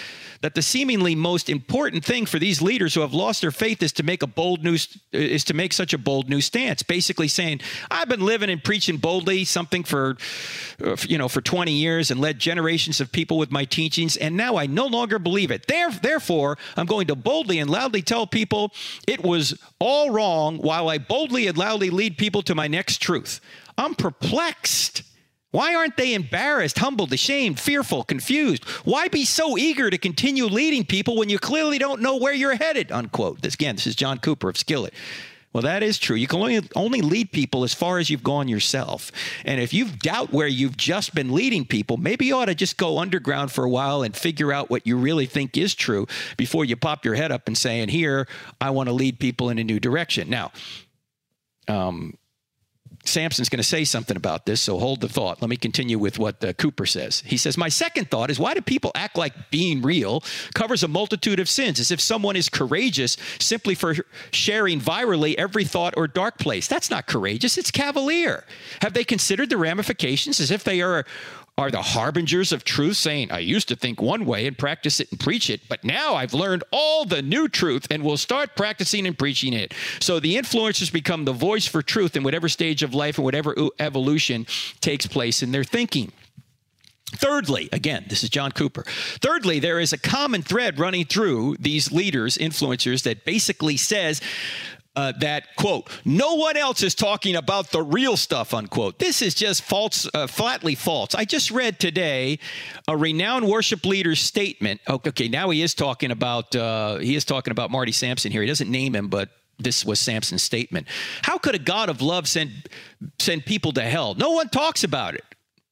that 0.41 0.55
the 0.55 0.61
seemingly 0.61 1.15
most 1.15 1.49
important 1.49 2.05
thing 2.05 2.25
for 2.25 2.39
these 2.39 2.61
leaders 2.61 2.93
who 2.93 3.01
have 3.01 3.13
lost 3.13 3.41
their 3.41 3.51
faith 3.51 3.83
is 3.83 3.91
to 3.93 4.03
make 4.03 4.23
a 4.23 4.27
bold 4.27 4.63
new 4.63 4.77
is 5.11 5.43
to 5.43 5.53
make 5.53 5.73
such 5.73 5.93
a 5.93 5.97
bold 5.97 6.29
new 6.29 6.41
stance 6.41 6.83
basically 6.83 7.27
saying 7.27 7.59
i've 7.91 8.07
been 8.07 8.25
living 8.25 8.49
and 8.49 8.63
preaching 8.63 8.97
boldly 8.97 9.43
something 9.43 9.83
for 9.83 10.17
uh, 10.83 10.95
you 11.01 11.17
know 11.17 11.27
for 11.27 11.41
20 11.41 11.71
years 11.71 12.11
and 12.11 12.19
led 12.19 12.39
generations 12.39 13.01
of 13.01 13.11
people 13.11 13.37
with 13.37 13.51
my 13.51 13.65
teachings 13.65 14.17
and 14.17 14.35
now 14.35 14.55
i 14.55 14.65
no 14.65 14.85
longer 14.85 15.19
believe 15.19 15.51
it. 15.51 15.65
Therefore 15.67 16.57
i'm 16.77 16.85
going 16.85 17.07
to 17.07 17.15
boldly 17.15 17.59
and 17.59 17.69
loudly 17.69 18.01
tell 18.01 18.25
people 18.25 18.71
it 19.07 19.23
was 19.23 19.59
all 19.79 20.11
wrong 20.11 20.57
while 20.57 20.89
i 20.89 20.97
boldly 20.97 21.47
and 21.47 21.57
loudly 21.57 21.89
lead 21.89 22.17
people 22.17 22.41
to 22.43 22.55
my 22.55 22.67
next 22.67 23.01
truth. 23.01 23.41
I'm 23.77 23.95
perplexed 23.95 25.03
why 25.51 25.73
aren't 25.73 25.97
they 25.97 26.13
embarrassed, 26.13 26.77
humbled, 26.77 27.11
ashamed, 27.11 27.59
fearful, 27.59 28.03
confused? 28.03 28.63
Why 28.85 29.07
be 29.07 29.25
so 29.25 29.57
eager 29.57 29.89
to 29.89 29.97
continue 29.97 30.45
leading 30.45 30.85
people 30.85 31.17
when 31.17 31.29
you 31.29 31.39
clearly 31.39 31.79
don't 31.79 32.01
know 32.01 32.17
where 32.17 32.33
you're 32.33 32.55
headed? 32.55 32.91
Unquote. 32.91 33.41
This 33.41 33.55
again, 33.55 33.75
this 33.75 33.87
is 33.87 33.95
John 33.95 34.19
Cooper 34.19 34.49
of 34.49 34.57
Skillet. 34.57 34.93
Well, 35.51 35.63
that 35.63 35.81
is 35.81 35.97
true. 35.97 36.15
You 36.15 36.27
can 36.27 36.39
only, 36.39 36.61
only 36.75 37.01
lead 37.01 37.31
people 37.31 37.63
as 37.63 37.73
far 37.73 37.97
as 37.97 38.11
you've 38.11 38.23
gone 38.23 38.47
yourself. 38.47 39.11
And 39.43 39.59
if 39.59 39.73
you 39.73 39.85
doubt 39.85 40.31
where 40.31 40.47
you've 40.47 40.77
just 40.77 41.15
been 41.15 41.31
leading 41.31 41.65
people, 41.65 41.97
maybe 41.97 42.27
you 42.27 42.35
ought 42.35 42.45
to 42.45 42.55
just 42.55 42.77
go 42.77 42.99
underground 42.99 43.51
for 43.51 43.63
a 43.63 43.69
while 43.69 44.03
and 44.03 44.15
figure 44.15 44.53
out 44.53 44.69
what 44.69 44.85
you 44.85 44.95
really 44.95 45.25
think 45.25 45.57
is 45.57 45.73
true 45.73 46.05
before 46.37 46.65
you 46.65 46.75
pop 46.75 47.03
your 47.03 47.15
head 47.15 47.31
up 47.31 47.47
and 47.47 47.57
saying, 47.57 47.89
Here, 47.89 48.27
I 48.61 48.69
want 48.69 48.89
to 48.89 48.93
lead 48.93 49.19
people 49.19 49.49
in 49.49 49.57
a 49.57 49.63
new 49.63 49.79
direction. 49.79 50.29
Now, 50.29 50.51
um, 51.67 52.13
Sampson's 53.09 53.49
going 53.49 53.57
to 53.57 53.63
say 53.63 53.83
something 53.83 54.15
about 54.15 54.45
this, 54.45 54.61
so 54.61 54.77
hold 54.79 55.01
the 55.01 55.09
thought. 55.09 55.41
Let 55.41 55.49
me 55.49 55.57
continue 55.57 55.99
with 55.99 56.19
what 56.19 56.43
uh, 56.43 56.53
Cooper 56.53 56.85
says. 56.85 57.21
He 57.25 57.37
says, 57.37 57.57
My 57.57 57.69
second 57.69 58.09
thought 58.09 58.29
is 58.29 58.39
why 58.39 58.53
do 58.53 58.61
people 58.61 58.91
act 58.95 59.17
like 59.17 59.49
being 59.49 59.81
real 59.81 60.23
covers 60.53 60.83
a 60.83 60.87
multitude 60.87 61.39
of 61.39 61.49
sins, 61.49 61.79
as 61.79 61.91
if 61.91 61.99
someone 61.99 62.35
is 62.35 62.49
courageous 62.49 63.17
simply 63.39 63.75
for 63.75 63.95
sharing 64.31 64.79
virally 64.79 65.35
every 65.37 65.65
thought 65.65 65.93
or 65.97 66.07
dark 66.07 66.37
place? 66.37 66.67
That's 66.67 66.89
not 66.89 67.07
courageous, 67.07 67.57
it's 67.57 67.71
cavalier. 67.71 68.45
Have 68.81 68.93
they 68.93 69.03
considered 69.03 69.49
the 69.49 69.57
ramifications 69.57 70.39
as 70.39 70.51
if 70.51 70.63
they 70.63 70.81
are 70.81 71.05
are 71.59 71.69
the 71.69 71.81
harbingers 71.81 72.53
of 72.53 72.63
truth, 72.63 72.95
saying, 72.95 73.31
I 73.31 73.39
used 73.39 73.67
to 73.67 73.75
think 73.75 74.01
one 74.01 74.23
way 74.25 74.47
and 74.47 74.57
practice 74.57 75.01
it 75.01 75.11
and 75.11 75.19
preach 75.19 75.49
it, 75.49 75.59
but 75.67 75.83
now 75.83 76.15
I've 76.15 76.33
learned 76.33 76.63
all 76.71 77.03
the 77.03 77.21
new 77.21 77.49
truth 77.49 77.85
and 77.91 78.01
will 78.01 78.15
start 78.15 78.55
practicing 78.55 79.05
and 79.05 79.19
preaching 79.19 79.51
it. 79.51 79.73
So 79.99 80.21
the 80.21 80.37
influencers 80.37 80.89
become 80.89 81.25
the 81.25 81.33
voice 81.33 81.67
for 81.67 81.81
truth 81.81 82.15
in 82.15 82.23
whatever 82.23 82.47
stage 82.47 82.81
of 82.81 82.93
life 82.93 83.17
and 83.17 83.25
whatever 83.25 83.53
evolution 83.77 84.47
takes 84.79 85.05
place 85.05 85.43
in 85.43 85.51
their 85.51 85.65
thinking. 85.65 86.13
Thirdly, 87.11 87.67
again, 87.73 88.05
this 88.07 88.23
is 88.23 88.29
John 88.29 88.53
Cooper. 88.53 88.85
Thirdly, 89.21 89.59
there 89.59 89.81
is 89.81 89.91
a 89.91 89.97
common 89.97 90.43
thread 90.43 90.79
running 90.79 91.03
through 91.03 91.57
these 91.59 91.91
leaders, 91.91 92.37
influencers, 92.37 93.03
that 93.03 93.25
basically 93.25 93.75
says 93.75 94.21
uh, 94.95 95.13
that 95.19 95.55
quote 95.55 95.89
no 96.03 96.35
one 96.35 96.57
else 96.57 96.83
is 96.83 96.95
talking 96.95 97.35
about 97.35 97.71
the 97.71 97.81
real 97.81 98.17
stuff 98.17 98.53
unquote 98.53 98.99
this 98.99 99.21
is 99.21 99.33
just 99.33 99.61
false 99.61 100.07
uh, 100.13 100.27
flatly 100.27 100.75
false 100.75 101.15
i 101.15 101.23
just 101.23 101.51
read 101.51 101.79
today 101.79 102.37
a 102.87 102.97
renowned 102.97 103.47
worship 103.47 103.85
leader's 103.85 104.19
statement 104.19 104.81
okay 104.89 105.27
now 105.27 105.49
he 105.49 105.61
is 105.61 105.73
talking 105.73 106.11
about 106.11 106.55
uh, 106.55 106.97
he 106.97 107.15
is 107.15 107.23
talking 107.23 107.51
about 107.51 107.71
marty 107.71 107.91
sampson 107.91 108.31
here 108.31 108.41
he 108.41 108.47
doesn't 108.47 108.71
name 108.71 108.95
him 108.95 109.07
but 109.07 109.29
this 109.59 109.85
was 109.85 109.99
sampson's 109.99 110.41
statement. 110.41 110.87
How 111.21 111.37
could 111.37 111.53
a 111.53 111.59
God 111.59 111.89
of 111.89 112.01
love 112.01 112.27
send 112.27 112.69
send 113.19 113.45
people 113.45 113.73
to 113.73 113.81
hell? 113.81 114.15
No 114.15 114.31
one 114.31 114.49
talks 114.49 114.83
about 114.83 115.15
it. 115.15 115.25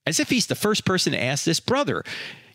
As 0.05 0.19
if 0.19 0.29
he's 0.29 0.47
the 0.47 0.55
first 0.55 0.85
person 0.85 1.13
to 1.13 1.21
ask 1.21 1.43
this 1.45 1.59
brother. 1.59 2.03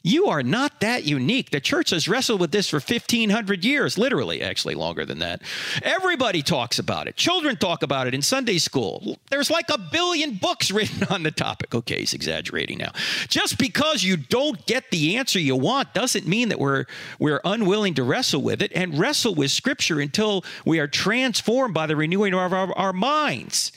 You 0.03 0.27
are 0.27 0.43
not 0.43 0.81
that 0.81 1.05
unique. 1.05 1.51
The 1.51 1.61
church 1.61 1.91
has 1.91 2.09
wrestled 2.09 2.41
with 2.41 2.51
this 2.51 2.69
for 2.69 2.77
1,500 2.77 3.65
years, 3.65 3.97
literally, 3.97 4.43
actually 4.43 4.75
longer 4.75 5.05
than 5.05 5.21
that. 5.21 5.43
Everybody 5.83 6.43
talks 6.43 6.79
about 6.79 7.07
it. 7.07 7.17
Children 7.17 7.57
talk 7.57 7.83
about 7.83 8.07
it 8.07 8.15
in 8.15 8.23
Sunday 8.23 8.59
school. 8.59 9.19
There's 9.31 9.51
like 9.51 9.71
a 9.71 9.79
billion 9.79 10.35
books 10.35 10.71
written 10.73 11.05
on 11.09 11.23
the 11.23 11.31
topic. 11.31 11.75
Okay, 11.75 12.01
he's 12.01 12.15
exaggerating 12.15 12.79
now. 12.79 12.93
Just 13.29 13.59
because 13.59 14.03
you 14.03 14.17
don't 14.17 14.65
get 14.67 14.91
the 14.91 15.17
answer 15.17 15.39
you 15.39 15.57
want 15.57 15.95
doesn't 15.95 16.27
mean 16.27 16.49
that 16.49 16.59
we're, 16.59 16.87
we're 17.19 17.41
unwilling 17.45 17.95
to 17.95 18.03
wrestle 18.03 18.43
with 18.43 18.61
it 18.63 18.73
and 18.75 18.99
wrestle 18.99 19.35
with 19.35 19.51
Scripture 19.51 20.01
until 20.01 20.45
we 20.65 20.81
are 20.81 20.89
transformed 20.89 21.75
by 21.75 21.87
the 21.87 21.97
renewing 21.97 22.35
of 22.35 22.53
our, 22.53 22.73
our 22.77 22.93
minds. 22.93 23.73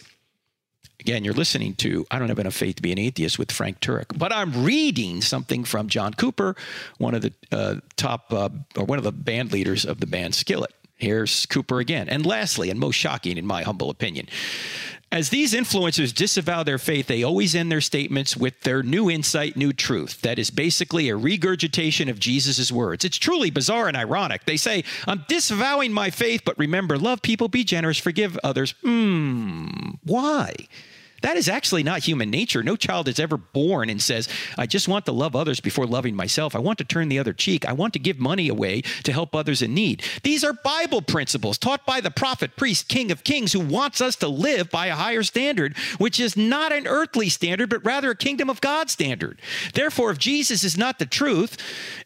Again, 1.05 1.23
you're 1.23 1.35
listening 1.35 1.75
to 1.75 2.03
I 2.09 2.17
Don't 2.17 2.29
Have 2.29 2.39
Enough 2.39 2.55
Faith 2.55 2.77
to 2.77 2.81
Be 2.81 2.91
an 2.91 2.97
Atheist 2.97 3.37
with 3.37 3.51
Frank 3.51 3.79
Turek, 3.79 4.17
but 4.17 4.33
I'm 4.33 4.63
reading 4.63 5.21
something 5.21 5.63
from 5.63 5.87
John 5.87 6.15
Cooper, 6.15 6.55
one 6.97 7.13
of 7.13 7.21
the 7.21 7.31
uh, 7.51 7.75
top, 7.95 8.33
uh, 8.33 8.49
or 8.75 8.85
one 8.85 8.97
of 8.97 9.03
the 9.03 9.11
band 9.11 9.53
leaders 9.53 9.85
of 9.85 9.99
the 9.99 10.07
band 10.07 10.33
Skillet. 10.33 10.73
Here's 10.95 11.45
Cooper 11.45 11.79
again. 11.79 12.09
And 12.09 12.25
lastly, 12.25 12.71
and 12.71 12.79
most 12.79 12.95
shocking 12.95 13.37
in 13.37 13.45
my 13.45 13.61
humble 13.61 13.91
opinion, 13.91 14.27
as 15.11 15.29
these 15.29 15.53
influencers 15.53 16.11
disavow 16.11 16.63
their 16.63 16.79
faith, 16.79 17.05
they 17.05 17.21
always 17.21 17.53
end 17.53 17.71
their 17.71 17.81
statements 17.81 18.35
with 18.35 18.59
their 18.61 18.81
new 18.81 19.07
insight, 19.07 19.55
new 19.55 19.73
truth. 19.73 20.21
That 20.21 20.39
is 20.39 20.49
basically 20.49 21.09
a 21.09 21.15
regurgitation 21.15 22.09
of 22.09 22.17
Jesus' 22.17 22.71
words. 22.71 23.05
It's 23.05 23.19
truly 23.19 23.51
bizarre 23.51 23.87
and 23.87 23.95
ironic. 23.95 24.45
They 24.45 24.57
say, 24.57 24.83
I'm 25.07 25.23
disavowing 25.27 25.93
my 25.93 26.09
faith, 26.09 26.41
but 26.43 26.57
remember, 26.57 26.97
love 26.97 27.21
people, 27.21 27.47
be 27.47 27.63
generous, 27.63 27.99
forgive 27.99 28.39
others. 28.43 28.73
Hmm, 28.81 29.91
why? 30.03 30.55
That 31.21 31.37
is 31.37 31.49
actually 31.49 31.83
not 31.83 32.03
human 32.03 32.29
nature. 32.29 32.61
No 32.61 32.75
child 32.75 33.07
is 33.07 33.19
ever 33.19 33.37
born 33.37 33.89
and 33.89 34.01
says, 34.01 34.29
I 34.57 34.67
just 34.67 34.87
want 34.87 35.05
to 35.05 35.11
love 35.11 35.35
others 35.35 35.59
before 35.59 35.85
loving 35.85 36.15
myself. 36.15 36.55
I 36.55 36.59
want 36.59 36.77
to 36.79 36.83
turn 36.83 37.09
the 37.09 37.19
other 37.19 37.33
cheek. 37.33 37.65
I 37.65 37.73
want 37.73 37.93
to 37.93 37.99
give 37.99 38.19
money 38.19 38.47
away 38.47 38.81
to 39.03 39.11
help 39.11 39.35
others 39.35 39.61
in 39.61 39.73
need. 39.73 40.03
These 40.23 40.43
are 40.43 40.53
Bible 40.53 41.01
principles 41.01 41.57
taught 41.57 41.85
by 41.85 42.01
the 42.01 42.11
prophet, 42.11 42.55
priest, 42.55 42.87
king 42.87 43.11
of 43.11 43.23
kings 43.23 43.53
who 43.53 43.59
wants 43.59 44.01
us 44.01 44.15
to 44.17 44.27
live 44.27 44.69
by 44.69 44.87
a 44.87 44.95
higher 44.95 45.23
standard, 45.23 45.75
which 45.97 46.19
is 46.19 46.37
not 46.37 46.71
an 46.71 46.85
earthly 46.85 47.29
standard, 47.29 47.69
but 47.69 47.85
rather 47.85 48.11
a 48.11 48.15
kingdom 48.15 48.49
of 48.49 48.61
God 48.61 48.89
standard. 48.89 49.41
Therefore, 49.73 50.11
if 50.11 50.19
Jesus 50.19 50.63
is 50.63 50.77
not 50.77 50.99
the 50.99 51.05
truth, 51.05 51.57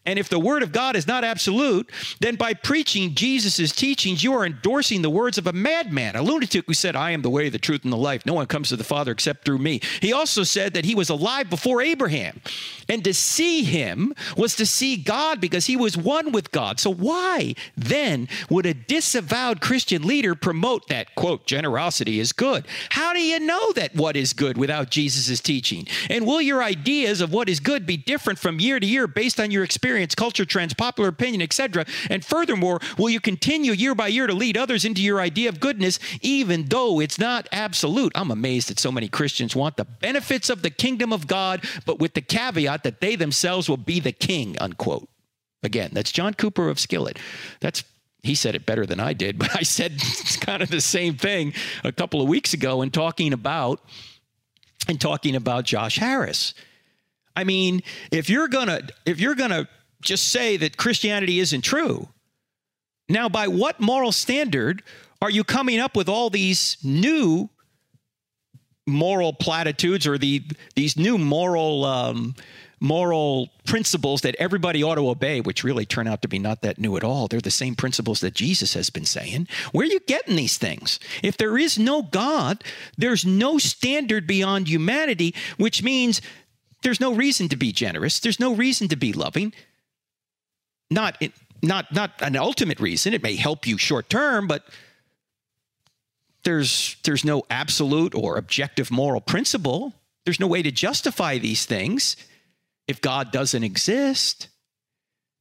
and 0.05 0.17
if 0.17 0.29
the 0.29 0.39
word 0.39 0.63
of 0.63 0.71
God 0.71 0.95
is 0.95 1.07
not 1.07 1.23
absolute, 1.23 1.91
then 2.19 2.35
by 2.35 2.53
preaching 2.53 3.15
Jesus' 3.15 3.71
teachings, 3.71 4.23
you 4.23 4.33
are 4.33 4.45
endorsing 4.45 5.01
the 5.01 5.09
words 5.09 5.37
of 5.37 5.47
a 5.47 5.53
madman, 5.53 6.15
a 6.15 6.21
lunatic 6.21 6.65
who 6.67 6.73
said, 6.73 6.95
I 6.95 7.11
am 7.11 7.21
the 7.21 7.29
way, 7.29 7.49
the 7.49 7.59
truth, 7.59 7.83
and 7.83 7.91
the 7.91 7.97
life. 7.97 8.25
No 8.25 8.33
one 8.33 8.45
comes 8.45 8.69
to 8.69 8.75
the 8.75 8.83
Father 8.83 8.98
Father 8.99 9.13
except 9.13 9.45
through 9.45 9.59
me. 9.59 9.79
He 10.01 10.11
also 10.11 10.43
said 10.43 10.73
that 10.73 10.83
he 10.83 10.93
was 10.93 11.09
alive 11.09 11.49
before 11.49 11.81
Abraham. 11.81 12.41
And 12.89 13.01
to 13.05 13.13
see 13.13 13.63
him 13.63 14.13
was 14.35 14.55
to 14.55 14.65
see 14.65 14.97
God 14.97 15.39
because 15.39 15.67
he 15.67 15.77
was 15.77 15.95
one 15.95 16.33
with 16.33 16.51
God. 16.51 16.81
So 16.81 16.91
why 16.91 17.55
then 17.77 18.27
would 18.49 18.65
a 18.65 18.73
disavowed 18.73 19.61
Christian 19.61 20.05
leader 20.05 20.35
promote 20.35 20.89
that, 20.89 21.15
quote, 21.15 21.45
generosity 21.45 22.19
is 22.19 22.33
good? 22.33 22.65
How 22.89 23.13
do 23.13 23.21
you 23.21 23.39
know 23.39 23.71
that 23.73 23.95
what 23.95 24.17
is 24.17 24.33
good 24.33 24.57
without 24.57 24.89
Jesus' 24.89 25.39
teaching? 25.39 25.87
And 26.09 26.25
will 26.25 26.41
your 26.41 26.61
ideas 26.61 27.21
of 27.21 27.31
what 27.31 27.47
is 27.47 27.61
good 27.61 27.85
be 27.85 27.95
different 27.95 28.37
from 28.37 28.59
year 28.59 28.81
to 28.81 28.85
year 28.85 29.07
based 29.07 29.39
on 29.39 29.49
your 29.49 29.63
experience, 29.63 30.13
culture 30.13 30.45
trends, 30.45 30.73
popular 30.73 31.07
opinion, 31.07 31.41
etc.? 31.41 31.85
And 32.09 32.25
furthermore, 32.25 32.81
will 32.97 33.09
you 33.09 33.21
continue 33.21 33.71
year 33.71 33.95
by 33.95 34.07
year 34.07 34.27
to 34.27 34.33
lead 34.33 34.57
others 34.57 34.83
into 34.83 35.01
your 35.01 35.21
idea 35.21 35.47
of 35.47 35.61
goodness 35.61 35.99
even 36.21 36.65
though 36.65 36.99
it's 36.99 37.19
not 37.19 37.47
absolute? 37.53 38.11
I'm 38.15 38.31
amazed 38.31 38.71
at 38.71 38.79
so 38.79 38.88
many 38.91 38.99
many 38.99 39.07
Christians 39.07 39.55
want 39.55 39.77
the 39.77 39.85
benefits 39.85 40.49
of 40.49 40.61
the 40.61 40.69
kingdom 40.69 41.13
of 41.13 41.25
God, 41.25 41.63
but 41.85 41.99
with 41.99 42.15
the 42.15 42.21
caveat 42.21 42.83
that 42.83 42.99
they 42.99 43.15
themselves 43.15 43.69
will 43.69 43.77
be 43.77 44.01
the 44.01 44.11
king, 44.11 44.57
unquote. 44.59 45.07
Again, 45.63 45.91
that's 45.93 46.11
John 46.11 46.33
Cooper 46.33 46.67
of 46.67 46.79
Skillet. 46.79 47.17
That's 47.61 47.85
he 48.23 48.35
said 48.35 48.55
it 48.55 48.65
better 48.65 48.85
than 48.85 48.99
I 48.99 49.13
did, 49.13 49.39
but 49.43 49.55
I 49.55 49.63
said 49.63 49.93
it's 49.93 50.35
kind 50.35 50.61
of 50.61 50.69
the 50.69 50.81
same 50.81 51.15
thing 51.15 51.53
a 51.85 51.93
couple 51.93 52.21
of 52.21 52.27
weeks 52.27 52.53
ago 52.53 52.81
in 52.81 52.91
talking 52.91 53.31
about 53.31 53.81
and 54.89 54.99
talking 54.99 55.35
about 55.35 55.63
Josh 55.63 55.97
Harris. 55.97 56.53
I 57.37 57.45
mean, 57.45 57.81
if 58.11 58.29
you're 58.29 58.49
gonna 58.49 58.81
if 59.05 59.21
you're 59.21 59.35
gonna 59.35 59.69
just 60.01 60.27
say 60.27 60.57
that 60.57 60.75
Christianity 60.75 61.39
isn't 61.39 61.61
true, 61.61 62.09
now 63.07 63.29
by 63.29 63.47
what 63.47 63.79
moral 63.79 64.11
standard 64.11 64.83
are 65.21 65.29
you 65.29 65.45
coming 65.45 65.79
up 65.79 65.95
with 65.95 66.09
all 66.09 66.29
these 66.29 66.75
new 66.83 67.49
moral 68.89 69.33
platitudes 69.33 70.05
or 70.05 70.17
the 70.17 70.43
these 70.75 70.97
new 70.97 71.17
moral 71.17 71.85
um, 71.85 72.35
moral 72.79 73.49
principles 73.65 74.21
that 74.21 74.35
everybody 74.39 74.83
ought 74.83 74.95
to 74.95 75.09
obey, 75.09 75.41
which 75.41 75.63
really 75.63 75.85
turn 75.85 76.07
out 76.07 76.21
to 76.21 76.27
be 76.27 76.39
not 76.39 76.61
that 76.61 76.79
new 76.79 76.95
at 76.97 77.03
all. 77.03 77.27
They're 77.27 77.41
the 77.41 77.51
same 77.51 77.75
principles 77.75 78.21
that 78.21 78.33
Jesus 78.33 78.73
has 78.73 78.89
been 78.89 79.05
saying. 79.05 79.47
Where 79.71 79.85
are 79.85 79.89
you 79.89 79.99
getting 80.01 80.35
these 80.35 80.57
things? 80.57 80.99
If 81.21 81.37
there 81.37 81.57
is 81.57 81.77
no 81.77 82.03
God, 82.03 82.63
there's 82.97 83.25
no 83.25 83.57
standard 83.57 84.25
beyond 84.27 84.67
humanity, 84.67 85.35
which 85.57 85.83
means 85.83 86.21
there's 86.81 87.01
no 87.01 87.13
reason 87.13 87.49
to 87.49 87.57
be 87.57 87.71
generous. 87.71 88.19
There's 88.19 88.39
no 88.39 88.53
reason 88.55 88.87
to 88.89 88.95
be 88.95 89.11
loving. 89.11 89.53
Not, 90.89 91.21
not, 91.61 91.93
not 91.93 92.11
an 92.21 92.35
ultimate 92.37 92.79
reason. 92.79 93.13
It 93.13 93.21
may 93.21 93.35
help 93.35 93.67
you 93.67 93.77
short 93.77 94.09
term, 94.09 94.47
but 94.47 94.63
there's, 96.43 96.97
there's 97.03 97.25
no 97.25 97.43
absolute 97.49 98.15
or 98.15 98.37
objective 98.37 98.91
moral 98.91 99.21
principle. 99.21 99.93
There's 100.25 100.39
no 100.39 100.47
way 100.47 100.61
to 100.61 100.71
justify 100.71 101.37
these 101.37 101.65
things 101.65 102.15
if 102.87 103.01
God 103.01 103.31
doesn't 103.31 103.63
exist. 103.63 104.47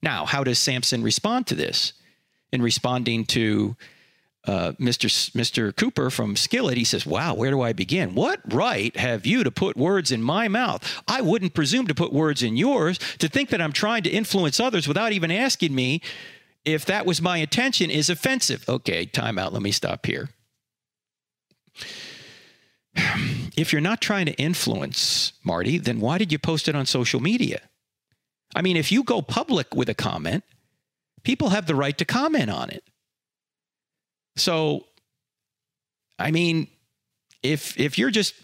Now, 0.03 0.27
how 0.27 0.45
does 0.45 0.59
Sampson 0.59 1.03
respond 1.03 1.47
to 1.49 1.55
this? 1.55 1.93
In 2.53 2.63
responding 2.63 3.27
to 3.27 3.77
uh, 4.47 4.73
Mr. 4.81 5.09
Mr. 5.33 5.77
Cooper 5.77 6.09
from 6.09 6.35
Skillet, 6.35 6.79
he 6.79 6.85
says, 6.85 7.05
Wow, 7.05 7.35
where 7.35 7.51
do 7.51 7.61
I 7.61 7.75
begin? 7.75 8.15
What 8.15 8.41
right 8.53 8.97
have 8.97 9.27
you 9.27 9.45
to 9.45 9.51
put 9.51 9.77
words 9.77 10.11
in 10.11 10.23
my 10.23 10.49
mouth? 10.49 11.03
I 11.07 11.21
wouldn't 11.21 11.53
presume 11.53 11.87
to 11.89 11.95
put 11.95 12.13
words 12.13 12.43
in 12.43 12.57
yours. 12.57 12.99
To 13.19 13.29
think 13.29 13.51
that 13.51 13.61
I'm 13.61 13.73
trying 13.73 14.05
to 14.05 14.11
influence 14.11 14.59
others 14.59 14.89
without 14.89 15.13
even 15.13 15.31
asking 15.31 15.75
me 15.75 16.01
if 16.65 16.87
that 16.87 17.05
was 17.05 17.21
my 17.21 17.39
intention 17.39 17.91
is 17.91 18.09
offensive. 18.09 18.67
Okay, 18.69 19.05
time 19.05 19.39
out. 19.39 19.53
Let 19.53 19.63
me 19.63 19.73
stop 19.73 20.07
here. 20.07 20.31
If 23.57 23.73
you're 23.73 23.81
not 23.81 24.01
trying 24.01 24.27
to 24.27 24.33
influence 24.35 25.33
Marty, 25.45 25.79
then 25.79 26.01
why 26.01 26.19
did 26.19 26.33
you 26.33 26.39
post 26.39 26.69
it 26.69 26.75
on 26.75 26.87
social 26.87 27.21
media? 27.21 27.61
I 28.55 28.63
mean, 28.63 28.77
if 28.77 28.91
you 28.91 29.03
go 29.03 29.23
public 29.23 29.75
with 29.75 29.89
a 29.89 29.95
comment, 29.95 30.45
people 31.23 31.51
have 31.51 31.67
the 31.67 31.75
right 31.75 31.97
to 31.99 32.05
comment 32.05 32.51
on 32.51 32.71
it. 32.71 32.85
So, 34.37 34.87
I 36.19 36.31
mean, 36.31 36.69
if 37.43 37.79
if 37.79 37.99
you're 37.99 38.11
just 38.11 38.35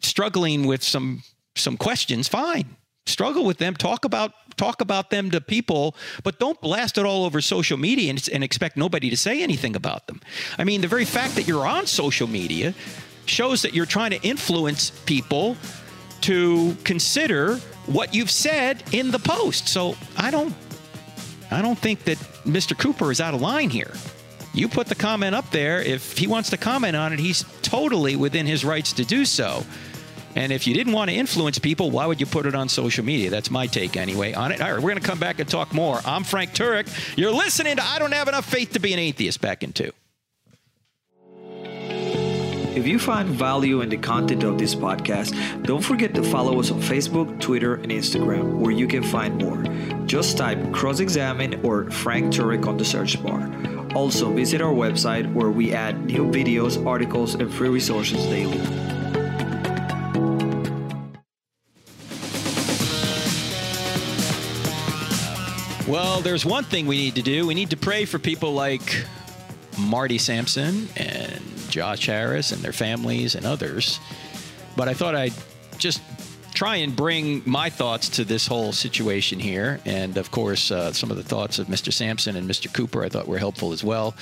struggling 0.00 0.66
with 0.66 0.82
some 0.82 1.22
some 1.56 1.76
questions, 1.76 2.28
fine. 2.28 2.76
Struggle 3.06 3.44
with 3.44 3.58
them, 3.58 3.74
talk 3.74 4.04
about 4.04 4.32
talk 4.56 4.80
about 4.80 5.10
them 5.10 5.30
to 5.30 5.40
people, 5.40 5.96
but 6.22 6.38
don't 6.38 6.60
blast 6.60 6.98
it 6.98 7.06
all 7.06 7.24
over 7.24 7.40
social 7.40 7.78
media 7.78 8.10
and, 8.10 8.28
and 8.32 8.44
expect 8.44 8.76
nobody 8.76 9.08
to 9.10 9.16
say 9.16 9.42
anything 9.42 9.74
about 9.74 10.06
them. 10.06 10.20
I 10.58 10.64
mean, 10.64 10.82
the 10.82 10.88
very 10.88 11.06
fact 11.06 11.34
that 11.36 11.48
you're 11.48 11.66
on 11.66 11.86
social 11.86 12.28
media 12.28 12.74
shows 13.26 13.62
that 13.62 13.74
you're 13.74 13.86
trying 13.86 14.10
to 14.10 14.20
influence 14.22 14.90
people 15.06 15.56
to 16.22 16.76
consider 16.84 17.56
what 17.86 18.14
you've 18.14 18.30
said 18.30 18.82
in 18.92 19.10
the 19.10 19.18
post. 19.18 19.68
So 19.68 19.96
I 20.16 20.30
don't 20.30 20.54
I 21.50 21.62
don't 21.62 21.78
think 21.78 22.04
that 22.04 22.18
Mr. 22.44 22.78
Cooper 22.78 23.10
is 23.10 23.20
out 23.20 23.34
of 23.34 23.40
line 23.40 23.70
here. 23.70 23.92
You 24.52 24.68
put 24.68 24.86
the 24.86 24.94
comment 24.94 25.34
up 25.34 25.50
there. 25.50 25.80
If 25.80 26.16
he 26.16 26.26
wants 26.26 26.50
to 26.50 26.56
comment 26.56 26.96
on 26.96 27.12
it, 27.12 27.18
he's 27.18 27.44
totally 27.62 28.16
within 28.16 28.46
his 28.46 28.64
rights 28.64 28.92
to 28.94 29.04
do 29.04 29.24
so. 29.24 29.64
And 30.36 30.52
if 30.52 30.66
you 30.66 30.74
didn't 30.74 30.92
want 30.92 31.10
to 31.10 31.16
influence 31.16 31.58
people, 31.58 31.90
why 31.90 32.06
would 32.06 32.20
you 32.20 32.26
put 32.26 32.46
it 32.46 32.54
on 32.54 32.68
social 32.68 33.04
media? 33.04 33.30
That's 33.30 33.50
my 33.50 33.66
take 33.66 33.96
anyway 33.96 34.32
on 34.32 34.52
it. 34.52 34.60
All 34.60 34.72
right, 34.72 34.76
we're 34.76 34.90
going 34.90 35.02
to 35.02 35.06
come 35.06 35.18
back 35.18 35.40
and 35.40 35.48
talk 35.48 35.72
more. 35.72 36.00
I'm 36.04 36.22
Frank 36.22 36.52
Turek. 36.52 36.88
You're 37.16 37.32
listening 37.32 37.76
to 37.76 37.82
I 37.82 37.98
Don't 37.98 38.12
Have 38.12 38.28
Enough 38.28 38.44
Faith 38.44 38.72
to 38.72 38.78
Be 38.78 38.92
an 38.92 39.00
Atheist 39.00 39.40
back 39.40 39.64
in 39.64 39.72
two. 39.72 39.90
If 42.72 42.86
you 42.86 43.00
find 43.00 43.28
value 43.28 43.80
in 43.80 43.88
the 43.88 43.96
content 43.96 44.44
of 44.44 44.56
this 44.56 44.76
podcast, 44.76 45.34
don't 45.64 45.82
forget 45.82 46.14
to 46.14 46.22
follow 46.22 46.60
us 46.60 46.70
on 46.70 46.80
Facebook, 46.80 47.40
Twitter, 47.40 47.74
and 47.74 47.90
Instagram, 47.90 48.58
where 48.58 48.70
you 48.70 48.86
can 48.86 49.02
find 49.02 49.38
more. 49.38 49.64
Just 50.06 50.38
type 50.38 50.72
cross 50.72 51.00
examine 51.00 51.66
or 51.66 51.90
Frank 51.90 52.32
Turek 52.32 52.68
on 52.68 52.76
the 52.76 52.84
search 52.84 53.20
bar. 53.24 53.50
Also, 53.96 54.32
visit 54.32 54.60
our 54.60 54.72
website 54.72 55.30
where 55.34 55.50
we 55.50 55.72
add 55.72 56.06
new 56.06 56.30
videos, 56.30 56.86
articles, 56.86 57.34
and 57.34 57.52
free 57.52 57.68
resources 57.68 58.24
daily. 58.26 58.60
Well, 65.88 66.20
there's 66.20 66.46
one 66.46 66.62
thing 66.62 66.86
we 66.86 66.98
need 66.98 67.16
to 67.16 67.22
do. 67.22 67.48
We 67.48 67.54
need 67.54 67.70
to 67.70 67.76
pray 67.76 68.04
for 68.04 68.20
people 68.20 68.52
like 68.52 69.04
Marty 69.76 70.18
Sampson 70.18 70.88
and 70.96 71.49
Josh 71.70 72.06
Harris 72.06 72.52
and 72.52 72.62
their 72.62 72.72
families 72.72 73.34
and 73.34 73.46
others. 73.46 74.00
But 74.76 74.88
I 74.88 74.94
thought 74.94 75.14
I'd 75.14 75.34
just 75.78 76.02
try 76.54 76.76
and 76.76 76.94
bring 76.94 77.42
my 77.46 77.70
thoughts 77.70 78.08
to 78.10 78.24
this 78.24 78.46
whole 78.46 78.72
situation 78.72 79.40
here. 79.40 79.80
And 79.84 80.16
of 80.16 80.30
course, 80.30 80.70
uh, 80.70 80.92
some 80.92 81.10
of 81.10 81.16
the 81.16 81.22
thoughts 81.22 81.58
of 81.58 81.68
Mr. 81.68 81.92
Sampson 81.92 82.36
and 82.36 82.48
Mr. 82.48 82.72
Cooper 82.72 83.04
I 83.04 83.08
thought 83.08 83.28
were 83.28 83.38
helpful 83.38 83.72
as 83.72 83.82
well. 83.82 84.14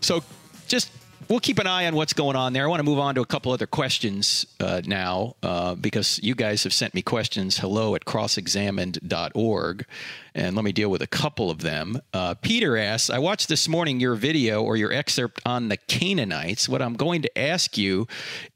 So 0.00 0.22
just 0.68 0.90
we'll 1.28 1.40
keep 1.40 1.58
an 1.58 1.66
eye 1.66 1.86
on 1.86 1.94
what's 1.94 2.12
going 2.12 2.36
on 2.36 2.52
there. 2.52 2.64
I 2.64 2.66
want 2.66 2.80
to 2.80 2.84
move 2.84 2.98
on 2.98 3.14
to 3.16 3.20
a 3.20 3.26
couple 3.26 3.52
other 3.52 3.66
questions 3.66 4.46
uh, 4.60 4.82
now 4.84 5.36
uh, 5.42 5.74
because 5.74 6.20
you 6.22 6.34
guys 6.34 6.62
have 6.64 6.72
sent 6.72 6.94
me 6.94 7.02
questions. 7.02 7.58
Hello 7.58 7.94
at 7.94 8.04
crossexamined.org. 8.04 9.86
And 10.34 10.56
let 10.56 10.64
me 10.64 10.72
deal 10.72 10.90
with 10.90 11.02
a 11.02 11.06
couple 11.06 11.50
of 11.50 11.58
them. 11.58 12.00
Uh, 12.12 12.34
Peter 12.34 12.76
asks 12.76 13.10
I 13.10 13.18
watched 13.18 13.48
this 13.48 13.68
morning 13.68 14.00
your 14.00 14.14
video 14.14 14.62
or 14.62 14.76
your 14.76 14.92
excerpt 14.92 15.40
on 15.44 15.68
the 15.68 15.76
Canaanites. 15.76 16.68
What 16.68 16.82
I'm 16.82 16.94
going 16.94 17.22
to 17.22 17.38
ask 17.38 17.76
you 17.76 18.06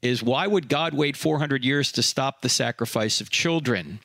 is 0.01 0.23
why 0.23 0.47
would 0.47 0.69
God 0.69 0.93
wait 0.93 1.15
400 1.15 1.63
years 1.63 1.91
to 1.93 2.03
stop 2.03 2.41
the 2.41 2.49
sacrifice 2.49 3.21
of 3.21 3.29
children? 3.29 3.99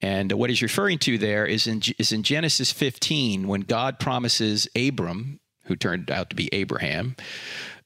And 0.00 0.30
what 0.32 0.48
he's 0.48 0.62
referring 0.62 0.98
to 1.00 1.18
there 1.18 1.44
is 1.44 1.66
in, 1.66 1.82
is 1.98 2.12
in 2.12 2.22
Genesis 2.22 2.70
15 2.70 3.48
when 3.48 3.62
God 3.62 3.98
promises 3.98 4.68
Abram, 4.76 5.40
who 5.68 5.76
turned 5.76 6.10
out 6.10 6.30
to 6.30 6.36
be 6.36 6.48
Abraham, 6.52 7.14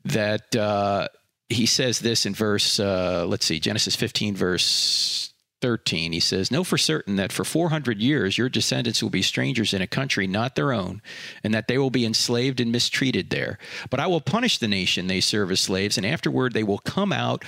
that 0.04 0.54
uh, 0.56 1.08
he 1.48 1.66
says 1.66 2.00
this 2.00 2.26
in 2.26 2.34
verse, 2.34 2.80
uh, 2.80 3.26
let's 3.28 3.46
see, 3.46 3.60
Genesis 3.60 3.94
15, 3.94 4.34
verse 4.34 5.32
13, 5.60 6.12
he 6.12 6.20
says, 6.20 6.50
Know 6.50 6.64
for 6.64 6.76
certain 6.76 7.16
that 7.16 7.32
for 7.32 7.44
400 7.44 8.00
years 8.00 8.36
your 8.36 8.48
descendants 8.48 9.02
will 9.02 9.10
be 9.10 9.22
strangers 9.22 9.72
in 9.72 9.80
a 9.80 9.86
country 9.86 10.26
not 10.26 10.56
their 10.56 10.72
own, 10.72 11.00
and 11.44 11.54
that 11.54 11.68
they 11.68 11.78
will 11.78 11.90
be 11.90 12.04
enslaved 12.04 12.60
and 12.60 12.72
mistreated 12.72 13.30
there. 13.30 13.58
But 13.88 14.00
I 14.00 14.08
will 14.08 14.20
punish 14.20 14.58
the 14.58 14.68
nation 14.68 15.06
they 15.06 15.20
serve 15.20 15.50
as 15.50 15.60
slaves, 15.60 15.96
and 15.96 16.04
afterward 16.04 16.52
they 16.52 16.64
will 16.64 16.78
come 16.78 17.12
out 17.12 17.44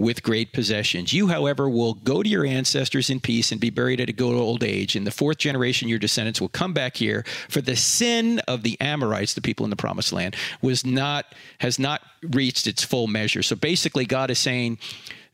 with 0.00 0.22
great 0.22 0.52
possessions. 0.54 1.12
You, 1.12 1.28
however, 1.28 1.68
will 1.68 1.92
go 1.94 2.22
to 2.22 2.28
your 2.28 2.46
ancestors 2.46 3.10
in 3.10 3.20
peace 3.20 3.52
and 3.52 3.60
be 3.60 3.68
buried 3.68 4.00
at 4.00 4.08
a 4.08 4.14
good 4.14 4.34
old 4.34 4.64
age. 4.64 4.96
In 4.96 5.04
the 5.04 5.10
fourth 5.10 5.36
generation, 5.36 5.88
your 5.88 5.98
descendants 5.98 6.40
will 6.40 6.48
come 6.48 6.72
back 6.72 6.96
here. 6.96 7.24
For 7.50 7.60
the 7.60 7.76
sin 7.76 8.38
of 8.48 8.62
the 8.62 8.80
Amorites, 8.80 9.34
the 9.34 9.42
people 9.42 9.64
in 9.64 9.70
the 9.70 9.76
promised 9.76 10.12
land, 10.12 10.36
was 10.62 10.86
not 10.86 11.26
has 11.58 11.78
not 11.78 12.00
reached 12.22 12.66
its 12.66 12.82
full 12.82 13.08
measure. 13.08 13.42
So 13.42 13.54
basically, 13.54 14.06
God 14.06 14.30
is 14.30 14.38
saying 14.38 14.78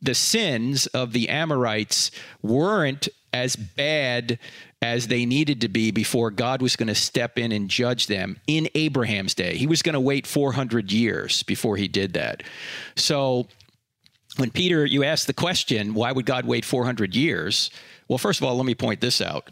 the 0.02 0.14
sins 0.14 0.86
of 0.88 1.12
the 1.12 1.28
Amorites 1.28 2.10
weren't 2.42 3.08
as 3.32 3.54
bad 3.54 4.38
as 4.82 5.06
they 5.06 5.24
needed 5.24 5.60
to 5.60 5.68
be 5.68 5.90
before 5.92 6.30
God 6.30 6.60
was 6.60 6.74
going 6.74 6.88
to 6.88 6.94
step 6.94 7.38
in 7.38 7.52
and 7.52 7.68
judge 7.68 8.08
them 8.08 8.38
in 8.46 8.68
Abraham's 8.74 9.34
day. 9.34 9.56
He 9.56 9.66
was 9.66 9.82
going 9.82 9.94
to 9.94 10.00
wait 10.00 10.26
400 10.26 10.90
years 10.90 11.42
before 11.44 11.76
he 11.76 11.88
did 11.88 12.14
that. 12.14 12.42
So 12.94 13.46
when 14.36 14.50
Peter, 14.50 14.84
you 14.84 15.04
asked 15.04 15.26
the 15.26 15.34
question, 15.34 15.94
why 15.94 16.12
would 16.12 16.26
God 16.26 16.46
wait 16.46 16.64
400 16.64 17.14
years? 17.14 17.70
Well, 18.08 18.18
first 18.18 18.40
of 18.40 18.44
all, 18.46 18.56
let 18.56 18.66
me 18.66 18.74
point 18.74 19.00
this 19.00 19.20
out. 19.20 19.50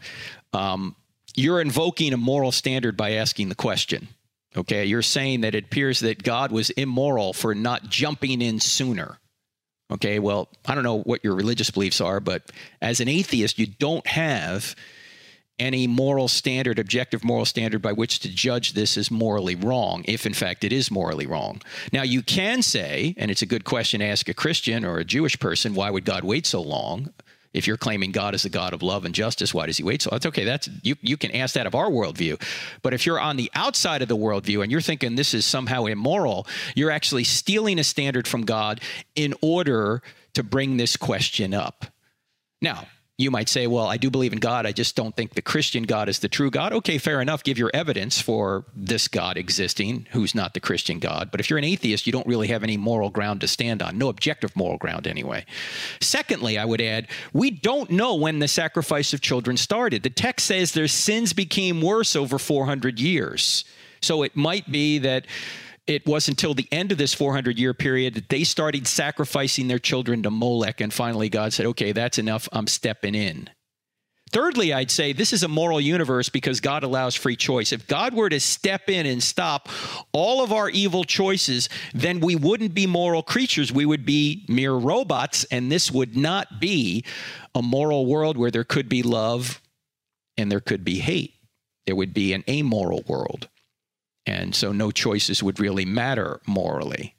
Um, 0.53 0.95
you're 1.35 1.59
invoking 1.59 2.13
a 2.13 2.17
moral 2.17 2.51
standard 2.51 2.95
by 2.95 3.13
asking 3.13 3.49
the 3.49 3.55
question. 3.55 4.07
Okay, 4.57 4.85
you're 4.85 5.01
saying 5.01 5.41
that 5.41 5.53
it 5.53 5.65
appears 5.65 5.99
that 5.99 6.23
God 6.23 6.51
was 6.51 6.69
immoral 6.71 7.33
for 7.33 7.53
not 7.53 7.89
jumping 7.89 8.41
in 8.41 8.59
sooner. 8.61 9.19
Okay, 9.91 10.17
well, 10.19 10.47
I 10.65 10.73
don't 10.75 10.83
know 10.83 11.01
what 11.01 11.23
your 11.23 11.35
religious 11.35 11.69
beliefs 11.69 11.99
are, 11.99 12.19
but 12.19 12.51
as 12.81 13.01
an 13.01 13.09
atheist, 13.09 13.59
you 13.59 13.67
don't 13.67 14.05
have 14.07 14.75
any 15.57 15.87
moral 15.87 16.27
standard, 16.27 16.79
objective 16.79 17.23
moral 17.23 17.45
standard 17.45 17.81
by 17.81 17.93
which 17.93 18.19
to 18.19 18.29
judge 18.29 18.73
this 18.73 18.97
as 18.97 19.09
morally 19.09 19.55
wrong, 19.55 20.03
if 20.07 20.25
in 20.25 20.33
fact 20.33 20.63
it 20.63 20.73
is 20.73 20.91
morally 20.91 21.25
wrong. 21.25 21.61
Now, 21.93 22.03
you 22.03 22.21
can 22.21 22.61
say, 22.61 23.15
and 23.17 23.31
it's 23.31 23.41
a 23.41 23.45
good 23.45 23.63
question 23.63 24.01
to 24.01 24.05
ask 24.05 24.27
a 24.27 24.33
Christian 24.33 24.83
or 24.83 24.97
a 24.97 25.05
Jewish 25.05 25.39
person, 25.39 25.73
why 25.73 25.89
would 25.89 26.05
God 26.05 26.23
wait 26.23 26.45
so 26.45 26.61
long? 26.61 27.13
If 27.53 27.67
you're 27.67 27.77
claiming 27.77 28.11
God 28.11 28.35
is 28.35 28.43
the 28.43 28.49
God 28.49 28.73
of 28.73 28.83
love 28.83 29.05
and 29.05 29.15
justice, 29.15 29.53
why 29.53 29.65
does 29.65 29.77
he 29.77 29.83
wait 29.83 30.01
so? 30.01 30.09
That's 30.11 30.25
okay. 30.25 30.43
That's 30.43 30.67
you. 30.83 30.95
You 31.01 31.15
can 31.15 31.31
ask 31.31 31.55
that 31.55 31.65
of 31.65 31.73
our 31.73 31.89
worldview, 31.89 32.41
but 32.81 32.93
if 32.93 33.05
you're 33.05 33.19
on 33.19 33.37
the 33.37 33.49
outside 33.55 34.01
of 34.01 34.09
the 34.09 34.17
worldview 34.17 34.61
and 34.61 34.69
you're 34.69 34.81
thinking 34.81 35.15
this 35.15 35.33
is 35.33 35.45
somehow 35.45 35.85
immoral, 35.85 36.47
you're 36.75 36.91
actually 36.91 37.23
stealing 37.23 37.79
a 37.79 37.83
standard 37.85 38.27
from 38.27 38.43
God 38.43 38.81
in 39.15 39.33
order 39.41 40.01
to 40.33 40.43
bring 40.43 40.75
this 40.75 40.97
question 40.97 41.53
up. 41.53 41.85
Now, 42.61 42.87
you 43.17 43.31
might 43.31 43.47
say, 43.47 43.65
well, 43.65 43.87
I 43.87 43.95
do 43.95 44.09
believe 44.09 44.33
in 44.33 44.39
God. 44.39 44.65
I 44.65 44.73
just 44.73 44.95
don't 44.95 45.15
think 45.15 45.33
the 45.33 45.41
Christian 45.41 45.83
God 45.83 46.09
is 46.09 46.19
the 46.19 46.27
true 46.27 46.51
God. 46.51 46.73
Okay, 46.73 46.97
fair 46.97 47.21
enough. 47.21 47.43
Give 47.43 47.57
your 47.57 47.71
evidence 47.73 48.19
for 48.19 48.65
this 48.75 49.07
God 49.07 49.37
existing, 49.37 50.07
who's 50.11 50.35
not 50.35 50.53
the 50.53 50.59
Christian 50.59 50.99
God. 50.99 51.31
But 51.31 51.39
if 51.39 51.49
you're 51.49 51.57
an 51.57 51.63
atheist, 51.63 52.05
you 52.05 52.11
don't 52.11 52.27
really 52.27 52.49
have 52.49 52.63
any 52.63 52.75
moral 52.75 53.09
ground 53.09 53.39
to 53.41 53.47
stand 53.47 53.81
on, 53.81 53.97
no 53.97 54.09
objective 54.09 54.53
moral 54.55 54.77
ground 54.77 55.07
anyway. 55.07 55.45
Secondly, 56.01 56.57
I 56.57 56.65
would 56.65 56.81
add, 56.81 57.07
we 57.31 57.51
don't 57.51 57.89
know 57.89 58.15
when 58.15 58.39
the 58.39 58.49
sacrifice 58.49 59.13
of 59.13 59.21
children 59.21 59.55
started. 59.55 60.03
The 60.03 60.09
text 60.09 60.47
says 60.47 60.73
their 60.73 60.89
sins 60.89 61.31
became 61.31 61.81
worse 61.81 62.17
over 62.17 62.37
400 62.37 62.99
years. 62.99 63.63
So 64.01 64.23
it 64.23 64.35
might 64.35 64.69
be 64.69 64.99
that 64.99 65.25
it 65.87 66.05
was 66.07 66.27
until 66.27 66.53
the 66.53 66.67
end 66.71 66.91
of 66.91 66.97
this 66.97 67.13
400 67.13 67.59
year 67.59 67.73
period 67.73 68.15
that 68.15 68.29
they 68.29 68.43
started 68.43 68.87
sacrificing 68.87 69.67
their 69.67 69.79
children 69.79 70.23
to 70.23 70.31
Molech. 70.31 70.81
And 70.81 70.93
finally, 70.93 71.29
God 71.29 71.53
said, 71.53 71.65
okay, 71.67 71.91
that's 71.91 72.17
enough. 72.17 72.49
I'm 72.51 72.67
stepping 72.67 73.15
in. 73.15 73.49
Thirdly, 74.31 74.73
I'd 74.73 74.89
say 74.89 75.13
this 75.13 75.31
is 75.31 75.43
a 75.43 75.47
moral 75.47 75.79
universe 75.79 76.29
because 76.29 76.59
God 76.59 76.83
allows 76.83 77.15
free 77.15 77.35
choice. 77.35 77.71
If 77.71 77.87
God 77.87 78.13
were 78.13 78.27
to 78.27 78.39
step 78.39 78.89
in 78.89 79.05
and 79.05 79.21
stop 79.21 79.69
all 80.11 80.43
of 80.43 80.51
our 80.51 80.69
evil 80.69 81.03
choices, 81.03 81.69
then 81.93 82.19
we 82.19 82.35
wouldn't 82.35 82.73
be 82.73 82.87
moral 82.87 83.21
creatures. 83.21 83.71
We 83.71 83.85
would 83.85 84.05
be 84.05 84.43
mere 84.49 84.73
robots, 84.73 85.45
and 85.51 85.71
this 85.71 85.91
would 85.91 86.17
not 86.17 86.59
be 86.59 87.05
a 87.53 87.61
moral 87.61 88.07
world 88.07 88.35
where 88.35 88.51
there 88.51 88.63
could 88.63 88.89
be 88.89 89.03
love 89.03 89.61
and 90.37 90.51
there 90.51 90.59
could 90.59 90.83
be 90.83 90.99
hate. 90.99 91.35
There 91.85 91.95
would 91.95 92.13
be 92.13 92.33
an 92.33 92.43
amoral 92.49 93.03
world. 93.07 93.47
And 94.25 94.55
so 94.55 94.71
no 94.71 94.91
choices 94.91 95.43
would 95.43 95.59
really 95.59 95.85
matter 95.85 96.41
morally. 96.47 97.15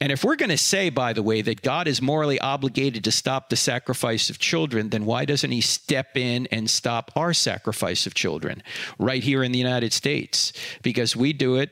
And 0.00 0.10
if 0.10 0.24
we're 0.24 0.36
going 0.36 0.50
to 0.50 0.58
say, 0.58 0.90
by 0.90 1.12
the 1.12 1.22
way, 1.22 1.40
that 1.42 1.62
God 1.62 1.86
is 1.86 2.02
morally 2.02 2.38
obligated 2.40 3.04
to 3.04 3.12
stop 3.12 3.48
the 3.48 3.56
sacrifice 3.56 4.28
of 4.28 4.38
children, 4.38 4.90
then 4.90 5.04
why 5.04 5.24
doesn't 5.24 5.50
he 5.50 5.60
step 5.60 6.16
in 6.16 6.46
and 6.50 6.68
stop 6.68 7.12
our 7.14 7.32
sacrifice 7.32 8.06
of 8.06 8.14
children 8.14 8.62
right 8.98 9.22
here 9.22 9.42
in 9.42 9.52
the 9.52 9.58
United 9.58 9.92
States? 9.92 10.52
Because 10.82 11.14
we 11.14 11.32
do 11.32 11.56
it 11.56 11.70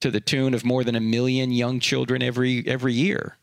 to 0.00 0.10
the 0.10 0.20
tune 0.20 0.52
of 0.52 0.64
more 0.64 0.84
than 0.84 0.96
a 0.96 1.00
million 1.00 1.50
young 1.50 1.80
children 1.80 2.22
every 2.22 2.66
every 2.66 2.92
year. 2.92 3.38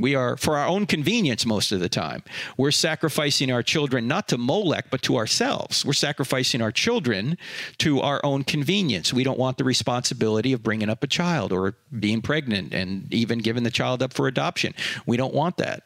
We 0.00 0.14
are, 0.14 0.36
for 0.36 0.56
our 0.56 0.66
own 0.66 0.86
convenience 0.86 1.44
most 1.44 1.72
of 1.72 1.80
the 1.80 1.88
time, 1.88 2.22
we're 2.56 2.70
sacrificing 2.70 3.52
our 3.52 3.62
children 3.62 4.08
not 4.08 4.28
to 4.28 4.38
Molech, 4.38 4.86
but 4.90 5.02
to 5.02 5.16
ourselves. 5.16 5.84
We're 5.84 5.92
sacrificing 5.92 6.62
our 6.62 6.72
children 6.72 7.36
to 7.78 8.00
our 8.00 8.20
own 8.24 8.44
convenience. 8.44 9.12
We 9.12 9.24
don't 9.24 9.38
want 9.38 9.58
the 9.58 9.64
responsibility 9.64 10.52
of 10.52 10.62
bringing 10.62 10.88
up 10.88 11.04
a 11.04 11.06
child 11.06 11.52
or 11.52 11.76
being 11.98 12.22
pregnant 12.22 12.72
and 12.72 13.12
even 13.12 13.38
giving 13.40 13.62
the 13.62 13.70
child 13.70 14.02
up 14.02 14.12
for 14.12 14.26
adoption. 14.26 14.74
We 15.06 15.16
don't 15.16 15.34
want 15.34 15.58
that. 15.58 15.82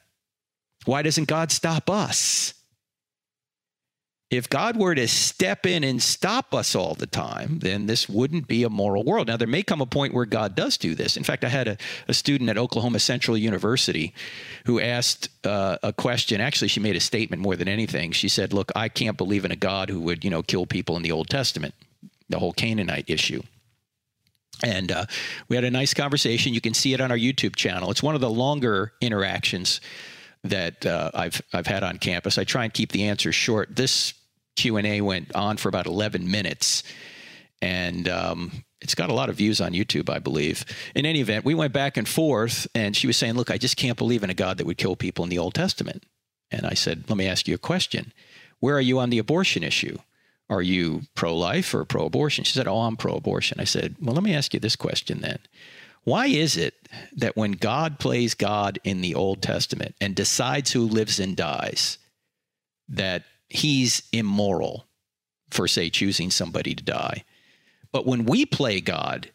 Why 0.85 1.03
doesn't 1.03 1.29
God 1.29 1.51
stop 1.51 1.91
us? 1.91 2.55
If 4.37 4.49
God 4.49 4.77
were 4.77 4.95
to 4.95 5.09
step 5.09 5.67
in 5.67 5.85
and 5.85 6.03
stop 6.03 6.55
us 6.55 6.75
all 6.75 6.95
the 6.95 7.07
time, 7.07 7.59
then 7.61 7.87
this 7.87 8.09
wouldn't 8.09 8.47
be 8.47 8.63
a 8.63 8.71
moral 8.71 9.05
world. 9.05 9.29
Now, 9.29 9.37
there 9.37 9.49
may 9.49 9.63
come 9.63 9.81
a 9.81 9.87
point 9.87 10.15
where 10.15 10.25
God 10.25 10.55
does 10.55 10.77
do 10.77 10.95
this. 10.95 11.17
In 11.17 11.25
fact, 11.25 11.45
I 11.45 11.49
had 11.49 11.69
a, 11.69 11.77
a 12.09 12.15
student 12.15 12.51
at 12.51 12.59
Oklahoma 12.59 12.99
Central 12.99 13.37
University 13.37 14.15
who 14.67 14.81
asked 14.81 15.29
uh, 15.47 15.79
a 15.83 15.93
question. 15.93 16.41
Actually, 16.41 16.69
she 16.69 16.81
made 16.81 16.97
a 16.97 17.01
statement 17.01 17.43
more 17.43 17.57
than 17.57 17.69
anything. 17.69 18.13
She 18.13 18.29
said, 18.29 18.53
Look, 18.53 18.73
I 18.77 18.89
can't 18.89 19.17
believe 19.17 19.45
in 19.45 19.51
a 19.51 19.57
God 19.57 19.91
who 19.91 20.01
would, 20.03 20.25
you 20.25 20.31
know, 20.31 20.43
kill 20.43 20.67
people 20.67 20.97
in 20.97 21.03
the 21.03 21.13
Old 21.13 21.29
Testament, 21.29 21.75
the 22.29 22.39
whole 22.39 22.53
Canaanite 22.53 23.09
issue. 23.09 23.43
And 24.63 24.93
uh, 24.93 25.07
we 25.49 25.57
had 25.57 25.65
a 25.65 25.71
nice 25.71 25.95
conversation. 25.95 26.55
You 26.55 26.61
can 26.61 26.75
see 26.75 26.95
it 26.95 27.01
on 27.01 27.11
our 27.11 27.19
YouTube 27.19 27.57
channel. 27.57 27.91
It's 27.91 28.03
one 28.03 28.15
of 28.15 28.21
the 28.21 28.31
longer 28.31 28.93
interactions 29.01 29.81
that 30.45 30.87
uh, 30.87 31.11
I've 31.15 31.43
I've 31.53 31.67
had 31.67 31.83
on 31.83 31.99
campus. 31.99 32.39
I 32.39 32.45
try 32.45 32.65
and 32.65 32.73
keep 32.73 32.93
the 32.93 33.09
answers 33.09 33.35
short. 33.35 33.75
This 33.75 34.15
Q 34.57 34.77
and 34.77 34.87
A 34.87 35.01
went 35.01 35.35
on 35.35 35.57
for 35.57 35.69
about 35.69 35.87
11 35.87 36.31
minutes, 36.31 36.83
and 37.61 38.09
um, 38.09 38.65
it's 38.81 38.95
got 38.95 39.11
a 39.11 39.15
lot 39.15 39.29
of 39.29 39.37
views 39.37 39.61
on 39.61 39.73
YouTube, 39.73 40.11
I 40.11 40.19
believe. 40.19 40.65
In 40.95 41.07
any 41.07 41.21
event, 41.21 41.45
we 41.45 41.55
went 41.55 41.73
back 41.73 41.97
and 41.97 42.09
forth, 42.09 42.67
and 42.75 42.97
she 42.97 43.07
was 43.07 43.17
saying, 43.17 43.35
"Look, 43.35 43.51
I 43.51 43.59
just 43.59 43.77
can't 43.77 43.99
believe 43.99 44.23
in 44.23 44.31
a 44.31 44.35
God 44.35 44.59
that 44.59 44.67
would 44.67 44.79
kill 44.79 44.97
people 44.97 45.25
in 45.25 45.31
the 45.31 45.39
Old 45.39 45.55
Testament." 45.55 46.05
And 46.51 46.67
I 46.67 46.75
said, 46.75 47.05
"Let 47.09 47.17
me 47.17 47.27
ask 47.27 47.49
you 47.49 47.55
a 47.55 47.59
question. 47.59 48.13
Where 48.61 48.77
are 48.77 48.81
you 48.81 48.99
on 48.99 49.11
the 49.11 49.19
abortion 49.19 49.63
issue?" 49.63 49.99
Are 50.51 50.63
you 50.63 51.03
pro 51.15 51.35
life 51.35 51.75
or 51.75 51.85
pro 51.85 52.05
abortion? 52.05 52.45
She 52.45 52.53
said, 52.53 52.69
Oh, 52.69 52.81
I'm 52.83 52.97
pro 52.97 53.15
abortion. 53.15 53.59
I 53.61 53.65
said, 53.65 53.97
Well, 54.01 54.15
let 54.15 54.23
me 54.23 54.35
ask 54.35 54.53
you 54.53 54.61
this 54.61 54.77
question 54.77 55.21
then. 55.21 55.39
Why 56.05 56.27
is 56.27 56.57
it 56.57 56.75
that 57.17 57.37
when 57.37 57.53
God 57.53 57.99
plays 57.99 58.35
God 58.35 58.79
in 58.85 59.01
the 59.01 59.15
Old 59.15 59.41
Testament 59.41 59.95
and 60.01 60.15
decides 60.15 60.73
who 60.73 60.87
lives 60.87 61.19
and 61.19 61.35
dies, 61.35 61.97
that 62.89 63.25
he's 63.55 64.03
immoral 64.13 64.87
for, 65.51 65.69
say, 65.69 65.91
choosing 65.91 66.31
somebody 66.31 66.75
to 66.75 66.85
die? 66.85 67.25
But 67.93 68.07
when 68.07 68.25
we 68.25 68.45
play 68.45 68.81
God 68.81 69.31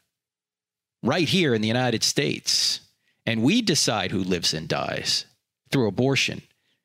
right 1.02 1.28
here 1.28 1.54
in 1.54 1.62
the 1.62 1.68
United 1.68 2.04
States 2.04 2.82
and 3.26 3.42
we 3.42 3.62
decide 3.62 4.12
who 4.12 4.24
lives 4.24 4.54
and 4.54 4.68
dies 4.68 5.26
through 5.72 5.88
abortion, 5.88 6.42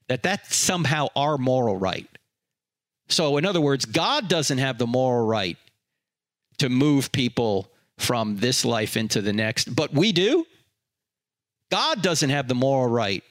that 0.09 0.22
that's 0.22 0.55
somehow 0.55 1.09
our 1.16 1.37
moral 1.37 1.76
right. 1.76 2.09
So, 3.09 3.37
in 3.37 3.45
other 3.45 3.61
words, 3.61 3.85
God 3.85 4.28
doesn't 4.28 4.59
have 4.59 4.78
the 4.78 4.87
moral 4.87 5.26
right 5.26 5.57
to 6.59 6.68
move 6.68 7.12
people 7.12 7.70
from 7.99 8.37
this 8.39 8.64
life 8.64 8.97
into 8.97 9.20
the 9.20 9.32
next, 9.32 9.74
but 9.74 9.93
we 9.93 10.12
do. 10.12 10.47
God 11.70 12.03
doesn't 12.03 12.30
have 12.30 12.49
the 12.49 12.55
moral 12.55 12.89
right 12.89 13.24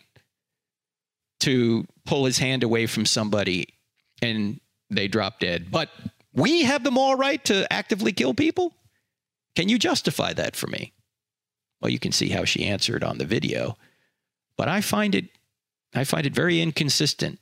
to 1.41 1.86
pull 2.06 2.26
his 2.26 2.38
hand 2.38 2.64
away 2.64 2.86
from 2.86 3.06
somebody 3.06 3.72
and 4.24 4.59
they 4.89 5.07
drop 5.07 5.39
dead. 5.39 5.71
But 5.71 5.89
we 6.34 6.63
have 6.63 6.84
the 6.84 6.91
moral 6.91 7.15
right 7.15 7.43
to 7.45 7.71
actively 7.71 8.11
kill 8.11 8.34
people? 8.34 8.74
Can 9.55 9.69
you 9.69 9.78
justify 9.78 10.34
that 10.34 10.55
for 10.55 10.67
me? 10.67 10.93
Well, 11.82 11.91
you 11.91 11.99
can 11.99 12.11
see 12.11 12.30
how 12.30 12.45
she 12.45 12.65
answered 12.65 13.03
on 13.03 13.17
the 13.17 13.26
video. 13.26 13.78
But 14.57 14.67
I 14.67 14.82
find 14.82 15.15
it 15.15 15.26
I 15.95 16.05
find 16.05 16.26
it 16.26 16.34
very 16.34 16.59
inconsistent 16.59 17.39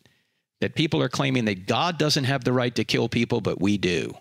that 0.60 0.76
people 0.76 1.02
are 1.02 1.10
claiming 1.10 1.46
that 1.46 1.68
God 1.68 1.98
doesn't 1.98 2.26
have 2.26 2.44
the 2.44 2.52
right 2.52 2.76
to 2.76 2.84
kill 2.84 3.08
people, 3.08 3.40
but 3.40 3.62
we 3.62 3.78
do. 3.78 4.14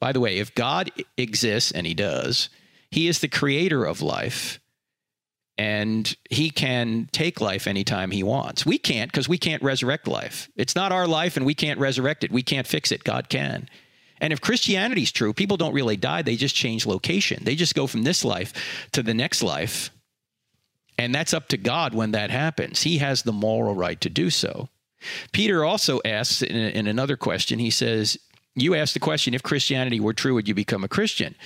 By 0.00 0.12
the 0.12 0.20
way, 0.20 0.38
if 0.38 0.54
God 0.54 0.90
exists, 1.16 1.70
and 1.70 1.86
he 1.86 1.94
does, 1.94 2.48
he 2.90 3.06
is 3.06 3.20
the 3.20 3.28
creator 3.28 3.84
of 3.84 4.02
life 4.02 4.58
and 5.58 6.16
he 6.30 6.50
can 6.50 7.08
take 7.10 7.40
life 7.40 7.66
anytime 7.66 8.12
he 8.12 8.22
wants. 8.22 8.64
We 8.64 8.78
can't 8.78 9.10
because 9.10 9.28
we 9.28 9.38
can't 9.38 9.62
resurrect 9.62 10.06
life. 10.06 10.48
It's 10.56 10.76
not 10.76 10.92
our 10.92 11.08
life 11.08 11.36
and 11.36 11.44
we 11.44 11.54
can't 11.54 11.80
resurrect 11.80 12.22
it. 12.22 12.30
We 12.30 12.44
can't 12.44 12.66
fix 12.66 12.92
it. 12.92 13.02
God 13.02 13.28
can. 13.28 13.68
And 14.20 14.32
if 14.32 14.40
Christianity 14.40 15.02
is 15.02 15.12
true, 15.12 15.32
people 15.32 15.56
don't 15.56 15.74
really 15.74 15.96
die, 15.96 16.22
they 16.22 16.36
just 16.36 16.54
change 16.54 16.86
location. 16.86 17.42
They 17.44 17.56
just 17.56 17.74
go 17.74 17.86
from 17.86 18.02
this 18.02 18.24
life 18.24 18.88
to 18.92 19.02
the 19.02 19.14
next 19.14 19.42
life. 19.42 19.90
And 20.96 21.14
that's 21.14 21.34
up 21.34 21.48
to 21.48 21.56
God 21.56 21.94
when 21.94 22.12
that 22.12 22.30
happens. 22.30 22.82
He 22.82 22.98
has 22.98 23.22
the 23.22 23.32
moral 23.32 23.74
right 23.74 24.00
to 24.00 24.10
do 24.10 24.30
so. 24.30 24.68
Peter 25.32 25.64
also 25.64 26.00
asks 26.04 26.42
in, 26.42 26.56
in 26.56 26.86
another 26.86 27.16
question, 27.16 27.58
he 27.58 27.70
says, 27.70 28.18
you 28.54 28.74
asked 28.74 28.94
the 28.94 29.00
question 29.00 29.34
if 29.34 29.42
Christianity 29.42 30.00
were 30.00 30.12
true, 30.12 30.34
would 30.34 30.48
you 30.48 30.54
become 30.54 30.82
a 30.82 30.88
Christian? 30.88 31.36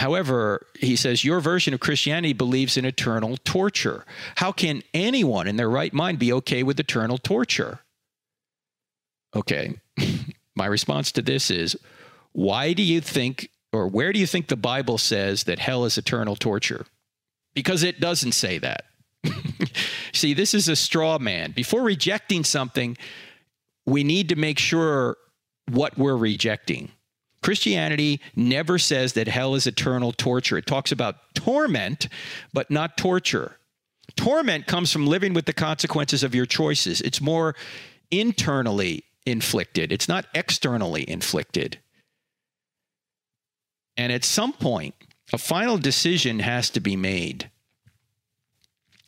However, 0.00 0.66
he 0.78 0.96
says, 0.96 1.24
Your 1.24 1.40
version 1.40 1.74
of 1.74 1.80
Christianity 1.80 2.32
believes 2.32 2.78
in 2.78 2.86
eternal 2.86 3.36
torture. 3.36 4.06
How 4.36 4.50
can 4.50 4.82
anyone 4.94 5.46
in 5.46 5.56
their 5.56 5.68
right 5.68 5.92
mind 5.92 6.18
be 6.18 6.32
okay 6.32 6.62
with 6.62 6.80
eternal 6.80 7.18
torture? 7.18 7.80
Okay, 9.36 9.74
my 10.56 10.64
response 10.64 11.12
to 11.12 11.22
this 11.22 11.50
is 11.50 11.76
why 12.32 12.72
do 12.72 12.82
you 12.82 13.02
think, 13.02 13.50
or 13.74 13.88
where 13.88 14.10
do 14.10 14.18
you 14.18 14.26
think 14.26 14.48
the 14.48 14.56
Bible 14.56 14.96
says 14.96 15.44
that 15.44 15.58
hell 15.58 15.84
is 15.84 15.98
eternal 15.98 16.34
torture? 16.34 16.86
Because 17.54 17.82
it 17.82 18.00
doesn't 18.00 18.32
say 18.32 18.56
that. 18.56 18.86
See, 20.14 20.32
this 20.32 20.54
is 20.54 20.66
a 20.66 20.76
straw 20.76 21.18
man. 21.18 21.52
Before 21.52 21.82
rejecting 21.82 22.42
something, 22.44 22.96
we 23.84 24.02
need 24.02 24.30
to 24.30 24.36
make 24.36 24.58
sure 24.58 25.18
what 25.68 25.98
we're 25.98 26.16
rejecting. 26.16 26.90
Christianity 27.42 28.20
never 28.36 28.78
says 28.78 29.14
that 29.14 29.28
hell 29.28 29.54
is 29.54 29.66
eternal 29.66 30.12
torture. 30.12 30.58
It 30.58 30.66
talks 30.66 30.92
about 30.92 31.34
torment, 31.34 32.08
but 32.52 32.70
not 32.70 32.98
torture. 32.98 33.56
Torment 34.16 34.66
comes 34.66 34.92
from 34.92 35.06
living 35.06 35.32
with 35.32 35.46
the 35.46 35.52
consequences 35.52 36.22
of 36.22 36.34
your 36.34 36.46
choices. 36.46 37.00
It's 37.00 37.20
more 37.20 37.54
internally 38.10 39.04
inflicted, 39.26 39.92
it's 39.92 40.08
not 40.08 40.26
externally 40.34 41.08
inflicted. 41.08 41.78
And 43.96 44.12
at 44.12 44.24
some 44.24 44.52
point, 44.52 44.94
a 45.32 45.38
final 45.38 45.78
decision 45.78 46.40
has 46.40 46.70
to 46.70 46.80
be 46.80 46.96
made. 46.96 47.50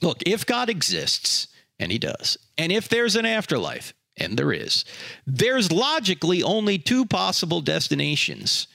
Look, 0.00 0.22
if 0.26 0.44
God 0.44 0.68
exists, 0.68 1.48
and 1.78 1.90
he 1.90 1.98
does, 1.98 2.36
and 2.58 2.70
if 2.70 2.88
there's 2.88 3.16
an 3.16 3.26
afterlife, 3.26 3.94
and 4.16 4.36
there 4.36 4.52
is, 4.52 4.84
there's 5.26 5.72
logically 5.72 6.42
only 6.42 6.78
two 6.78 7.04
possible 7.06 7.60
destinations 7.60 8.66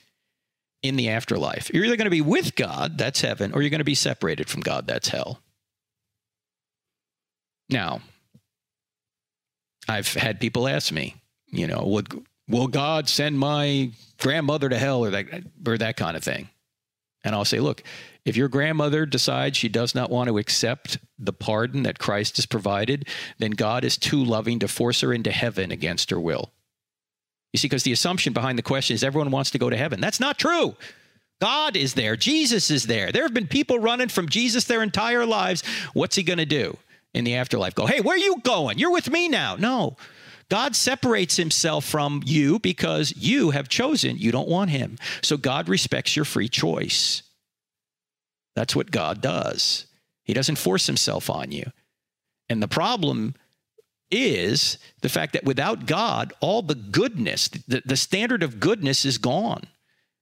in 0.83 0.95
the 0.95 1.09
afterlife. 1.09 1.71
You're 1.73 1.85
either 1.85 1.97
going 1.97 2.05
to 2.05 2.11
be 2.11 2.21
with 2.21 2.55
God, 2.55 2.97
that's 2.97 3.21
heaven, 3.21 3.53
or 3.53 3.61
you're 3.61 3.69
going 3.69 3.79
to 3.79 3.85
be 3.85 3.95
separated 3.95 4.49
from 4.49 4.61
God, 4.61 4.87
that's 4.87 5.09
hell. 5.09 5.41
Now, 7.69 8.01
I've 9.87 10.13
had 10.13 10.39
people 10.39 10.67
ask 10.67 10.91
me, 10.91 11.15
you 11.47 11.67
know, 11.67 11.83
would 11.85 12.25
will 12.47 12.67
God 12.67 13.09
send 13.09 13.37
my 13.37 13.91
grandmother 14.19 14.69
to 14.69 14.77
hell 14.77 15.03
or 15.03 15.11
that 15.11 15.25
or 15.65 15.77
that 15.77 15.97
kind 15.97 16.17
of 16.17 16.23
thing? 16.23 16.49
And 17.27 17.35
I'll 17.35 17.43
say, 17.43 17.59
look, 17.59 17.83
if 18.23 18.37
your 18.37 18.47
grandmother 18.47 19.05
decides 19.05 19.57
she 19.57 19.67
does 19.67 19.93
not 19.93 20.09
want 20.09 20.29
to 20.29 20.37
accept 20.37 20.97
the 21.19 21.33
pardon 21.33 21.83
that 21.83 21.99
Christ 21.99 22.37
has 22.37 22.45
provided, 22.45 23.05
then 23.37 23.51
God 23.51 23.83
is 23.83 23.97
too 23.97 24.23
loving 24.23 24.59
to 24.59 24.67
force 24.69 25.01
her 25.01 25.13
into 25.13 25.29
heaven 25.29 25.69
against 25.69 26.09
her 26.09 26.19
will. 26.21 26.53
You 27.51 27.57
see, 27.57 27.67
because 27.67 27.83
the 27.83 27.91
assumption 27.91 28.31
behind 28.31 28.57
the 28.57 28.63
question 28.63 28.93
is 28.93 29.03
everyone 29.03 29.29
wants 29.29 29.51
to 29.51 29.57
go 29.57 29.69
to 29.69 29.75
heaven. 29.75 29.99
That's 29.99 30.21
not 30.21 30.39
true. 30.39 30.77
God 31.41 31.75
is 31.75 31.95
there. 31.95 32.15
Jesus 32.15 32.71
is 32.71 32.87
there. 32.87 33.11
There 33.11 33.23
have 33.23 33.33
been 33.33 33.45
people 33.45 33.77
running 33.77 34.07
from 34.07 34.29
Jesus 34.29 34.63
their 34.63 34.81
entire 34.81 35.25
lives. 35.25 35.63
What's 35.93 36.15
he 36.15 36.23
going 36.23 36.39
to 36.39 36.45
do 36.45 36.77
in 37.13 37.25
the 37.25 37.35
afterlife? 37.35 37.75
Go, 37.75 37.87
hey, 37.87 37.99
where 37.99 38.15
are 38.15 38.19
you 38.19 38.37
going? 38.41 38.79
You're 38.79 38.93
with 38.93 39.11
me 39.11 39.27
now. 39.27 39.57
No. 39.57 39.97
God 40.49 40.75
separates 40.75 41.35
himself 41.35 41.85
from 41.85 42.21
you 42.25 42.59
because 42.59 43.13
you 43.17 43.51
have 43.51 43.67
chosen 43.67 44.17
you 44.17 44.31
don't 44.31 44.47
want 44.47 44.69
him. 44.69 44.97
So 45.21 45.37
God 45.37 45.67
respects 45.67 46.15
your 46.15 46.25
free 46.25 46.47
choice. 46.47 47.23
That's 48.55 48.75
what 48.75 48.91
God 48.91 49.21
does. 49.21 49.87
He 50.23 50.33
doesn't 50.33 50.57
force 50.57 50.87
himself 50.87 51.29
on 51.29 51.51
you. 51.51 51.71
And 52.49 52.63
the 52.63 52.67
problem 52.67 53.35
is 54.09 54.77
the 55.01 55.09
fact 55.09 55.33
that 55.33 55.43
without 55.43 55.85
God, 55.85 56.33
all 56.39 56.61
the 56.61 56.75
goodness, 56.75 57.49
the, 57.49 57.81
the 57.85 57.97
standard 57.97 58.41
of 58.41 58.59
goodness 58.59 59.03
is 59.05 59.17
gone. 59.17 59.63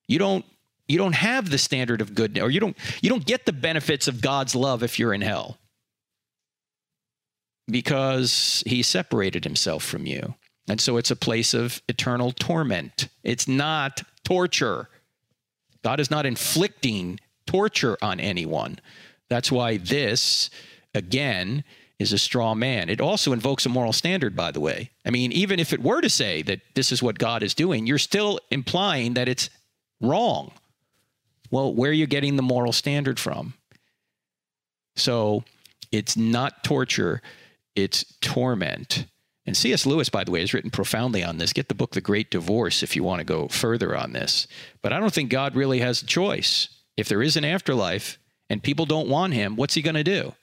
You 0.08 0.20
don't 0.20 0.46
you 0.88 1.00
don't 1.00 1.16
have 1.16 1.50
the 1.50 1.58
standard 1.58 2.00
of 2.02 2.14
goodness, 2.14 2.44
or 2.44 2.52
you 2.52 2.60
don't 2.60 2.78
you 3.02 3.10
don't 3.10 3.26
get 3.26 3.46
the 3.46 3.54
benefits 3.54 4.08
of 4.08 4.22
God's 4.22 4.56
love 4.56 4.84
if 4.84 5.00
you're 5.00 5.14
in 5.14 5.22
hell 5.22 5.58
because 7.68 8.64
he 8.66 8.84
separated 8.84 9.44
himself 9.44 9.84
from 9.84 10.06
you. 10.06 10.36
And 10.68 10.82
so 10.82 10.98
it's 10.98 11.12
a 11.12 11.16
place 11.16 11.54
of 11.54 11.82
eternal 11.88 12.32
torment. 12.32 13.08
It's 13.24 13.48
not 13.48 14.04
torture. 14.24 14.90
God 15.84 16.00
is 16.00 16.10
not 16.10 16.26
inflicting 16.26 17.20
torture 17.46 17.98
on 18.02 18.20
anyone. 18.20 18.80
That's 19.30 19.52
why 19.52 19.78
this, 19.78 20.50
again, 20.94 21.64
is 22.00 22.12
a 22.12 22.18
straw 22.18 22.56
man. 22.56 22.90
It 22.90 23.00
also 23.00 23.32
invokes 23.32 23.66
a 23.66 23.70
moral 23.70 23.94
standard, 23.94 24.36
by 24.36 24.52
the 24.52 24.60
way. 24.60 24.90
I 25.06 25.12
mean, 25.12 25.32
even 25.32 25.60
if 25.60 25.72
it 25.72 25.82
were 25.82 26.02
to 26.02 26.10
say 26.10 26.42
that 26.44 26.62
this 26.74 26.92
is 26.92 27.02
what 27.02 27.20
God 27.20 27.42
is 27.42 27.54
doing, 27.54 27.88
you're 27.88 27.98
still 27.98 28.40
implying 28.52 29.14
that 29.14 29.30
it's 29.30 29.50
wrong. 30.02 30.52
Well, 31.52 31.74
where 31.74 31.92
are 31.92 31.94
you 31.94 32.08
getting 32.08 32.36
the 32.36 32.42
moral 32.42 32.74
standard 32.74 33.20
from? 33.20 33.54
So 34.96 35.44
it's 35.92 36.18
not 36.18 36.64
torture 36.64 37.22
it's 37.76 38.18
torment. 38.22 39.06
And 39.46 39.56
C.S. 39.56 39.86
Lewis, 39.86 40.10
by 40.10 40.24
the 40.24 40.32
way, 40.32 40.40
has 40.40 40.54
written 40.54 40.72
profoundly 40.72 41.24
on 41.24 41.38
this. 41.38 41.54
Get 41.54 41.70
the 41.70 41.76
book 41.76 41.92
The 41.92 42.02
Great 42.02 42.32
Divorce 42.32 42.82
if 42.82 42.96
you 42.96 43.04
want 43.04 43.20
to 43.20 43.26
go 43.26 43.48
further 43.48 43.96
on 43.96 44.14
this. 44.14 44.48
But 44.82 44.92
I 44.92 45.00
don't 45.00 45.14
think 45.14 45.30
God 45.30 45.56
really 45.56 45.80
has 45.80 46.02
a 46.02 46.06
choice. 46.08 46.70
If 46.98 47.08
there 47.08 47.22
is 47.22 47.38
an 47.38 47.46
afterlife 47.46 48.18
and 48.50 48.64
people 48.64 48.86
don't 48.86 49.10
want 49.10 49.34
him, 49.34 49.56
what's 49.56 49.76
he 49.76 49.82
going 49.84 49.96
to 49.96 50.04
do? 50.04 50.34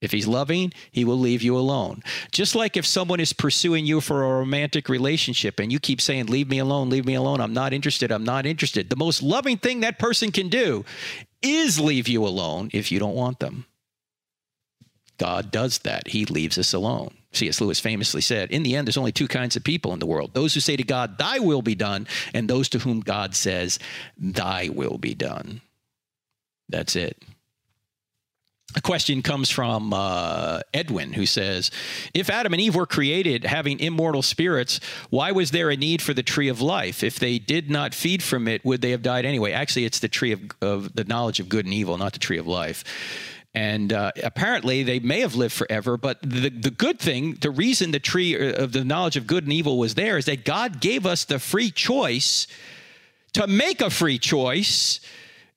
If 0.00 0.12
he's 0.12 0.26
loving, 0.26 0.72
he 0.90 1.04
will 1.04 1.18
leave 1.18 1.42
you 1.42 1.56
alone. 1.56 2.02
Just 2.32 2.54
like 2.54 2.76
if 2.76 2.86
someone 2.86 3.20
is 3.20 3.34
pursuing 3.34 3.84
you 3.84 4.00
for 4.00 4.24
a 4.24 4.38
romantic 4.38 4.88
relationship 4.88 5.60
and 5.60 5.70
you 5.70 5.78
keep 5.78 6.00
saying, 6.00 6.26
Leave 6.26 6.48
me 6.48 6.58
alone, 6.58 6.88
leave 6.88 7.04
me 7.04 7.14
alone, 7.14 7.40
I'm 7.40 7.52
not 7.52 7.74
interested, 7.74 8.10
I'm 8.10 8.24
not 8.24 8.46
interested. 8.46 8.88
The 8.88 8.96
most 8.96 9.22
loving 9.22 9.58
thing 9.58 9.80
that 9.80 9.98
person 9.98 10.32
can 10.32 10.48
do 10.48 10.86
is 11.42 11.78
leave 11.78 12.08
you 12.08 12.24
alone 12.24 12.70
if 12.72 12.90
you 12.90 12.98
don't 12.98 13.14
want 13.14 13.40
them. 13.40 13.66
God 15.20 15.50
does 15.50 15.80
that. 15.80 16.08
He 16.08 16.24
leaves 16.24 16.56
us 16.56 16.72
alone. 16.72 17.10
C.S. 17.32 17.60
Lewis 17.60 17.78
famously 17.78 18.22
said, 18.22 18.50
In 18.50 18.62
the 18.62 18.74
end, 18.74 18.86
there's 18.86 18.96
only 18.96 19.12
two 19.12 19.28
kinds 19.28 19.54
of 19.54 19.62
people 19.62 19.92
in 19.92 19.98
the 19.98 20.06
world 20.06 20.32
those 20.32 20.54
who 20.54 20.60
say 20.60 20.76
to 20.76 20.82
God, 20.82 21.18
Thy 21.18 21.38
will 21.38 21.60
be 21.60 21.74
done, 21.74 22.06
and 22.32 22.48
those 22.48 22.70
to 22.70 22.78
whom 22.78 23.00
God 23.00 23.34
says, 23.34 23.78
Thy 24.16 24.70
will 24.70 24.96
be 24.96 25.14
done. 25.14 25.60
That's 26.70 26.96
it. 26.96 27.22
A 28.74 28.80
question 28.80 29.20
comes 29.20 29.50
from 29.50 29.92
uh, 29.92 30.60
Edwin, 30.72 31.12
who 31.12 31.26
says, 31.26 31.70
If 32.14 32.30
Adam 32.30 32.54
and 32.54 32.62
Eve 32.62 32.76
were 32.76 32.86
created 32.86 33.44
having 33.44 33.78
immortal 33.78 34.22
spirits, 34.22 34.80
why 35.10 35.32
was 35.32 35.50
there 35.50 35.68
a 35.68 35.76
need 35.76 36.00
for 36.00 36.14
the 36.14 36.22
tree 36.22 36.48
of 36.48 36.62
life? 36.62 37.04
If 37.04 37.18
they 37.18 37.38
did 37.38 37.68
not 37.68 37.94
feed 37.94 38.22
from 38.22 38.48
it, 38.48 38.64
would 38.64 38.80
they 38.80 38.92
have 38.92 39.02
died 39.02 39.26
anyway? 39.26 39.52
Actually, 39.52 39.84
it's 39.84 39.98
the 39.98 40.08
tree 40.08 40.32
of, 40.32 40.40
of 40.62 40.94
the 40.94 41.04
knowledge 41.04 41.40
of 41.40 41.50
good 41.50 41.66
and 41.66 41.74
evil, 41.74 41.98
not 41.98 42.14
the 42.14 42.18
tree 42.18 42.38
of 42.38 42.46
life. 42.46 42.84
And 43.52 43.92
uh, 43.92 44.12
apparently, 44.22 44.84
they 44.84 45.00
may 45.00 45.20
have 45.20 45.34
lived 45.34 45.54
forever. 45.54 45.96
But 45.96 46.22
the, 46.22 46.50
the 46.50 46.70
good 46.70 47.00
thing, 47.00 47.34
the 47.40 47.50
reason 47.50 47.90
the 47.90 47.98
tree 47.98 48.36
uh, 48.36 48.62
of 48.62 48.72
the 48.72 48.84
knowledge 48.84 49.16
of 49.16 49.26
good 49.26 49.44
and 49.44 49.52
evil 49.52 49.78
was 49.78 49.94
there 49.94 50.18
is 50.18 50.26
that 50.26 50.44
God 50.44 50.80
gave 50.80 51.04
us 51.04 51.24
the 51.24 51.38
free 51.38 51.70
choice 51.70 52.46
to 53.32 53.46
make 53.46 53.80
a 53.80 53.90
free 53.90 54.18
choice 54.18 55.00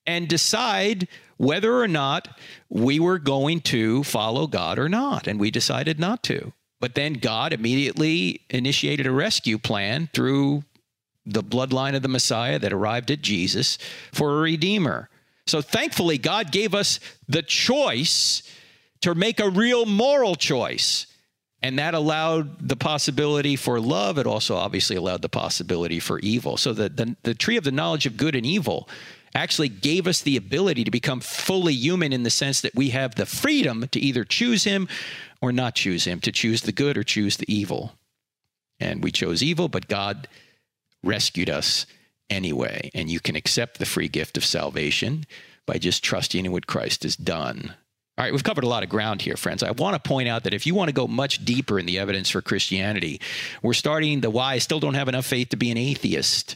and 0.07 0.27
decide 0.27 1.07
whether 1.37 1.79
or 1.79 1.87
not 1.87 2.27
we 2.69 2.99
were 2.99 3.19
going 3.19 3.61
to 3.61 4.03
follow 4.03 4.47
God 4.47 4.79
or 4.79 4.89
not. 4.89 5.27
And 5.27 5.39
we 5.39 5.51
decided 5.51 5.99
not 5.99 6.23
to. 6.23 6.53
But 6.79 6.95
then 6.95 7.13
God 7.13 7.53
immediately 7.53 8.41
initiated 8.49 9.05
a 9.07 9.11
rescue 9.11 9.57
plan 9.57 10.09
through 10.13 10.63
the 11.25 11.43
bloodline 11.43 11.95
of 11.95 12.01
the 12.01 12.09
Messiah 12.09 12.59
that 12.59 12.73
arrived 12.73 13.09
at 13.09 13.21
Jesus 13.21 13.77
for 14.11 14.31
a 14.31 14.41
redeemer. 14.41 15.09
So 15.47 15.61
thankfully, 15.61 16.17
God 16.17 16.51
gave 16.51 16.73
us 16.73 16.99
the 17.27 17.41
choice 17.41 18.43
to 19.01 19.13
make 19.13 19.39
a 19.39 19.49
real 19.49 19.85
moral 19.85 20.35
choice. 20.35 21.07
And 21.61 21.79
that 21.79 21.93
allowed 21.93 22.67
the 22.67 22.75
possibility 22.75 23.55
for 23.55 23.79
love. 23.79 24.17
It 24.17 24.27
also 24.27 24.55
obviously 24.55 24.95
allowed 24.95 25.21
the 25.21 25.29
possibility 25.29 25.99
for 25.99 26.19
evil. 26.19 26.57
So 26.57 26.73
the, 26.73 26.89
the, 26.89 27.15
the 27.23 27.33
tree 27.33 27.57
of 27.57 27.63
the 27.63 27.71
knowledge 27.71 28.05
of 28.05 28.17
good 28.17 28.35
and 28.35 28.45
evil 28.45 28.89
actually 29.35 29.69
gave 29.69 30.07
us 30.07 30.21
the 30.21 30.37
ability 30.37 30.83
to 30.83 30.91
become 30.91 31.19
fully 31.19 31.73
human 31.73 32.13
in 32.13 32.23
the 32.23 32.29
sense 32.29 32.61
that 32.61 32.75
we 32.75 32.89
have 32.89 33.15
the 33.15 33.25
freedom 33.25 33.87
to 33.89 33.99
either 33.99 34.23
choose 34.23 34.63
him 34.63 34.87
or 35.41 35.51
not 35.51 35.75
choose 35.75 36.05
him, 36.05 36.19
to 36.21 36.31
choose 36.31 36.61
the 36.61 36.71
good 36.71 36.97
or 36.97 37.03
choose 37.03 37.37
the 37.37 37.53
evil. 37.53 37.93
And 38.79 39.03
we 39.03 39.11
chose 39.11 39.41
evil, 39.41 39.69
but 39.69 39.87
God 39.87 40.27
rescued 41.03 41.49
us 41.49 41.85
anyway. 42.29 42.89
And 42.93 43.09
you 43.09 43.19
can 43.19 43.35
accept 43.35 43.79
the 43.79 43.85
free 43.85 44.07
gift 44.07 44.37
of 44.37 44.45
salvation 44.45 45.25
by 45.65 45.77
just 45.77 46.03
trusting 46.03 46.45
in 46.45 46.51
what 46.51 46.67
Christ 46.67 47.03
has 47.03 47.15
done. 47.15 47.73
All 48.15 48.23
right, 48.23 48.31
we've 48.31 48.43
covered 48.43 48.63
a 48.63 48.67
lot 48.67 48.83
of 48.83 48.89
ground 48.89 49.23
here, 49.23 49.35
friends. 49.35 49.63
I 49.63 49.71
want 49.71 49.95
to 49.95 50.07
point 50.07 50.29
out 50.29 50.43
that 50.43 50.53
if 50.53 50.67
you 50.67 50.75
want 50.75 50.89
to 50.89 50.93
go 50.93 51.07
much 51.07 51.43
deeper 51.43 51.79
in 51.79 51.87
the 51.87 51.97
evidence 51.97 52.29
for 52.29 52.41
Christianity, 52.43 53.19
we're 53.63 53.73
starting 53.73 54.21
the 54.21 54.29
Why 54.29 54.53
I 54.53 54.57
Still 54.59 54.79
Don't 54.79 54.93
Have 54.93 55.07
Enough 55.07 55.25
Faith 55.25 55.49
to 55.49 55.57
Be 55.57 55.71
an 55.71 55.77
Atheist 55.77 56.55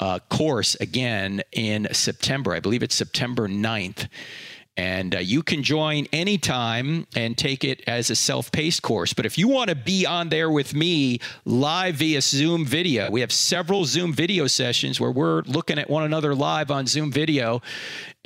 uh, 0.00 0.18
course 0.30 0.76
again 0.76 1.42
in 1.52 1.88
September. 1.92 2.54
I 2.54 2.60
believe 2.60 2.82
it's 2.82 2.94
September 2.94 3.48
9th. 3.48 4.08
And 4.78 5.16
uh, 5.16 5.18
you 5.18 5.42
can 5.42 5.64
join 5.64 6.06
anytime 6.12 7.08
and 7.16 7.36
take 7.36 7.64
it 7.64 7.82
as 7.88 8.10
a 8.10 8.16
self 8.16 8.52
paced 8.52 8.82
course. 8.82 9.12
But 9.12 9.26
if 9.26 9.36
you 9.36 9.48
want 9.48 9.70
to 9.70 9.76
be 9.76 10.06
on 10.06 10.28
there 10.28 10.50
with 10.50 10.72
me 10.72 11.18
live 11.44 11.96
via 11.96 12.20
Zoom 12.22 12.64
video, 12.64 13.10
we 13.10 13.20
have 13.20 13.32
several 13.32 13.84
Zoom 13.84 14.12
video 14.12 14.46
sessions 14.46 15.00
where 15.00 15.10
we're 15.10 15.42
looking 15.42 15.80
at 15.80 15.90
one 15.90 16.04
another 16.04 16.32
live 16.32 16.70
on 16.70 16.86
Zoom 16.86 17.10
video 17.10 17.60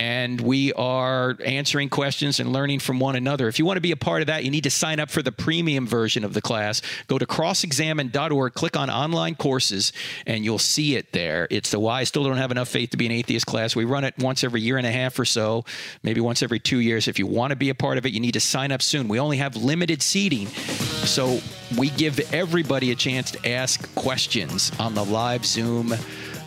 and 0.02 0.40
we 0.40 0.72
are 0.72 1.36
answering 1.44 1.88
questions 1.88 2.40
and 2.40 2.52
learning 2.52 2.80
from 2.80 2.98
one 2.98 3.14
another. 3.14 3.46
If 3.46 3.60
you 3.60 3.64
want 3.64 3.76
to 3.76 3.80
be 3.80 3.92
a 3.92 3.96
part 3.96 4.20
of 4.20 4.26
that, 4.26 4.42
you 4.42 4.50
need 4.50 4.64
to 4.64 4.70
sign 4.70 4.98
up 4.98 5.10
for 5.10 5.22
the 5.22 5.30
premium 5.30 5.86
version 5.86 6.24
of 6.24 6.34
the 6.34 6.42
class. 6.42 6.82
Go 7.06 7.18
to 7.18 7.26
crossexamined.org, 7.26 8.52
click 8.52 8.76
on 8.76 8.90
online 8.90 9.36
courses, 9.36 9.92
and 10.26 10.44
you'll 10.44 10.58
see 10.58 10.96
it 10.96 11.12
there. 11.12 11.46
It's 11.52 11.70
the 11.70 11.78
Why 11.78 12.00
I 12.00 12.04
Still 12.04 12.24
Don't 12.24 12.36
Have 12.36 12.50
Enough 12.50 12.68
Faith 12.68 12.90
to 12.90 12.96
Be 12.96 13.06
an 13.06 13.12
Atheist 13.12 13.46
class. 13.46 13.76
We 13.76 13.84
run 13.84 14.02
it 14.02 14.14
once 14.18 14.42
every 14.42 14.60
year 14.60 14.76
and 14.76 14.88
a 14.88 14.90
half 14.90 15.16
or 15.20 15.24
so, 15.24 15.64
maybe 16.02 16.20
once 16.20 16.42
every 16.42 16.58
two 16.58 16.80
years. 16.80 17.06
If 17.06 17.20
you 17.20 17.28
want 17.28 17.50
to 17.50 17.56
be 17.56 17.70
a 17.70 17.74
part 17.74 17.96
of 17.96 18.04
it, 18.04 18.12
you 18.12 18.18
need 18.18 18.32
to 18.32 18.40
sign 18.40 18.72
up 18.72 18.82
soon. 18.82 19.06
We 19.06 19.20
only 19.20 19.36
have 19.36 19.54
limited 19.54 20.02
seating. 20.02 20.48
So 20.48 21.38
we 21.78 21.90
give 21.90 22.18
everybody 22.34 22.90
a 22.90 22.96
chance 22.96 23.30
to 23.30 23.48
ask 23.48 23.94
questions 23.94 24.72
on 24.80 24.94
the 24.96 25.04
live 25.04 25.46
Zoom 25.46 25.94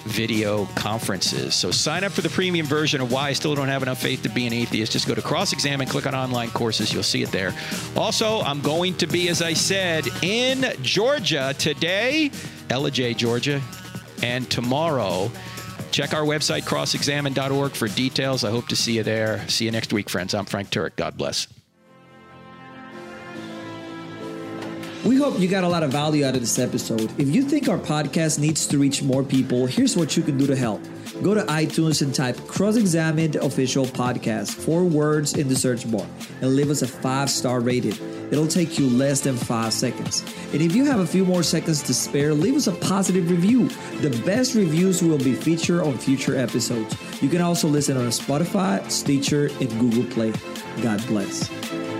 video 0.05 0.65
conferences. 0.75 1.55
So 1.55 1.71
sign 1.71 2.03
up 2.03 2.11
for 2.11 2.21
the 2.21 2.29
premium 2.29 2.65
version 2.65 3.01
of 3.01 3.11
Why 3.11 3.29
I 3.29 3.33
Still 3.33 3.55
Don't 3.55 3.67
Have 3.67 3.81
Enough 3.83 4.01
Faith 4.01 4.23
to 4.23 4.29
Be 4.29 4.47
an 4.47 4.53
Atheist. 4.53 4.91
Just 4.91 5.07
go 5.07 5.15
to 5.15 5.21
Cross 5.21 5.53
Examine, 5.53 5.87
click 5.87 6.05
on 6.07 6.15
online 6.15 6.49
courses. 6.51 6.93
You'll 6.93 7.03
see 7.03 7.23
it 7.23 7.31
there. 7.31 7.53
Also, 7.95 8.41
I'm 8.41 8.61
going 8.61 8.95
to 8.97 9.07
be, 9.07 9.29
as 9.29 9.41
I 9.41 9.53
said, 9.53 10.07
in 10.21 10.65
Georgia 10.81 11.53
today, 11.57 12.31
Ellijay, 12.69 13.17
Georgia, 13.17 13.61
and 14.21 14.49
tomorrow. 14.49 15.31
Check 15.91 16.13
our 16.13 16.23
website, 16.23 16.63
crossexamined.org, 16.63 17.71
for 17.71 17.87
details. 17.87 18.43
I 18.43 18.51
hope 18.51 18.67
to 18.67 18.75
see 18.75 18.97
you 18.97 19.03
there. 19.03 19.47
See 19.47 19.65
you 19.65 19.71
next 19.71 19.93
week, 19.93 20.09
friends. 20.09 20.33
I'm 20.33 20.45
Frank 20.45 20.69
Turek. 20.69 20.95
God 20.97 21.17
bless. 21.17 21.47
We 25.05 25.17
hope 25.17 25.39
you 25.39 25.47
got 25.47 25.63
a 25.63 25.67
lot 25.67 25.83
of 25.83 25.91
value 25.91 26.25
out 26.25 26.33
of 26.33 26.41
this 26.41 26.57
episode. 26.57 27.11
If 27.19 27.27
you 27.27 27.43
think 27.43 27.69
our 27.69 27.77
podcast 27.77 28.39
needs 28.39 28.65
to 28.65 28.79
reach 28.79 29.03
more 29.03 29.21
people, 29.21 29.67
here's 29.67 29.95
what 29.95 30.17
you 30.17 30.23
can 30.23 30.35
do 30.35 30.47
to 30.47 30.55
help. 30.55 30.81
Go 31.21 31.35
to 31.35 31.43
iTunes 31.43 32.01
and 32.01 32.13
type 32.13 32.35
Cross 32.47 32.77
Examined 32.77 33.35
Official 33.35 33.85
Podcast, 33.85 34.55
four 34.55 34.83
words 34.83 35.35
in 35.35 35.47
the 35.47 35.55
search 35.55 35.89
bar, 35.91 36.07
and 36.41 36.55
leave 36.55 36.71
us 36.71 36.81
a 36.81 36.87
five 36.87 37.29
star 37.29 37.59
rating. 37.59 37.93
It'll 38.31 38.47
take 38.47 38.79
you 38.79 38.89
less 38.89 39.21
than 39.21 39.37
five 39.37 39.73
seconds. 39.73 40.21
And 40.51 40.61
if 40.63 40.75
you 40.75 40.85
have 40.85 40.99
a 40.99 41.05
few 41.05 41.23
more 41.23 41.43
seconds 41.43 41.83
to 41.83 41.93
spare, 41.93 42.33
leave 42.33 42.55
us 42.55 42.65
a 42.65 42.71
positive 42.71 43.29
review. 43.29 43.69
The 44.01 44.09
best 44.25 44.55
reviews 44.55 45.03
will 45.03 45.19
be 45.19 45.35
featured 45.35 45.81
on 45.81 45.99
future 45.99 46.35
episodes. 46.35 46.97
You 47.21 47.29
can 47.29 47.41
also 47.41 47.67
listen 47.67 47.95
on 47.95 48.07
Spotify, 48.07 48.89
Stitcher, 48.89 49.51
and 49.61 49.69
Google 49.79 50.05
Play. 50.05 50.33
God 50.81 51.05
bless. 51.05 51.94